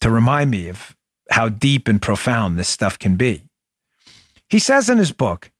to 0.00 0.10
remind 0.10 0.50
me 0.50 0.68
of 0.68 0.96
how 1.30 1.48
deep 1.48 1.88
and 1.88 2.00
profound 2.00 2.58
this 2.58 2.68
stuff 2.68 2.98
can 2.98 3.16
be. 3.16 3.42
He 4.48 4.58
says 4.58 4.88
in 4.88 4.98
his 4.98 5.12
book, 5.12 5.50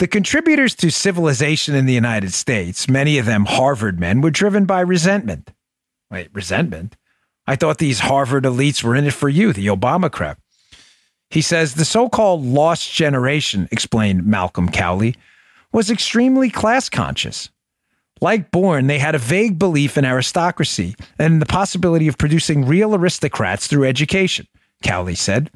the 0.00 0.08
contributors 0.08 0.74
to 0.76 0.90
civilization 0.90 1.74
in 1.74 1.86
the 1.86 1.92
United 1.92 2.32
States, 2.32 2.88
many 2.88 3.18
of 3.18 3.26
them 3.26 3.44
Harvard 3.44 4.00
men, 4.00 4.20
were 4.20 4.30
driven 4.30 4.64
by 4.64 4.80
resentment. 4.80 5.52
Wait, 6.10 6.28
resentment? 6.32 6.96
I 7.46 7.54
thought 7.54 7.78
these 7.78 8.00
Harvard 8.00 8.44
elites 8.44 8.82
were 8.82 8.96
in 8.96 9.06
it 9.06 9.12
for 9.12 9.28
you, 9.28 9.52
the 9.52 9.66
Obama 9.66 10.10
crowd. 10.10 10.38
He 11.30 11.42
says 11.42 11.74
the 11.74 11.84
so 11.84 12.08
called 12.08 12.44
lost 12.44 12.92
generation, 12.92 13.68
explained 13.70 14.26
Malcolm 14.26 14.68
Cowley, 14.68 15.14
was 15.72 15.90
extremely 15.90 16.50
class 16.50 16.88
conscious. 16.88 17.48
Like 18.20 18.50
Bourne, 18.50 18.88
they 18.88 18.98
had 18.98 19.14
a 19.14 19.18
vague 19.18 19.58
belief 19.58 19.96
in 19.96 20.04
aristocracy 20.04 20.94
and 21.18 21.40
the 21.40 21.46
possibility 21.46 22.08
of 22.08 22.18
producing 22.18 22.66
real 22.66 22.94
aristocrats 22.94 23.66
through 23.66 23.84
education, 23.84 24.46
Cowley 24.82 25.14
said. 25.14 25.50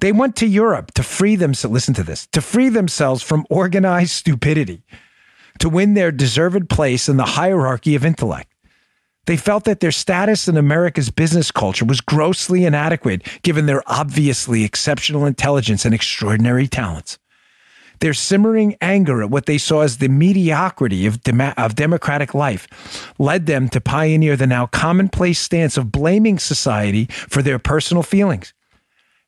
They 0.00 0.12
went 0.12 0.36
to 0.36 0.46
Europe 0.46 0.92
to 0.94 1.02
free 1.02 1.36
themselves, 1.36 1.72
listen 1.72 1.94
to 1.94 2.02
this, 2.02 2.26
to 2.28 2.40
free 2.40 2.68
themselves 2.68 3.22
from 3.22 3.46
organized 3.50 4.12
stupidity, 4.12 4.82
to 5.58 5.68
win 5.68 5.94
their 5.94 6.10
deserved 6.10 6.70
place 6.70 7.08
in 7.08 7.16
the 7.16 7.24
hierarchy 7.24 7.94
of 7.94 8.04
intellect. 8.04 8.47
They 9.28 9.36
felt 9.36 9.64
that 9.64 9.80
their 9.80 9.92
status 9.92 10.48
in 10.48 10.56
America's 10.56 11.10
business 11.10 11.50
culture 11.50 11.84
was 11.84 12.00
grossly 12.00 12.64
inadequate 12.64 13.42
given 13.42 13.66
their 13.66 13.82
obviously 13.86 14.64
exceptional 14.64 15.26
intelligence 15.26 15.84
and 15.84 15.94
extraordinary 15.94 16.66
talents. 16.66 17.18
Their 18.00 18.14
simmering 18.14 18.76
anger 18.80 19.22
at 19.22 19.28
what 19.28 19.44
they 19.44 19.58
saw 19.58 19.82
as 19.82 19.98
the 19.98 20.08
mediocrity 20.08 21.04
of, 21.04 21.22
dem- 21.24 21.52
of 21.58 21.74
democratic 21.74 22.32
life 22.32 23.12
led 23.18 23.44
them 23.44 23.68
to 23.68 23.82
pioneer 23.82 24.34
the 24.34 24.46
now 24.46 24.64
commonplace 24.64 25.38
stance 25.38 25.76
of 25.76 25.92
blaming 25.92 26.38
society 26.38 27.04
for 27.04 27.42
their 27.42 27.58
personal 27.58 28.02
feelings. 28.02 28.54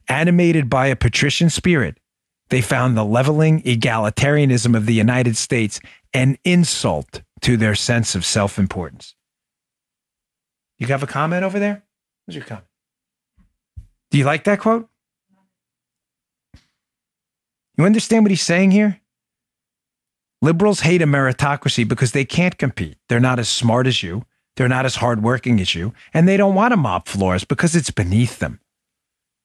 Animated 0.09 0.71
by 0.71 0.87
a 0.87 0.97
patrician 0.97 1.51
spirit, 1.51 1.99
they 2.49 2.63
found 2.63 2.97
the 2.97 3.05
leveling 3.05 3.61
egalitarianism 3.65 4.75
of 4.75 4.87
the 4.87 4.95
United 4.95 5.37
States 5.37 5.79
an 6.15 6.39
insult 6.43 7.21
to 7.43 7.59
their 7.59 7.75
sense 7.75 8.15
of 8.15 8.25
self 8.25 8.59
importance. 8.59 9.15
You 10.81 10.89
have 10.89 11.03
a 11.03 11.07
comment 11.07 11.45
over 11.45 11.61
there? 11.61 11.85
What's 12.25 12.35
your 12.35 12.45
comment? 12.45 12.67
Do 14.11 14.19
you 14.19 14.25
like 14.25 14.45
that 14.45 14.59
quote? 14.59 14.89
You 17.77 17.85
understand 17.85 18.25
what 18.25 18.31
he's 18.31 18.43
saying 18.43 18.73
here? 18.73 19.01
Liberals 20.43 20.81
hate 20.81 21.03
a 21.03 21.07
meritocracy 21.07 21.87
because 21.87 22.13
they 22.13 22.25
can't 22.25 22.59
compete. 22.59 22.97
They're 23.09 23.21
not 23.21 23.39
as 23.39 23.49
smart 23.49 23.87
as 23.87 24.03
you. 24.03 24.25
They're 24.57 24.69
not 24.69 24.87
as 24.87 24.97
hardworking 24.97 25.61
as 25.61 25.75
you, 25.75 25.95
and 26.13 26.27
they 26.27 26.37
don't 26.37 26.55
want 26.55 26.73
to 26.73 26.77
mop 26.77 27.09
floors 27.09 27.45
because 27.45 27.77
it's 27.77 27.91
beneath 27.91 28.41
them. 28.41 28.61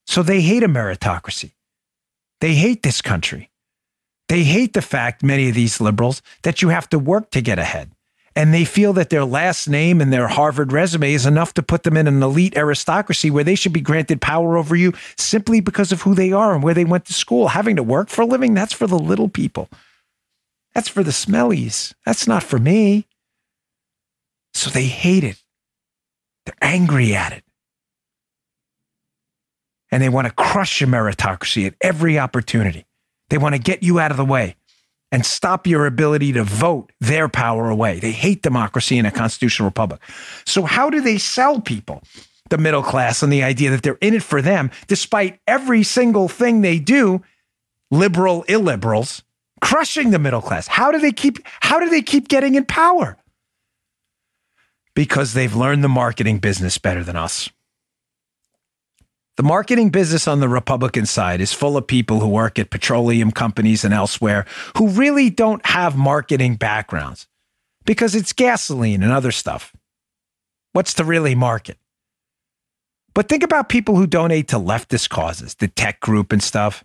So 0.08 0.24
they 0.24 0.42
hate 0.42 0.64
a 0.64 0.68
meritocracy. 0.68 1.54
They 2.42 2.56
hate 2.56 2.82
this 2.84 3.02
country. 3.02 3.52
They 4.28 4.44
hate 4.44 4.74
the 4.74 4.82
fact, 4.82 5.24
many 5.24 5.50
of 5.50 5.56
these 5.56 5.80
liberals, 5.80 6.22
that 6.44 6.62
you 6.62 6.70
have 6.70 6.90
to 6.90 7.00
work 7.00 7.30
to 7.32 7.42
get 7.42 7.60
ahead. 7.60 7.92
And 8.36 8.54
they 8.54 8.66
feel 8.66 8.92
that 8.94 9.10
their 9.10 9.24
last 9.24 9.70
name 9.70 10.02
and 10.02 10.12
their 10.12 10.28
Harvard 10.28 10.74
resume 10.74 11.14
is 11.14 11.26
enough 11.26 11.54
to 11.54 11.64
put 11.64 11.84
them 11.84 11.96
in 11.96 12.06
an 12.06 12.22
elite 12.22 12.58
aristocracy 12.58 13.32
where 13.32 13.46
they 13.46 13.56
should 13.56 13.72
be 13.72 13.80
granted 13.80 14.20
power 14.20 14.58
over 14.58 14.76
you 14.76 14.94
simply 15.18 15.62
because 15.62 15.94
of 15.94 16.02
who 16.02 16.14
they 16.14 16.34
are 16.34 16.54
and 16.54 16.62
where 16.62 16.74
they 16.74 16.84
went 16.84 17.06
to 17.06 17.14
school. 17.14 17.48
Having 17.50 17.78
to 17.78 17.84
work 17.84 18.10
for 18.10 18.24
a 18.24 18.26
living, 18.26 18.54
that's 18.54 18.74
for 18.74 18.88
the 18.88 19.00
little 19.00 19.30
people. 19.30 19.70
That's 20.74 20.90
for 20.90 21.02
the 21.02 21.12
smellies. 21.12 21.94
That's 22.06 22.28
not 22.28 22.44
for 22.44 22.60
me. 22.60 23.08
So 24.54 24.70
they 24.70 24.86
hate 24.86 25.24
it. 25.24 25.42
They're 26.46 26.56
angry 26.62 27.16
at 27.16 27.32
it. 27.32 27.44
And 29.92 30.04
they 30.04 30.10
want 30.10 30.28
to 30.28 30.34
crush 30.34 30.82
your 30.82 30.90
meritocracy 30.90 31.68
at 31.68 31.76
every 31.80 32.20
opportunity. 32.20 32.86
They 33.30 33.38
want 33.38 33.56
to 33.56 33.62
get 33.62 33.82
you 33.82 33.98
out 34.00 34.12
of 34.12 34.18
the 34.18 34.26
way 34.26 34.58
and 35.16 35.26
stop 35.26 35.66
your 35.66 35.86
ability 35.86 36.34
to 36.34 36.44
vote 36.44 36.92
their 37.00 37.30
power 37.30 37.70
away. 37.70 38.02
They 38.02 38.12
hate 38.12 38.42
democracy 38.42 38.98
in 38.98 39.06
a 39.06 39.12
constitutional 39.12 39.66
republic. 39.66 40.02
So, 40.46 40.64
how 40.64 40.90
do 40.90 41.00
they 41.00 41.18
sell 41.18 41.62
people, 41.62 42.04
the 42.50 42.58
middle 42.58 42.84
class, 42.84 43.24
on 43.24 43.30
the 43.30 43.42
idea 43.42 43.70
that 43.70 43.82
they're 43.82 43.98
in 44.02 44.14
it 44.14 44.24
for 44.24 44.42
them, 44.42 44.72
despite 44.88 45.40
every 45.48 45.84
single 45.84 46.28
thing 46.28 46.60
they 46.60 46.80
do, 46.80 47.24
liberal 47.90 48.44
illiberals, 48.50 49.24
crushing 49.62 50.10
the 50.12 50.20
middle 50.20 50.42
class? 50.42 50.68
How 50.68 50.92
do 50.92 51.00
they 51.00 51.14
keep 51.14 51.40
how 51.62 51.80
do 51.80 51.90
they 51.90 52.02
keep 52.02 52.28
getting 52.28 52.56
in 52.56 52.66
power? 52.66 53.16
Because 54.96 55.34
they've 55.34 55.56
learned 55.56 55.82
the 55.82 55.88
marketing 55.88 56.40
business 56.40 56.78
better 56.78 57.06
than 57.06 57.16
us. 57.16 57.50
The 59.38 59.44
marketing 59.44 59.90
business 59.90 60.30
on 60.30 60.40
the 60.40 60.48
Republican 60.48 61.06
side 61.06 61.42
is 61.42 61.52
full 61.52 61.76
of 61.76 61.88
people 61.88 62.22
who 62.22 62.30
work 62.30 62.58
at 62.58 62.70
petroleum 62.70 63.32
companies 63.32 63.84
and 63.84 63.94
elsewhere 63.94 64.46
who 64.78 64.88
really 64.88 65.30
don't 65.30 65.66
have 65.66 65.98
marketing 65.98 66.56
backgrounds 66.56 67.28
because 67.86 68.16
it's 68.16 68.32
gasoline 68.32 69.04
and 69.04 69.12
other 69.12 69.34
stuff. 69.34 69.74
What's 70.72 70.94
to 70.96 71.04
really 71.04 71.36
market? 71.36 71.78
But 73.14 73.28
think 73.28 73.44
about 73.44 73.70
people 73.70 73.96
who 73.96 74.08
donate 74.08 74.50
to 74.50 74.58
leftist 74.58 75.10
causes, 75.10 75.56
the 75.56 75.68
tech 75.68 76.00
group 76.00 76.32
and 76.32 76.44
stuff. 76.44 76.84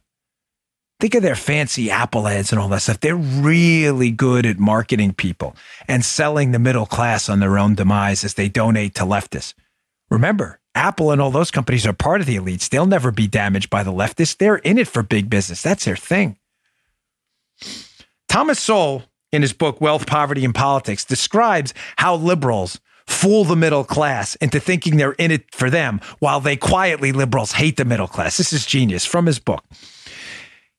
Think 1.00 1.14
of 1.14 1.22
their 1.22 1.34
fancy 1.34 1.90
Apple 1.90 2.28
ads 2.28 2.52
and 2.52 2.60
all 2.60 2.68
that 2.68 2.82
stuff. 2.82 3.00
They're 3.00 3.16
really 3.16 4.10
good 4.10 4.44
at 4.44 4.58
marketing 4.58 5.14
people 5.14 5.56
and 5.88 6.04
selling 6.04 6.52
the 6.52 6.58
middle 6.58 6.86
class 6.86 7.28
on 7.28 7.40
their 7.40 7.58
own 7.58 7.74
demise 7.74 8.22
as 8.22 8.34
they 8.34 8.48
donate 8.48 8.94
to 8.96 9.04
leftists. 9.04 9.54
Remember, 10.10 10.59
Apple 10.74 11.10
and 11.10 11.20
all 11.20 11.30
those 11.30 11.50
companies 11.50 11.86
are 11.86 11.92
part 11.92 12.20
of 12.20 12.26
the 12.26 12.36
elites. 12.36 12.68
They'll 12.68 12.86
never 12.86 13.10
be 13.10 13.26
damaged 13.26 13.70
by 13.70 13.82
the 13.82 13.92
leftists. 13.92 14.36
They're 14.36 14.56
in 14.56 14.78
it 14.78 14.88
for 14.88 15.02
big 15.02 15.28
business. 15.28 15.62
That's 15.62 15.84
their 15.84 15.96
thing. 15.96 16.36
Thomas 18.28 18.60
Sowell, 18.60 19.02
in 19.32 19.42
his 19.42 19.52
book 19.52 19.80
Wealth, 19.80 20.06
Poverty, 20.06 20.44
and 20.44 20.54
Politics, 20.54 21.04
describes 21.04 21.74
how 21.96 22.14
liberals 22.14 22.80
fool 23.06 23.44
the 23.44 23.56
middle 23.56 23.84
class 23.84 24.36
into 24.36 24.60
thinking 24.60 24.96
they're 24.96 25.12
in 25.12 25.32
it 25.32 25.52
for 25.52 25.68
them 25.68 26.00
while 26.20 26.40
they 26.40 26.56
quietly, 26.56 27.10
liberals, 27.12 27.52
hate 27.52 27.76
the 27.76 27.84
middle 27.84 28.06
class. 28.06 28.36
This 28.36 28.52
is 28.52 28.64
genius 28.64 29.04
from 29.04 29.26
his 29.26 29.38
book. 29.38 29.64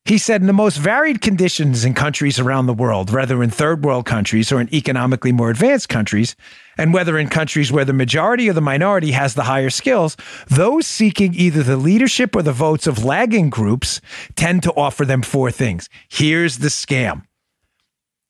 He 0.06 0.18
said, 0.18 0.42
in 0.42 0.48
the 0.48 0.54
most 0.54 0.78
varied 0.78 1.22
conditions 1.22 1.86
in 1.86 1.94
countries 1.94 2.40
around 2.40 2.66
the 2.66 2.74
world, 2.74 3.14
whether 3.14 3.44
in 3.44 3.52
third 3.52 3.84
world 3.84 4.06
countries 4.06 4.52
or 4.52 4.60
in 4.60 4.74
economically 4.74 5.32
more 5.32 5.52
advanced 5.52 5.90
countries, 5.90 6.36
and 6.78 6.92
whether 6.92 7.20
in 7.20 7.30
countries 7.30 7.72
where 7.72 7.86
the 7.86 7.94
majority 7.94 8.50
or 8.50 8.54
the 8.54 8.62
minority 8.62 9.12
has 9.12 9.36
the 9.36 9.44
higher 9.44 9.70
skills, 9.70 10.18
those 10.48 10.88
seeking 10.88 11.36
either 11.36 11.62
the 11.62 11.78
leadership 11.78 12.36
or 12.36 12.42
the 12.42 12.52
votes 12.52 12.88
of 12.88 13.06
lagging 13.06 13.52
groups 13.52 14.02
tend 14.36 14.64
to 14.64 14.74
offer 14.74 15.06
them 15.06 15.22
four 15.22 15.52
things. 15.52 15.88
Here's 16.10 16.58
the 16.58 16.70
scam. 16.70 17.24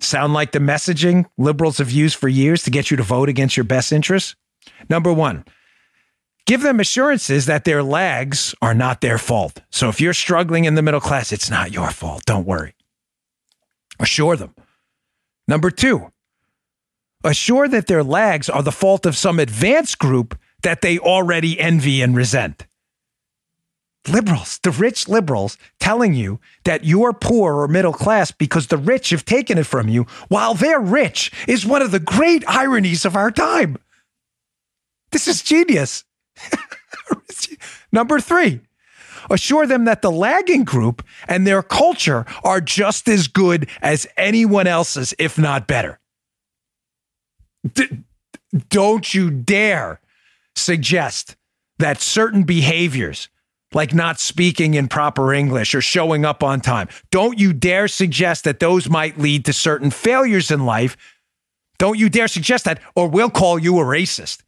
Sound 0.01 0.33
like 0.33 0.51
the 0.51 0.59
messaging 0.59 1.25
liberals 1.37 1.77
have 1.77 1.91
used 1.91 2.17
for 2.17 2.27
years 2.27 2.63
to 2.63 2.71
get 2.71 2.91
you 2.91 2.97
to 2.97 3.03
vote 3.03 3.29
against 3.29 3.55
your 3.55 3.63
best 3.63 3.93
interests? 3.93 4.35
Number 4.89 5.13
one, 5.13 5.45
Give 6.45 6.61
them 6.61 6.79
assurances 6.79 7.45
that 7.45 7.65
their 7.65 7.83
lags 7.83 8.55
are 8.61 8.73
not 8.73 9.01
their 9.01 9.17
fault. 9.17 9.61
So 9.69 9.89
if 9.89 10.01
you're 10.01 10.13
struggling 10.13 10.65
in 10.65 10.75
the 10.75 10.81
middle 10.81 10.99
class, 10.99 11.31
it's 11.31 11.49
not 11.49 11.71
your 11.71 11.91
fault. 11.91 12.23
Don't 12.25 12.47
worry. 12.47 12.73
Assure 13.99 14.35
them. 14.35 14.55
Number 15.47 15.69
two, 15.69 16.11
assure 17.23 17.67
that 17.67 17.87
their 17.87 18.03
lags 18.03 18.49
are 18.49 18.63
the 18.63 18.71
fault 18.71 19.05
of 19.05 19.17
some 19.17 19.39
advanced 19.39 19.99
group 19.99 20.37
that 20.63 20.81
they 20.81 20.97
already 20.97 21.59
envy 21.59 22.01
and 22.01 22.15
resent. 22.15 22.65
Liberals, 24.07 24.59
the 24.63 24.71
rich 24.71 25.07
liberals 25.07 25.57
telling 25.79 26.15
you 26.15 26.39
that 26.63 26.83
you're 26.83 27.13
poor 27.13 27.59
or 27.59 27.67
middle 27.67 27.93
class 27.93 28.31
because 28.31 28.67
the 28.67 28.77
rich 28.77 29.11
have 29.11 29.25
taken 29.25 29.59
it 29.59 29.67
from 29.67 29.87
you 29.87 30.07
while 30.27 30.55
they're 30.55 30.79
rich 30.79 31.31
is 31.47 31.67
one 31.67 31.83
of 31.83 31.91
the 31.91 31.99
great 31.99 32.43
ironies 32.47 33.05
of 33.05 33.15
our 33.15 33.29
time. 33.29 33.77
This 35.11 35.27
is 35.27 35.43
genius. 35.43 36.03
Number 37.91 38.19
three, 38.19 38.61
assure 39.29 39.67
them 39.67 39.85
that 39.85 40.01
the 40.01 40.11
lagging 40.11 40.63
group 40.63 41.03
and 41.27 41.45
their 41.45 41.63
culture 41.63 42.25
are 42.43 42.61
just 42.61 43.07
as 43.07 43.27
good 43.27 43.69
as 43.81 44.07
anyone 44.17 44.67
else's, 44.67 45.13
if 45.19 45.37
not 45.37 45.67
better. 45.67 45.99
D- 47.73 48.03
don't 48.69 49.13
you 49.13 49.29
dare 49.29 49.99
suggest 50.55 51.35
that 51.79 52.01
certain 52.01 52.43
behaviors, 52.43 53.29
like 53.73 53.93
not 53.93 54.19
speaking 54.19 54.73
in 54.73 54.87
proper 54.87 55.33
English 55.33 55.73
or 55.73 55.81
showing 55.81 56.25
up 56.25 56.43
on 56.43 56.59
time, 56.59 56.87
don't 57.11 57.39
you 57.39 57.53
dare 57.53 57.87
suggest 57.87 58.43
that 58.43 58.59
those 58.59 58.89
might 58.89 59.17
lead 59.17 59.45
to 59.45 59.53
certain 59.53 59.89
failures 59.91 60.51
in 60.51 60.65
life. 60.65 60.97
Don't 61.77 61.97
you 61.97 62.09
dare 62.09 62.27
suggest 62.27 62.65
that, 62.65 62.79
or 62.95 63.07
we'll 63.07 63.29
call 63.29 63.57
you 63.57 63.79
a 63.79 63.83
racist 63.83 64.43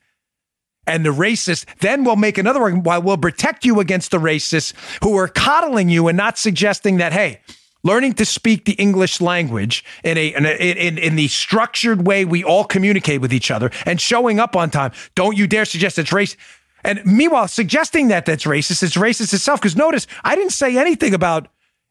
and 0.86 1.06
the 1.06 1.10
racists, 1.10 1.66
then 1.80 2.04
we'll 2.04 2.16
make 2.16 2.38
another 2.38 2.62
one 2.62 2.84
while 2.84 3.02
we'll 3.02 3.18
protect 3.18 3.66
you 3.66 3.80
against 3.80 4.12
the 4.12 4.20
racists 4.20 4.74
who 5.04 5.18
are 5.18 5.28
coddling 5.28 5.90
you 5.90 6.08
and 6.08 6.18
not 6.18 6.38
suggesting 6.38 6.98
that, 6.98 7.14
hey, 7.14 7.40
learning 7.84 8.14
to 8.14 8.26
speak 8.26 8.66
the 8.66 8.74
English 8.74 9.22
language 9.22 9.84
in 10.04 10.18
a, 10.18 10.34
in, 10.34 10.46
a, 10.46 10.88
in, 10.88 10.98
in 10.98 11.16
the 11.16 11.28
structured 11.28 12.08
way 12.08 12.26
we 12.26 12.44
all 12.44 12.64
communicate 12.64 13.22
with 13.22 13.34
each 13.34 13.52
other 13.52 13.72
and 13.86 14.00
showing 14.00 14.40
up 14.40 14.56
on 14.56 14.70
time. 14.70 14.92
Don't 15.16 15.38
you 15.38 15.48
dare 15.48 15.66
suggest 15.66 16.00
it's 16.00 16.14
race. 16.14 16.36
And 16.84 17.06
meanwhile, 17.06 17.48
suggesting 17.48 18.10
that 18.10 18.26
that's 18.26 18.44
racist, 18.44 18.84
it's 18.84 18.96
racist 18.96 19.34
itself. 19.34 19.62
Because 19.62 19.76
notice, 19.76 20.08
I 20.24 20.36
didn't 20.36 20.52
say 20.52 20.78
anything 20.78 21.14
about 21.14 21.48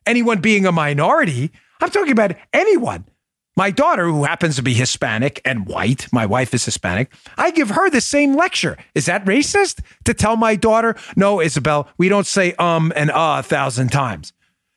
anyone 0.07 0.41
being 0.41 0.67
a 0.67 0.73
minority. 0.73 1.51
I'm 1.81 1.91
talking 1.91 2.13
about 2.13 2.37
anyone. 2.53 3.07
My 3.55 3.71
daughter, 3.71 4.07
who 4.07 4.25
happens 4.25 4.57
to 4.57 4.63
be 4.63 4.73
Hispanic 4.73 5.41
and 5.45 5.67
white, 5.67 6.11
my 6.11 6.25
wife 6.25 6.55
is 6.55 6.65
Hispanic, 6.65 7.13
I 7.37 7.51
give 7.51 7.71
her 7.71 7.91
the 7.91 8.01
same 8.01 8.35
lecture. 8.35 8.79
Is 8.95 9.07
that 9.07 9.25
racist 9.27 9.81
to 10.05 10.15
tell 10.15 10.37
my 10.37 10.57
daughter, 10.57 10.97
no, 11.17 11.41
Isabel, 11.41 11.89
we 11.99 12.09
don't 12.09 12.27
say 12.27 12.55
um 12.55 12.93
and 12.97 13.11
ah 13.11 13.37
uh 13.37 13.41
a 13.41 13.43
thousand 13.43 13.93
times 13.93 14.33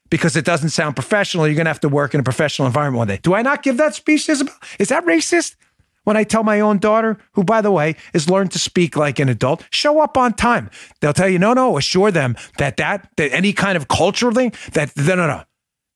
because 0.09 0.35
it 0.35 0.45
doesn't 0.45 0.69
sound 0.69 0.95
professional. 0.95 1.47
You're 1.47 1.55
going 1.55 1.65
to 1.65 1.69
have 1.69 1.79
to 1.81 1.89
work 1.89 2.13
in 2.13 2.19
a 2.19 2.23
professional 2.23 2.67
environment 2.67 2.99
one 2.99 3.07
day. 3.07 3.19
Do 3.21 3.33
I 3.33 3.41
not 3.41 3.63
give 3.63 3.77
that 3.77 3.95
speech, 3.95 4.29
Isabel? 4.29 4.53
Is 4.79 4.89
that 4.89 5.05
racist? 5.05 5.55
When 6.03 6.15
I 6.15 6.23
tell 6.23 6.43
my 6.43 6.59
own 6.59 6.77
daughter, 6.77 7.17
who, 7.33 7.43
by 7.43 7.61
the 7.61 7.71
way, 7.71 7.95
has 8.13 8.29
learned 8.29 8.51
to 8.51 8.59
speak 8.59 8.95
like 8.95 9.17
an 9.17 9.27
adult, 9.27 9.65
show 9.71 9.99
up 9.99 10.17
on 10.17 10.33
time. 10.33 10.69
They'll 11.01 11.13
tell 11.13 11.27
you, 11.27 11.39
no, 11.39 11.53
no, 11.53 11.77
assure 11.79 12.11
them 12.11 12.35
that 12.59 12.77
that, 12.77 13.09
that 13.17 13.33
any 13.33 13.53
kind 13.53 13.75
of 13.75 13.87
cultural 13.87 14.31
thing, 14.31 14.53
that, 14.73 14.95
no, 14.95 15.15
no, 15.15 15.25
no, 15.25 15.43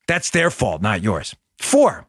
that's 0.07 0.31
their 0.31 0.49
fault, 0.49 0.81
not 0.81 1.03
yours. 1.03 1.35
Four, 1.59 2.07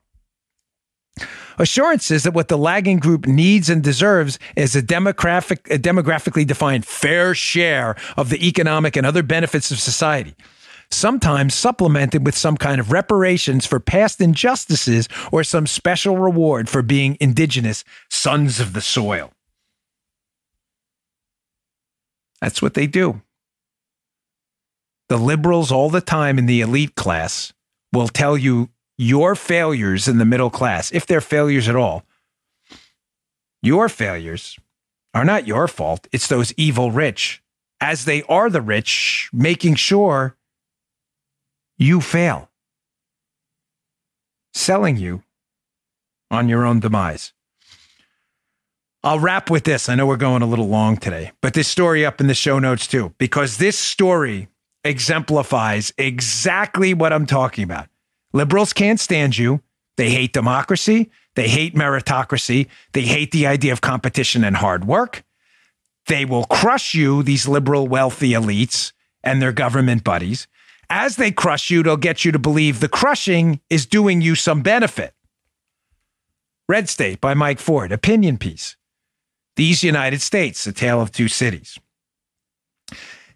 assurances 1.61 2.25
that 2.25 2.35
what 2.35 2.49
the 2.49 2.59
lagging 2.59 2.99
group 2.99 3.27
needs 3.27 3.71
and 3.71 3.85
deserves 3.85 4.39
is 4.57 4.75
a, 4.75 4.83
demographic, 4.83 5.59
a 5.73 5.79
demographically 5.79 6.47
defined 6.47 6.85
fair 6.85 7.35
share 7.35 7.95
of 8.17 8.31
the 8.31 8.49
economic 8.49 8.97
and 8.97 9.07
other 9.07 9.23
benefits 9.23 9.71
of 9.71 9.79
society 9.79 10.35
sometimes 10.93 11.55
supplemented 11.55 12.27
with 12.27 12.37
some 12.37 12.57
kind 12.57 12.81
of 12.81 12.91
reparations 12.91 13.65
for 13.65 13.79
past 13.79 14.21
injustices 14.21 15.09
or 15.31 15.45
some 15.45 15.67
special 15.67 16.19
reward 16.19 16.69
for 16.69 16.83
being 16.83 17.17
indigenous 17.21 17.85
sons 18.09 18.59
of 18.59 18.73
the 18.73 18.81
soil. 18.81 19.31
That's 22.41 22.61
what 22.61 22.75
they 22.75 22.87
do. 22.87 23.23
The 25.09 25.17
liberals, 25.17 25.71
all 25.71 25.91
the 25.91 26.01
time 26.01 26.39
in 26.39 26.47
the 26.47 26.61
elite 26.61 26.95
class, 26.95 27.53
will 27.93 28.09
tell 28.09 28.37
you 28.37 28.71
your 29.01 29.35
failures 29.35 30.07
in 30.07 30.19
the 30.19 30.27
middle 30.27 30.51
class, 30.51 30.93
if 30.93 31.07
they're 31.07 31.23
failures 31.23 31.71
at 31.71 31.75
all, 31.75 32.05
your 33.63 33.89
failures 33.89 34.59
are 35.15 35.25
not 35.25 35.47
your 35.47 35.67
fault. 35.69 36.07
It's 36.13 36.29
those 36.29 36.53
evil 36.59 36.91
rich, 36.91 37.43
as 37.81 38.05
they 38.05 38.23
are 38.25 38.51
the 38.51 38.61
rich, 38.61 39.31
making 39.33 39.77
sure 39.77 40.37
you 41.79 42.03
fail, 42.03 42.51
selling 44.53 44.99
you 44.99 45.23
on 46.31 46.51
your 46.51 46.67
own 46.67 46.81
demise. 46.81 47.33
I'll 49.03 49.19
wrap 49.19 49.49
with 49.49 49.65
this. 49.65 49.89
I 49.89 49.95
know 49.95 50.05
we're 50.05 50.19
going 50.19 50.43
a 50.43 50.47
little 50.47 50.69
long 50.69 50.99
today, 50.99 51.33
but 51.41 51.55
this 51.55 51.69
story 51.69 52.05
up 52.05 52.21
in 52.21 52.27
the 52.27 52.35
show 52.35 52.59
notes 52.59 52.87
too, 52.87 53.15
because 53.17 53.57
this 53.57 53.79
story 53.79 54.49
exemplifies 54.85 55.91
exactly 55.97 56.93
what 56.93 57.15
I'm 57.15 57.25
talking 57.25 57.65
about. 57.65 57.89
Liberals 58.33 58.73
can't 58.73 59.01
stand 59.01 59.37
you. 59.37 59.61
They 59.97 60.11
hate 60.11 60.33
democracy. 60.33 61.11
They 61.35 61.49
hate 61.49 61.75
meritocracy. 61.75 62.69
They 62.93 63.03
hate 63.03 63.33
the 63.33 63.47
idea 63.47 63.73
of 63.73 63.81
competition 63.81 64.45
and 64.45 64.57
hard 64.57 64.85
work. 64.87 65.25
They 66.07 66.25
will 66.25 66.45
crush 66.45 66.95
you, 66.95 67.23
these 67.23 67.47
liberal, 67.47 67.87
wealthy 67.87 68.31
elites 68.31 68.93
and 69.23 69.41
their 69.41 69.53
government 69.53 70.05
buddies. 70.05 70.47
As 70.89 71.17
they 71.17 71.31
crush 71.31 71.71
you, 71.71 71.83
they'll 71.83 71.97
get 71.97 72.25
you 72.25 72.33
to 72.33 72.39
believe 72.39 72.81
the 72.81 72.89
crushing 72.89 73.61
is 73.71 73.87
doing 73.87 74.21
you 74.21 74.35
some 74.35 74.63
benefit. 74.63 75.15
Red 76.69 76.89
State 76.89 77.21
by 77.21 77.35
Mike 77.35 77.61
Ford, 77.61 77.93
opinion 77.93 78.39
piece. 78.39 78.77
These 79.57 79.85
United 79.85 80.23
States, 80.23 80.67
a 80.67 80.73
tale 80.73 81.01
of 81.01 81.13
two 81.13 81.29
cities. 81.29 81.79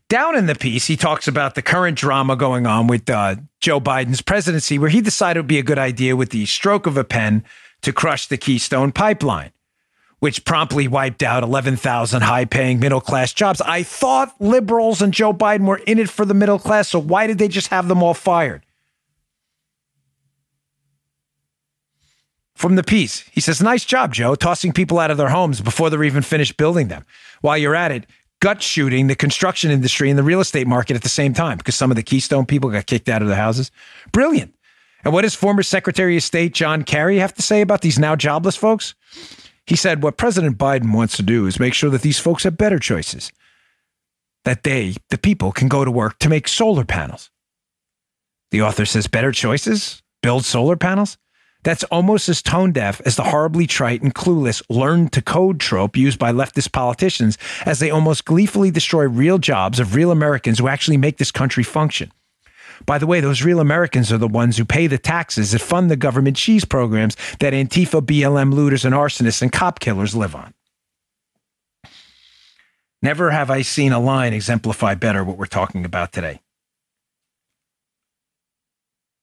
Down 0.08 0.36
in 0.36 0.46
the 0.46 0.54
piece, 0.54 0.86
he 0.86 0.96
talks 0.96 1.26
about 1.26 1.54
the 1.54 1.62
current 1.62 1.96
drama 1.96 2.36
going 2.36 2.66
on 2.66 2.86
with 2.86 3.08
uh, 3.08 3.36
Joe 3.60 3.80
Biden's 3.80 4.20
presidency, 4.20 4.78
where 4.78 4.90
he 4.90 5.00
decided 5.00 5.38
it 5.38 5.42
would 5.42 5.48
be 5.48 5.58
a 5.58 5.62
good 5.62 5.78
idea 5.78 6.14
with 6.14 6.30
the 6.30 6.44
stroke 6.46 6.86
of 6.86 6.96
a 6.96 7.04
pen 7.04 7.42
to 7.82 7.92
crush 7.92 8.26
the 8.26 8.36
Keystone 8.36 8.92
Pipeline, 8.92 9.52
which 10.18 10.44
promptly 10.44 10.86
wiped 10.86 11.22
out 11.22 11.42
11,000 11.42 12.22
high 12.22 12.44
paying 12.44 12.80
middle 12.80 13.00
class 13.00 13.32
jobs. 13.32 13.62
I 13.62 13.82
thought 13.82 14.34
liberals 14.40 15.00
and 15.00 15.12
Joe 15.12 15.32
Biden 15.32 15.66
were 15.66 15.80
in 15.86 15.98
it 15.98 16.10
for 16.10 16.26
the 16.26 16.34
middle 16.34 16.58
class, 16.58 16.90
so 16.90 16.98
why 16.98 17.26
did 17.26 17.38
they 17.38 17.48
just 17.48 17.68
have 17.68 17.88
them 17.88 18.02
all 18.02 18.14
fired? 18.14 18.64
From 22.54 22.76
the 22.76 22.84
piece, 22.84 23.20
he 23.32 23.40
says, 23.40 23.60
Nice 23.60 23.84
job, 23.84 24.14
Joe, 24.14 24.34
tossing 24.34 24.72
people 24.72 24.98
out 24.98 25.10
of 25.10 25.16
their 25.16 25.28
homes 25.30 25.60
before 25.60 25.90
they're 25.90 26.04
even 26.04 26.22
finished 26.22 26.56
building 26.56 26.88
them. 26.88 27.04
While 27.40 27.58
you're 27.58 27.74
at 27.74 27.90
it, 27.90 28.06
gut 28.40 28.62
shooting 28.62 29.06
the 29.06 29.14
construction 29.14 29.70
industry 29.70 30.10
and 30.10 30.18
the 30.18 30.22
real 30.22 30.40
estate 30.40 30.66
market 30.66 30.96
at 30.96 31.02
the 31.02 31.08
same 31.08 31.32
time 31.32 31.58
because 31.58 31.74
some 31.74 31.90
of 31.90 31.96
the 31.96 32.02
Keystone 32.02 32.46
people 32.46 32.70
got 32.70 32.86
kicked 32.86 33.08
out 33.08 33.22
of 33.22 33.28
their 33.28 33.36
houses. 33.36 33.70
Brilliant. 34.12 34.54
And 35.04 35.12
what 35.12 35.22
does 35.22 35.34
former 35.34 35.62
Secretary 35.62 36.16
of 36.16 36.22
State 36.22 36.54
John 36.54 36.82
Kerry 36.82 37.18
have 37.18 37.34
to 37.34 37.42
say 37.42 37.60
about 37.60 37.82
these 37.82 37.98
now 37.98 38.16
jobless 38.16 38.56
folks? 38.56 38.94
He 39.66 39.76
said, 39.76 40.02
What 40.02 40.16
President 40.16 40.58
Biden 40.58 40.94
wants 40.94 41.16
to 41.16 41.22
do 41.22 41.46
is 41.46 41.60
make 41.60 41.74
sure 41.74 41.90
that 41.90 42.02
these 42.02 42.18
folks 42.18 42.44
have 42.44 42.56
better 42.56 42.78
choices, 42.78 43.32
that 44.44 44.62
they, 44.62 44.96
the 45.10 45.18
people, 45.18 45.52
can 45.52 45.68
go 45.68 45.84
to 45.84 45.90
work 45.90 46.18
to 46.20 46.28
make 46.28 46.48
solar 46.48 46.84
panels. 46.84 47.30
The 48.50 48.62
author 48.62 48.86
says, 48.86 49.06
Better 49.06 49.32
choices? 49.32 50.02
Build 50.22 50.44
solar 50.44 50.76
panels? 50.76 51.18
That's 51.64 51.82
almost 51.84 52.28
as 52.28 52.42
tone 52.42 52.72
deaf 52.72 53.00
as 53.06 53.16
the 53.16 53.24
horribly 53.24 53.66
trite 53.66 54.02
and 54.02 54.14
clueless 54.14 54.62
learn 54.68 55.08
to 55.08 55.22
code 55.22 55.58
trope 55.58 55.96
used 55.96 56.18
by 56.18 56.30
leftist 56.30 56.72
politicians 56.72 57.38
as 57.64 57.80
they 57.80 57.90
almost 57.90 58.26
gleefully 58.26 58.70
destroy 58.70 59.08
real 59.08 59.38
jobs 59.38 59.80
of 59.80 59.94
real 59.94 60.10
Americans 60.10 60.58
who 60.58 60.68
actually 60.68 60.98
make 60.98 61.16
this 61.16 61.32
country 61.32 61.64
function. 61.64 62.12
By 62.86 62.98
the 62.98 63.06
way, 63.06 63.20
those 63.20 63.42
real 63.42 63.60
Americans 63.60 64.12
are 64.12 64.18
the 64.18 64.28
ones 64.28 64.58
who 64.58 64.64
pay 64.64 64.86
the 64.86 64.98
taxes 64.98 65.52
that 65.52 65.60
fund 65.60 65.90
the 65.90 65.96
government 65.96 66.36
cheese 66.36 66.64
programs 66.64 67.16
that 67.40 67.54
Antifa, 67.54 68.02
BLM 68.02 68.52
looters, 68.52 68.84
and 68.84 68.94
arsonists 68.94 69.40
and 69.40 69.50
cop 69.50 69.80
killers 69.80 70.14
live 70.14 70.34
on. 70.34 70.52
Never 73.00 73.30
have 73.30 73.50
I 73.50 73.62
seen 73.62 73.92
a 73.92 74.00
line 74.00 74.32
exemplify 74.32 74.94
better 74.96 75.24
what 75.24 75.38
we're 75.38 75.46
talking 75.46 75.84
about 75.84 76.12
today. 76.12 76.40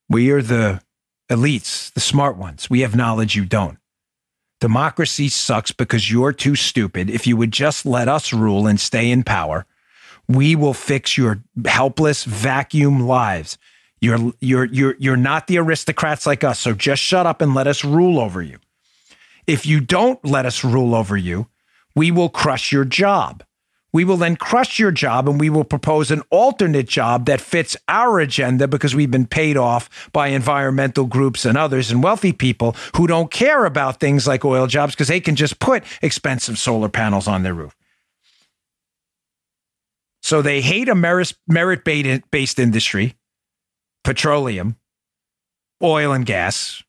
We 0.10 0.32
are 0.32 0.42
the 0.42 0.82
elites, 1.32 1.92
the 1.94 2.00
smart 2.00 2.38
ones. 2.38 2.70
We 2.70 2.82
have 2.82 2.96
knowledge 2.96 3.36
you 3.36 3.46
don't. 3.46 3.78
Democracy 4.60 5.30
sucks 5.30 5.72
because 5.72 6.12
you're 6.12 6.34
too 6.34 6.56
stupid. 6.56 7.10
If 7.10 7.26
you 7.26 7.36
would 7.38 7.52
just 7.52 7.86
let 7.86 8.08
us 8.08 8.32
rule 8.32 8.68
and 8.68 8.80
stay 8.80 9.10
in 9.10 9.24
power, 9.24 9.66
we 10.28 10.56
will 10.56 10.76
fix 10.76 11.18
your 11.18 11.42
helpless 11.66 12.26
vacuum 12.26 13.08
lives. 13.08 13.58
You're 14.02 14.34
you're 14.40 14.66
you're 14.66 14.96
you're 15.00 15.18
not 15.18 15.48
the 15.48 15.58
aristocrats 15.58 16.26
like 16.26 16.44
us, 16.44 16.60
so 16.60 16.74
just 16.74 17.02
shut 17.02 17.26
up 17.26 17.42
and 17.42 17.56
let 17.56 17.68
us 17.68 17.84
rule 17.84 18.20
over 18.20 18.42
you. 18.42 18.58
If 19.48 19.66
you 19.66 19.80
don't 19.80 20.24
let 20.24 20.46
us 20.46 20.64
rule 20.64 20.94
over 20.94 21.18
you, 21.18 21.48
we 21.96 22.12
will 22.12 22.30
crush 22.30 22.72
your 22.72 22.86
job. 22.86 23.44
We 23.94 24.06
will 24.06 24.18
then 24.18 24.38
crush 24.38 24.80
your 24.80 24.92
job 24.92 25.28
and 25.28 25.40
we 25.40 25.50
will 25.50 25.64
propose 25.64 26.12
an 26.12 26.22
alternate 26.30 26.88
job 26.88 27.26
that 27.26 27.42
fits 27.42 27.76
our 27.88 28.20
agenda 28.20 28.68
because 28.68 28.96
we've 28.96 29.12
been 29.12 29.28
paid 29.28 29.58
off 29.58 30.10
by 30.14 30.28
environmental 30.28 31.06
groups 31.06 31.46
and 31.46 31.58
others 31.58 31.92
and 31.92 32.02
wealthy 32.02 32.32
people 32.32 32.76
who 32.96 33.06
don't 33.06 33.32
care 33.32 33.66
about 33.66 34.00
things 34.00 34.28
like 34.28 34.46
oil 34.46 34.68
jobs 34.68 34.94
because 34.94 35.10
they 35.10 35.20
can 35.20 35.36
just 35.36 35.60
put 35.60 35.84
expensive 36.02 36.58
solar 36.58 36.90
panels 36.90 37.28
on 37.28 37.44
their 37.44 37.54
roof. 37.54 37.76
So 40.22 40.42
they 40.42 40.62
hate 40.62 40.88
a 40.88 40.96
merit 40.96 41.84
based 41.84 42.60
industry, 42.60 43.16
petroleum, 44.04 44.78
oil 45.84 46.14
and 46.14 46.26
gas. 46.26 46.84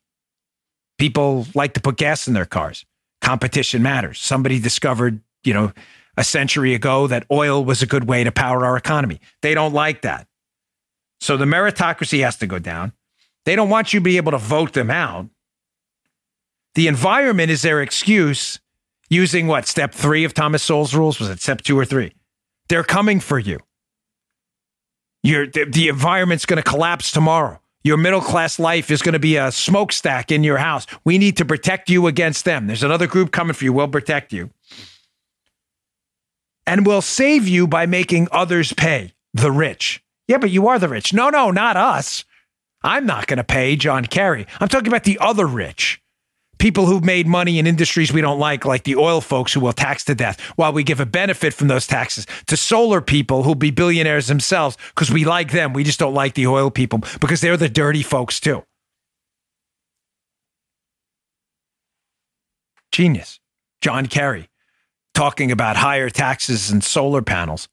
People 0.99 1.47
like 1.55 1.73
to 1.75 1.81
put 1.81 1.97
gas 1.97 2.29
in 2.29 2.35
their 2.35 2.45
cars. 2.45 2.85
Competition 3.21 3.83
matters. 3.83 4.21
Somebody 4.21 4.61
discovered, 4.61 5.21
you 5.43 5.55
know, 5.55 5.73
a 6.17 6.25
century 6.25 6.75
ago 6.75 7.07
that 7.07 7.27
oil 7.31 7.65
was 7.65 7.83
a 7.83 7.87
good 7.87 8.05
way 8.05 8.25
to 8.25 8.33
power 8.33 8.65
our 8.65 8.77
economy. 8.77 9.21
They 9.41 9.55
don't 9.55 9.73
like 9.73 10.03
that. 10.03 10.27
So 11.21 11.37
the 11.37 11.45
meritocracy 11.45 12.23
has 12.23 12.37
to 12.39 12.47
go 12.47 12.59
down. 12.59 12.93
They 13.45 13.57
don't 13.57 13.71
want 13.71 13.93
you 13.93 14.01
to 14.01 14.05
be 14.05 14.17
able 14.17 14.33
to 14.33 14.39
vote 14.39 14.73
them 14.73 14.91
out. 14.91 15.29
The 16.75 16.89
environment 16.89 17.51
is 17.51 17.63
their 17.63 17.81
excuse 17.83 18.61
using 19.09 19.47
what? 19.47 19.67
Step 19.67 19.93
three 19.95 20.25
of 20.25 20.35
Thomas 20.35 20.63
Sowell's 20.63 20.95
rules? 20.95 21.19
Was 21.19 21.29
it 21.29 21.41
step 21.41 21.63
two 21.63 21.79
or 21.79 21.85
three? 21.85 22.13
They're 22.69 22.85
coming 22.85 23.21
for 23.21 23.39
you. 23.39 23.59
Your, 25.23 25.47
the, 25.47 25.65
the 25.65 25.89
environment's 25.89 26.47
going 26.47 26.63
to 26.63 26.69
collapse 26.69 27.13
tomorrow. 27.13 27.61
Your 27.85 27.97
middle 27.97 28.21
class 28.21 28.59
life 28.59 28.91
is 28.91 29.03
going 29.03 29.13
to 29.15 29.19
be 29.19 29.37
a 29.37 29.51
smokestack 29.51 30.31
in 30.31 30.45
your 30.45 30.59
house. 30.59 30.87
We 31.05 31.19
need 31.19 31.37
to 31.39 31.45
protect 31.45 31.91
you 31.91 32.07
against 32.07 32.45
them. 32.45 32.67
There's 32.67 32.83
another 32.83 33.07
group 33.07 33.33
coming 33.33 33.55
for 33.55 33.65
you. 33.65 33.73
We'll 33.73 33.89
protect 33.89 34.33
you 34.33 34.51
and 36.67 36.87
will 36.87 37.03
save 37.03 37.49
you 37.49 37.67
by 37.67 37.87
making 37.87 38.29
others 38.31 38.73
pay, 38.73 39.13
the 39.35 39.51
rich. 39.51 40.03
Yeah, 40.29 40.39
but 40.39 40.51
you 40.51 40.69
are 40.69 40.79
the 40.79 40.89
rich. 40.89 41.13
No, 41.13 41.31
no, 41.31 41.51
not 41.51 41.77
us. 41.77 42.25
I'm 42.85 43.07
not 43.07 43.27
going 43.27 43.39
to 43.39 43.45
pay 43.45 43.77
John 43.77 44.05
Kerry. 44.05 44.47
I'm 44.61 44.69
talking 44.69 44.89
about 44.89 45.05
the 45.05 45.19
other 45.21 45.47
rich. 45.47 46.01
People 46.59 46.87
who've 46.87 47.05
made 47.05 47.27
money 47.27 47.59
in 47.59 47.67
industries 47.67 48.13
we 48.13 48.21
don't 48.21 48.39
like, 48.39 48.65
like 48.65 48.85
the 48.85 48.97
oil 48.97 49.21
folks 49.21 49.53
who 49.53 49.61
will 49.61 49.73
tax 49.73 50.05
to 50.05 50.15
death, 50.15 50.41
while 50.57 50.73
we 50.73 50.85
give 50.85 51.01
a 51.01 51.07
benefit 51.07 51.53
from 51.53 51.67
those 51.67 51.89
taxes 51.89 52.27
to 52.47 52.57
solar 52.57 53.01
people 53.01 53.43
who'll 53.43 53.57
be 53.57 53.73
billionaires 53.73 54.29
themselves 54.29 54.77
because 54.95 55.11
we 55.11 55.25
like 55.25 55.51
them. 55.51 55.73
We 55.73 55.83
just 55.83 55.99
don't 55.99 56.15
like 56.15 56.35
the 56.35 56.47
oil 56.47 56.71
people 56.71 57.01
because 57.21 57.41
they're 57.41 57.57
the 57.57 57.69
dirty 57.69 58.03
folks 58.03 58.39
too. 58.39 58.63
Genius. 62.93 63.41
John 63.81 64.07
Kerry 64.07 64.49
talking 65.15 65.51
about 65.51 65.77
higher 65.77 66.11
taxes 66.11 66.71
and 66.71 66.83
solar 66.83 67.23
panels 67.23 67.69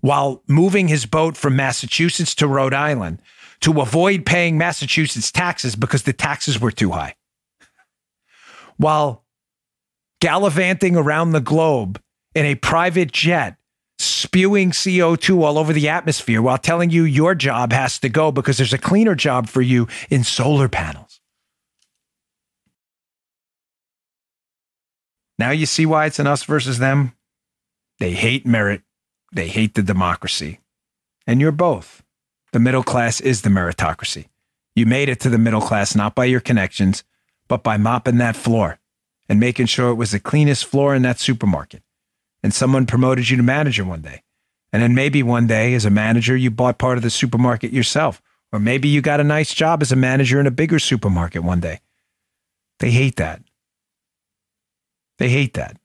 while 0.00 0.42
moving 0.48 0.88
his 0.88 1.06
boat 1.06 1.36
from 1.36 1.56
Massachusetts 1.56 2.34
to 2.36 2.46
Rhode 2.46 2.74
Island 2.74 3.20
to 3.60 3.80
avoid 3.80 4.24
paying 4.24 4.56
Massachusetts 4.56 5.30
taxes 5.30 5.76
because 5.76 6.04
the 6.04 6.12
taxes 6.12 6.60
were 6.60 6.70
too 6.70 6.92
high. 6.92 7.14
While 8.76 9.24
gallivanting 10.20 10.96
around 10.96 11.32
the 11.32 11.40
globe 11.40 12.00
in 12.34 12.46
a 12.46 12.54
private 12.54 13.12
jet, 13.12 13.56
spewing 13.98 14.70
CO2 14.70 15.42
all 15.42 15.58
over 15.58 15.72
the 15.72 15.88
atmosphere 15.88 16.40
while 16.40 16.58
telling 16.58 16.90
you 16.90 17.04
your 17.04 17.34
job 17.34 17.72
has 17.72 17.98
to 17.98 18.08
go 18.08 18.32
because 18.32 18.56
there's 18.56 18.72
a 18.72 18.78
cleaner 18.78 19.14
job 19.14 19.48
for 19.48 19.60
you 19.60 19.86
in 20.08 20.24
solar 20.24 20.68
panels. 20.68 21.09
Now 25.40 25.52
you 25.52 25.64
see 25.64 25.86
why 25.86 26.04
it's 26.04 26.18
an 26.18 26.26
us 26.26 26.42
versus 26.44 26.80
them. 26.80 27.14
They 27.98 28.12
hate 28.12 28.46
merit, 28.46 28.82
they 29.32 29.48
hate 29.48 29.74
the 29.74 29.82
democracy. 29.82 30.60
And 31.26 31.40
you're 31.40 31.50
both. 31.50 32.02
The 32.52 32.60
middle 32.60 32.82
class 32.82 33.22
is 33.22 33.40
the 33.40 33.48
meritocracy. 33.48 34.26
You 34.76 34.84
made 34.84 35.08
it 35.08 35.18
to 35.20 35.30
the 35.30 35.38
middle 35.38 35.62
class 35.62 35.96
not 35.96 36.14
by 36.14 36.26
your 36.26 36.40
connections, 36.40 37.04
but 37.48 37.62
by 37.62 37.78
mopping 37.78 38.18
that 38.18 38.36
floor 38.36 38.80
and 39.30 39.40
making 39.40 39.64
sure 39.64 39.88
it 39.88 39.94
was 39.94 40.10
the 40.10 40.20
cleanest 40.20 40.66
floor 40.66 40.94
in 40.94 41.00
that 41.02 41.18
supermarket. 41.18 41.82
And 42.42 42.52
someone 42.52 42.84
promoted 42.84 43.30
you 43.30 43.38
to 43.38 43.42
manager 43.42 43.84
one 43.84 44.02
day. 44.02 44.22
And 44.74 44.82
then 44.82 44.94
maybe 44.94 45.22
one 45.22 45.46
day, 45.46 45.72
as 45.72 45.86
a 45.86 45.90
manager, 45.90 46.36
you 46.36 46.50
bought 46.50 46.76
part 46.76 46.98
of 46.98 47.02
the 47.02 47.08
supermarket 47.08 47.72
yourself. 47.72 48.20
Or 48.52 48.60
maybe 48.60 48.88
you 48.88 49.00
got 49.00 49.20
a 49.20 49.24
nice 49.24 49.54
job 49.54 49.80
as 49.80 49.90
a 49.90 49.96
manager 49.96 50.38
in 50.38 50.46
a 50.46 50.50
bigger 50.50 50.78
supermarket 50.78 51.42
one 51.42 51.60
day. 51.60 51.80
They 52.78 52.90
hate 52.90 53.16
that. 53.16 53.40
They 55.20 55.28
hate 55.28 55.52
that. 55.54 55.76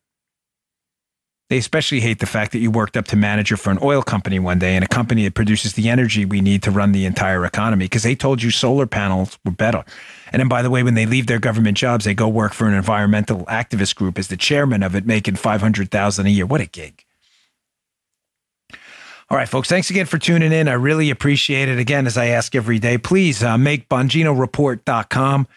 They 1.50 1.58
especially 1.58 2.00
hate 2.00 2.20
the 2.20 2.26
fact 2.26 2.54
that 2.54 2.60
you 2.60 2.72
worked 2.72 2.96
up 2.96 3.06
to 3.08 3.18
manager 3.18 3.58
for 3.58 3.70
an 3.70 3.78
oil 3.84 4.02
company 4.02 4.40
one 4.40 4.60
day 4.60 4.76
and 4.76 4.84
a 4.84 4.88
company 4.88 5.26
that 5.26 5.36
produces 5.36 5.74
the 5.74 5.90
energy 5.90 6.24
we 6.26 6.40
need 6.40 6.64
to 6.64 6.72
run 6.72 6.94
the 6.94 7.06
entire 7.06 7.46
economy 7.46 7.86
because 7.86 8.02
they 8.04 8.16
told 8.16 8.42
you 8.42 8.50
solar 8.50 8.88
panels 8.88 9.38
were 9.44 9.52
better. 9.52 9.84
And 10.32 10.40
then, 10.40 10.48
by 10.48 10.62
the 10.62 10.70
way, 10.70 10.84
when 10.84 10.96
they 10.96 11.06
leave 11.06 11.28
their 11.28 11.40
government 11.40 11.78
jobs, 11.78 12.06
they 12.06 12.14
go 12.14 12.30
work 12.30 12.54
for 12.54 12.66
an 12.68 12.74
environmental 12.74 13.46
activist 13.46 13.96
group 13.96 14.18
as 14.18 14.30
the 14.30 14.38
chairman 14.38 14.82
of 14.82 14.96
it, 14.96 15.06
making 15.06 15.36
500000 15.36 16.26
a 16.26 16.30
year. 16.30 16.46
What 16.46 16.62
a 16.62 16.66
gig. 16.66 17.04
All 19.30 19.38
right, 19.38 19.50
folks, 19.50 19.68
thanks 19.68 19.90
again 19.90 20.06
for 20.06 20.18
tuning 20.18 20.54
in. 20.54 20.70
I 20.70 20.74
really 20.74 21.10
appreciate 21.10 21.68
it. 21.68 21.78
Again, 21.78 22.08
as 22.08 22.18
I 22.18 22.28
ask 22.28 22.56
every 22.56 22.80
day, 22.80 22.98
please 22.98 23.44
uh, 23.44 23.58
make 23.58 23.90
BonginoReport.com 23.90 25.48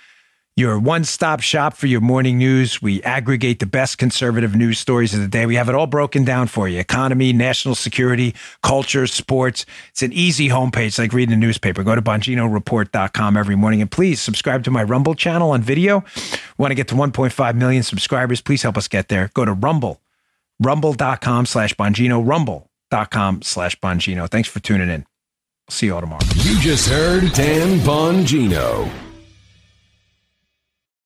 your 0.59 0.77
one 0.77 1.05
stop 1.05 1.41
shop 1.41 1.77
for 1.77 1.87
your 1.87 2.01
morning 2.01 2.37
news. 2.37 2.83
We 2.83 3.01
aggregate 3.05 3.61
the 3.61 3.67
best 3.67 3.97
conservative 3.97 4.57
news 4.57 4.81
stories 4.81 5.15
of 5.15 5.21
the 5.21 5.29
day. 5.29 5.47
We 5.47 5.55
have 5.55 5.69
it 5.69 5.75
all 5.77 5.87
broken 5.87 6.25
down 6.25 6.49
for 6.49 6.69
you 6.69 6.81
economy, 6.81 7.33
national 7.33 7.77
security, 7.77 8.35
culture, 8.61 9.07
sports. 9.07 9.65
It's 9.91 10.03
an 10.03 10.13
easy 10.13 10.49
homepage, 10.49 10.99
like 10.99 11.13
reading 11.13 11.33
a 11.33 11.37
newspaper. 11.37 11.85
Go 11.85 11.95
to 11.95 12.03
BonginoReport.com 12.03 13.37
every 13.37 13.55
morning 13.55 13.81
and 13.81 13.91
please 13.91 14.21
subscribe 14.21 14.65
to 14.65 14.73
my 14.73 14.83
Rumble 14.83 15.15
channel 15.15 15.53
on 15.53 15.63
video. 15.63 16.01
We 16.17 16.63
want 16.63 16.73
to 16.73 16.75
get 16.75 16.89
to 16.89 16.97
1.5 16.97 17.55
million 17.55 17.85
subscribers. 17.85 18.41
Please 18.41 18.63
help 18.63 18.77
us 18.77 18.89
get 18.89 19.09
there. 19.09 19.31
Go 19.35 19.45
to 19.45 19.53
Rumble, 19.53 20.01
rumble.com 20.59 21.47
slash 21.47 21.75
Bongino, 21.75 22.27
rumble.com 22.27 23.43
slash 23.43 23.79
Bongino. 23.79 24.29
Thanks 24.29 24.49
for 24.49 24.59
tuning 24.59 24.91
in. 24.91 25.07
See 25.71 25.87
you 25.87 25.95
all 25.95 26.01
tomorrow. 26.01 26.25
You 26.35 26.59
just 26.59 26.89
heard 26.89 27.33
Dan 27.33 27.79
Bongino. 27.81 29.08